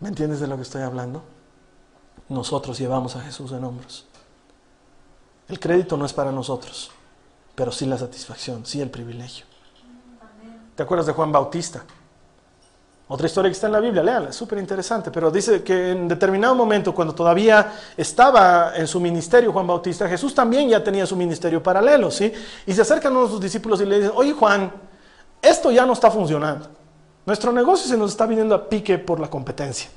¿Me 0.00 0.08
entiendes 0.08 0.40
de 0.40 0.46
lo 0.46 0.56
que 0.56 0.62
estoy 0.62 0.82
hablando? 0.82 1.22
Nosotros 2.28 2.78
llevamos 2.78 3.16
a 3.16 3.20
Jesús 3.20 3.52
en 3.52 3.64
hombros. 3.64 4.06
El 5.48 5.58
crédito 5.58 5.96
no 5.96 6.06
es 6.06 6.12
para 6.12 6.32
nosotros. 6.32 6.90
pero 7.60 7.72
sí 7.72 7.84
la 7.84 7.98
satisfacción, 7.98 8.64
sí 8.64 8.80
el 8.80 8.88
privilegio. 8.88 9.44
¿Te 10.74 10.82
acuerdas 10.82 11.06
de 11.06 11.12
Juan 11.12 11.30
Bautista? 11.30 11.84
Otra 13.08 13.26
historia 13.26 13.50
que 13.50 13.54
está 13.54 13.66
en 13.66 13.74
la 13.74 13.80
Biblia, 13.80 14.02
léala, 14.02 14.30
es 14.30 14.36
súper 14.36 14.58
interesante, 14.58 15.10
pero 15.10 15.30
dice 15.30 15.62
que 15.62 15.90
en 15.90 16.08
determinado 16.08 16.54
momento, 16.54 16.94
cuando 16.94 17.14
todavía 17.14 17.72
estaba 17.98 18.72
en 18.74 18.86
su 18.86 18.98
ministerio 18.98 19.52
Juan 19.52 19.66
Bautista, 19.66 20.08
Jesús 20.08 20.34
también 20.34 20.70
ya 20.70 20.82
tenía 20.82 21.04
su 21.04 21.16
ministerio 21.16 21.62
paralelo, 21.62 22.10
¿sí? 22.10 22.32
Y 22.64 22.72
se 22.72 22.80
acercan 22.80 23.12
uno 23.12 23.24
de 23.24 23.30
sus 23.32 23.40
discípulos 23.42 23.80
y 23.82 23.84
le 23.84 23.96
dicen, 23.96 24.12
oye 24.14 24.32
Juan, 24.32 24.72
esto 25.42 25.70
ya 25.70 25.84
no 25.84 25.92
está 25.92 26.10
funcionando. 26.10 26.66
Nuestro 27.30 27.52
negocio 27.52 27.88
se 27.88 27.96
nos 27.96 28.10
está 28.10 28.26
viniendo 28.26 28.56
a 28.56 28.68
pique 28.68 28.98
por 28.98 29.20
la 29.20 29.30
competencia. 29.30 29.88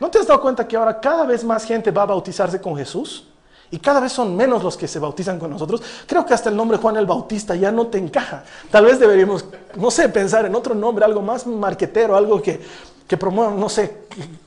¿No 0.00 0.10
te 0.10 0.18
has 0.18 0.26
dado 0.26 0.40
cuenta 0.40 0.66
que 0.66 0.76
ahora 0.76 0.98
cada 0.98 1.24
vez 1.24 1.44
más 1.44 1.64
gente 1.64 1.92
va 1.92 2.02
a 2.02 2.06
bautizarse 2.06 2.60
con 2.60 2.76
Jesús? 2.76 3.28
Y 3.70 3.78
cada 3.78 4.00
vez 4.00 4.10
son 4.10 4.34
menos 4.34 4.64
los 4.64 4.76
que 4.76 4.88
se 4.88 4.98
bautizan 4.98 5.38
con 5.38 5.52
nosotros. 5.52 5.80
Creo 6.08 6.26
que 6.26 6.34
hasta 6.34 6.50
el 6.50 6.56
nombre 6.56 6.78
Juan 6.78 6.96
el 6.96 7.06
Bautista 7.06 7.54
ya 7.54 7.70
no 7.70 7.86
te 7.86 7.98
encaja. 7.98 8.42
Tal 8.68 8.84
vez 8.84 8.98
deberíamos, 8.98 9.44
no 9.76 9.92
sé, 9.92 10.08
pensar 10.08 10.44
en 10.44 10.56
otro 10.56 10.74
nombre, 10.74 11.04
algo 11.04 11.22
más 11.22 11.46
marquetero, 11.46 12.16
algo 12.16 12.42
que, 12.42 12.60
que 13.06 13.16
promueva, 13.16 13.52
no 13.54 13.68
sé, 13.68 13.98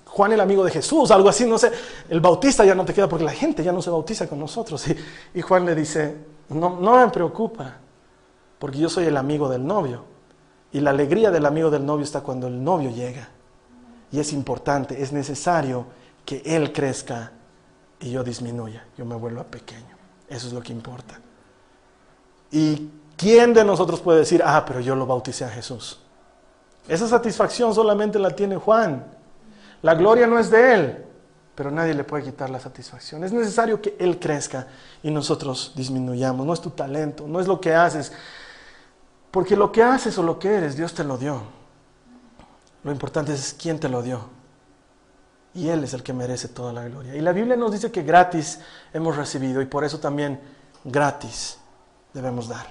Juan 0.03 0.33
el 0.33 0.41
amigo 0.41 0.65
de 0.65 0.71
Jesús, 0.71 1.11
algo 1.11 1.29
así, 1.29 1.45
no 1.45 1.57
sé. 1.57 1.71
El 2.09 2.19
bautista 2.19 2.65
ya 2.65 2.75
no 2.75 2.83
te 2.83 2.93
queda 2.93 3.07
porque 3.07 3.23
la 3.23 3.31
gente 3.31 3.63
ya 3.63 3.71
no 3.71 3.81
se 3.81 3.89
bautiza 3.89 4.27
con 4.27 4.39
nosotros. 4.41 4.85
Y, 4.89 4.97
y 5.35 5.41
Juan 5.41 5.65
le 5.65 5.73
dice, 5.73 6.17
no, 6.49 6.81
no 6.81 6.97
me 6.97 7.07
preocupa, 7.07 7.77
porque 8.59 8.77
yo 8.77 8.89
soy 8.89 9.05
el 9.05 9.15
amigo 9.15 9.47
del 9.47 9.65
novio. 9.65 10.14
Y 10.75 10.81
la 10.81 10.89
alegría 10.89 11.31
del 11.31 11.45
amigo 11.45 11.71
del 11.71 11.85
novio 11.85 12.03
está 12.03 12.19
cuando 12.19 12.47
el 12.47 12.61
novio 12.61 12.91
llega. 12.91 13.29
Y 14.11 14.19
es 14.19 14.33
importante, 14.33 15.01
es 15.01 15.13
necesario 15.13 15.85
que 16.25 16.41
él 16.45 16.73
crezca 16.73 17.31
y 17.97 18.11
yo 18.11 18.25
disminuya, 18.25 18.85
yo 18.97 19.05
me 19.05 19.15
vuelva 19.15 19.45
pequeño. 19.45 19.95
Eso 20.27 20.47
es 20.47 20.53
lo 20.53 20.61
que 20.61 20.73
importa. 20.73 21.17
¿Y 22.51 22.89
quién 23.15 23.53
de 23.53 23.63
nosotros 23.63 24.01
puede 24.01 24.19
decir, 24.19 24.41
ah, 24.43 24.65
pero 24.67 24.81
yo 24.81 24.97
lo 24.97 25.05
bauticé 25.05 25.45
a 25.45 25.49
Jesús? 25.49 25.97
Esa 26.89 27.07
satisfacción 27.07 27.73
solamente 27.73 28.19
la 28.19 28.31
tiene 28.31 28.57
Juan. 28.57 29.05
La 29.81 29.95
gloria 29.95 30.27
no 30.27 30.37
es 30.37 30.51
de 30.51 30.73
él, 30.73 31.05
pero 31.55 31.71
nadie 31.71 31.93
le 31.93 32.03
puede 32.03 32.25
quitar 32.25 32.49
la 32.49 32.59
satisfacción. 32.59 33.23
Es 33.23 33.31
necesario 33.31 33.81
que 33.81 33.95
él 33.97 34.19
crezca 34.19 34.67
y 35.01 35.09
nosotros 35.09 35.71
disminuyamos. 35.73 36.45
No 36.45 36.51
es 36.51 36.59
tu 36.59 36.71
talento, 36.71 37.29
no 37.29 37.39
es 37.39 37.47
lo 37.47 37.61
que 37.61 37.73
haces. 37.73 38.11
Porque 39.35 39.57
lo 39.57 39.69
que 39.69 39.83
haces 39.83 40.17
o 40.17 40.23
lo 40.23 40.39
que 40.39 40.47
eres, 40.47 40.77
Dios 40.77 40.93
te 40.93 41.03
lo 41.03 41.17
dio. 41.17 41.41
Lo 42.85 42.91
importante 42.93 43.33
es 43.33 43.53
quién 43.53 43.81
te 43.81 43.89
lo 43.89 44.01
dio. 44.01 44.21
Y 45.53 45.67
Él 45.67 45.83
es 45.83 45.93
el 45.93 46.03
que 46.03 46.13
merece 46.13 46.47
toda 46.47 46.71
la 46.71 46.85
gloria. 46.85 47.17
Y 47.17 47.19
la 47.19 47.33
Biblia 47.33 47.57
nos 47.57 47.73
dice 47.73 47.91
que 47.91 48.03
gratis 48.03 48.61
hemos 48.93 49.17
recibido 49.17 49.61
y 49.61 49.65
por 49.65 49.83
eso 49.83 49.99
también 49.99 50.39
gratis 50.85 51.57
debemos 52.13 52.47
dar. 52.47 52.65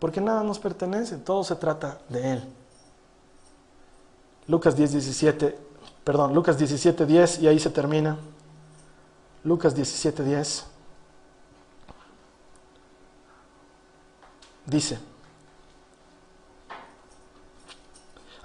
Porque 0.00 0.20
nada 0.20 0.42
nos 0.42 0.58
pertenece, 0.58 1.18
todo 1.18 1.44
se 1.44 1.54
trata 1.54 1.98
de 2.08 2.32
Él. 2.32 2.52
Lucas 4.48 4.74
10, 4.74 4.90
17, 4.90 5.58
perdón, 6.02 6.34
Lucas 6.34 6.58
17, 6.58 7.06
10 7.06 7.38
y 7.38 7.46
ahí 7.46 7.60
se 7.60 7.70
termina. 7.70 8.18
Lucas 9.44 9.76
17, 9.76 10.24
10. 10.24 10.66
Dice, 14.66 14.98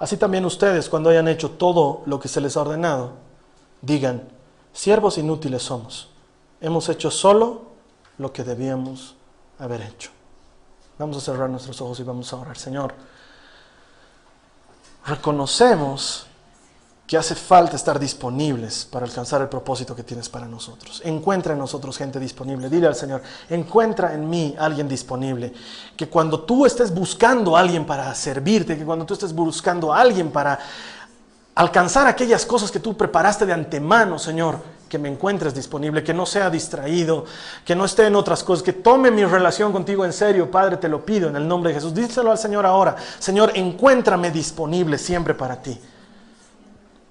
Así 0.06 0.18
también 0.18 0.46
ustedes, 0.46 0.88
cuando 0.88 1.10
hayan 1.10 1.28
hecho 1.28 1.50
todo 1.50 2.04
lo 2.06 2.20
que 2.20 2.28
se 2.28 2.40
les 2.40 2.56
ha 2.56 2.62
ordenado, 2.62 3.14
digan, 3.82 4.22
siervos 4.72 5.18
inútiles 5.18 5.64
somos. 5.64 6.10
Hemos 6.62 6.90
hecho 6.90 7.10
solo 7.10 7.64
lo 8.20 8.32
que 8.32 8.44
debíamos 8.44 9.16
haber 9.58 9.82
hecho. 9.82 10.12
Vamos 11.00 11.18
a 11.18 11.22
cerrar 11.22 11.50
nuestros 11.50 11.82
ojos 11.82 12.00
y 12.00 12.04
vamos 12.04 12.32
a 12.32 12.36
orar. 12.36 12.56
Señor, 12.56 12.94
reconocemos 15.08 16.28
que 17.08 17.18
hace 17.18 17.36
falta 17.36 17.76
estar 17.76 18.00
disponibles 18.00 18.88
para 18.90 19.06
alcanzar 19.06 19.40
el 19.42 19.48
propósito 19.48 19.96
que 19.96 20.04
tienes 20.04 20.28
para 20.28 20.48
nosotros. 20.48 21.02
Encuentra 21.06 21.54
en 21.54 21.60
nosotros 21.60 21.98
gente 21.98 22.20
disponible. 22.20 22.68
Dile 22.68 22.88
al 22.88 22.96
Señor, 22.96 23.22
encuentra 23.50 24.14
en 24.14 24.28
mí 24.28 24.56
alguien 24.58 24.88
disponible. 24.88 25.54
Que 25.96 26.10
cuando 26.10 26.42
tú 26.42 26.66
estés 26.66 26.94
buscando 26.94 27.56
a 27.56 27.60
alguien 27.60 27.86
para 27.86 28.14
servirte, 28.16 28.76
que 28.76 28.86
cuando 28.86 29.06
tú 29.06 29.14
estés 29.14 29.34
buscando 29.34 29.94
a 29.94 30.00
alguien 30.00 30.32
para 30.32 30.58
alcanzar 31.54 32.08
aquellas 32.08 32.44
cosas 32.44 32.72
que 32.72 32.80
tú 32.80 32.98
preparaste 32.98 33.46
de 33.46 33.54
antemano, 33.54 34.18
Señor, 34.18 34.58
que 34.90 34.98
me 34.98 35.08
encuentres 35.08 35.54
disponible, 35.54 36.04
que 36.04 36.14
no 36.14 36.26
sea 36.26 36.50
distraído, 36.50 37.26
que 37.64 37.76
no 37.76 37.86
esté 37.86 38.08
en 38.08 38.16
otras 38.16 38.44
cosas, 38.44 38.64
que 38.64 38.74
tome 38.74 39.12
mi 39.12 39.26
relación 39.26 39.72
contigo 39.72 40.06
en 40.06 40.14
serio, 40.14 40.50
Padre, 40.50 40.78
te 40.78 40.90
lo 40.90 41.06
pido 41.06 41.30
en 41.30 41.36
el 41.36 41.48
nombre 41.48 41.70
de 41.70 41.76
Jesús. 41.76 41.94
Díselo 41.94 42.32
al 42.32 42.40
Señor 42.40 42.66
ahora. 42.66 42.96
Señor, 43.20 43.52
encuéntrame 43.54 44.32
disponible 44.32 44.98
siempre 44.98 45.36
para 45.36 45.62
ti. 45.62 45.80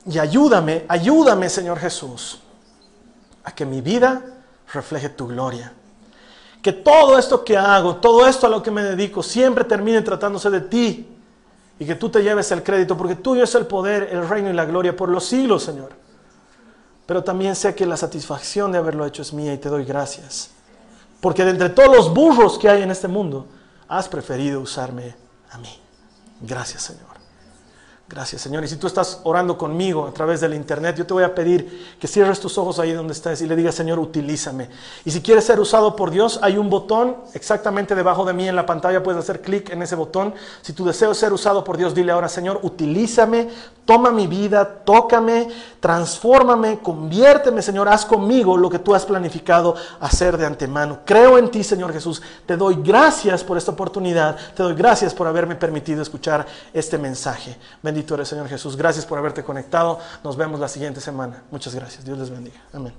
Y 0.06 0.18
ayúdame, 0.18 0.84
ayúdame 0.88 1.48
Señor 1.48 1.78
Jesús, 1.78 2.40
a 3.42 3.54
que 3.54 3.64
mi 3.64 3.80
vida 3.80 4.22
refleje 4.72 5.08
tu 5.08 5.26
gloria. 5.26 5.72
Que 6.62 6.72
todo 6.72 7.18
esto 7.18 7.44
que 7.44 7.56
hago, 7.56 7.96
todo 7.96 8.26
esto 8.26 8.46
a 8.46 8.50
lo 8.50 8.62
que 8.62 8.70
me 8.70 8.82
dedico, 8.82 9.22
siempre 9.22 9.64
termine 9.64 10.02
tratándose 10.02 10.50
de 10.50 10.60
ti. 10.60 11.10
Y 11.78 11.84
que 11.84 11.94
tú 11.94 12.08
te 12.08 12.22
lleves 12.22 12.50
el 12.52 12.62
crédito, 12.62 12.96
porque 12.96 13.16
tuyo 13.16 13.42
es 13.42 13.54
el 13.54 13.66
poder, 13.66 14.08
el 14.12 14.28
reino 14.28 14.48
y 14.48 14.52
la 14.52 14.64
gloria 14.64 14.96
por 14.96 15.08
los 15.08 15.26
siglos, 15.26 15.62
Señor. 15.64 15.90
Pero 17.06 17.22
también 17.22 17.56
sé 17.56 17.74
que 17.74 17.84
la 17.84 17.96
satisfacción 17.96 18.72
de 18.72 18.78
haberlo 18.78 19.04
hecho 19.04 19.22
es 19.22 19.32
mía 19.32 19.52
y 19.52 19.58
te 19.58 19.68
doy 19.68 19.84
gracias. 19.84 20.50
Porque 21.20 21.44
de 21.44 21.50
entre 21.50 21.70
todos 21.70 21.94
los 21.94 22.14
burros 22.14 22.58
que 22.58 22.68
hay 22.68 22.82
en 22.82 22.90
este 22.90 23.08
mundo, 23.08 23.46
has 23.88 24.08
preferido 24.08 24.60
usarme 24.60 25.14
a 25.50 25.58
mí. 25.58 25.80
Gracias, 26.40 26.82
Señor. 26.82 27.13
Gracias, 28.14 28.42
Señor. 28.42 28.62
Y 28.62 28.68
si 28.68 28.76
tú 28.76 28.86
estás 28.86 29.22
orando 29.24 29.58
conmigo 29.58 30.06
a 30.06 30.12
través 30.12 30.40
del 30.40 30.54
internet, 30.54 30.94
yo 30.94 31.04
te 31.04 31.12
voy 31.12 31.24
a 31.24 31.34
pedir 31.34 31.96
que 31.98 32.06
cierres 32.06 32.38
tus 32.38 32.56
ojos 32.58 32.78
ahí 32.78 32.92
donde 32.92 33.12
estás 33.12 33.42
y 33.42 33.48
le 33.48 33.56
digas, 33.56 33.74
Señor, 33.74 33.98
utilízame. 33.98 34.68
Y 35.04 35.10
si 35.10 35.20
quieres 35.20 35.42
ser 35.42 35.58
usado 35.58 35.96
por 35.96 36.12
Dios, 36.12 36.38
hay 36.40 36.56
un 36.56 36.70
botón 36.70 37.16
exactamente 37.32 37.96
debajo 37.96 38.24
de 38.24 38.32
mí 38.32 38.48
en 38.48 38.54
la 38.54 38.66
pantalla. 38.66 39.02
Puedes 39.02 39.18
hacer 39.18 39.42
clic 39.42 39.70
en 39.70 39.82
ese 39.82 39.96
botón. 39.96 40.32
Si 40.62 40.72
tu 40.72 40.84
deseo 40.84 41.10
es 41.10 41.18
ser 41.18 41.32
usado 41.32 41.64
por 41.64 41.76
Dios, 41.76 41.92
dile 41.92 42.12
ahora, 42.12 42.28
Señor, 42.28 42.60
utilízame, 42.62 43.48
toma 43.84 44.12
mi 44.12 44.28
vida, 44.28 44.64
tócame, 44.84 45.48
transfórmame, 45.80 46.78
conviérteme, 46.78 47.62
Señor. 47.62 47.88
Haz 47.88 48.06
conmigo 48.06 48.56
lo 48.56 48.70
que 48.70 48.78
tú 48.78 48.94
has 48.94 49.04
planificado 49.04 49.74
hacer 49.98 50.38
de 50.38 50.46
antemano. 50.46 51.00
Creo 51.04 51.36
en 51.36 51.50
ti, 51.50 51.64
Señor 51.64 51.92
Jesús. 51.92 52.22
Te 52.46 52.56
doy 52.56 52.78
gracias 52.80 53.42
por 53.42 53.58
esta 53.58 53.72
oportunidad. 53.72 54.36
Te 54.54 54.62
doy 54.62 54.74
gracias 54.74 55.12
por 55.12 55.26
haberme 55.26 55.56
permitido 55.56 56.00
escuchar 56.00 56.46
este 56.72 56.96
mensaje. 56.96 57.56
Bendito 58.04 58.16
eres, 58.16 58.28
Señor 58.28 58.48
Jesús. 58.48 58.76
Gracias 58.76 59.06
por 59.06 59.18
haberte 59.18 59.42
conectado. 59.42 59.98
Nos 60.22 60.36
vemos 60.36 60.60
la 60.60 60.68
siguiente 60.68 61.00
semana. 61.00 61.44
Muchas 61.50 61.74
gracias. 61.74 62.04
Dios 62.04 62.18
les 62.18 62.28
bendiga. 62.28 62.60
Amén. 62.74 62.92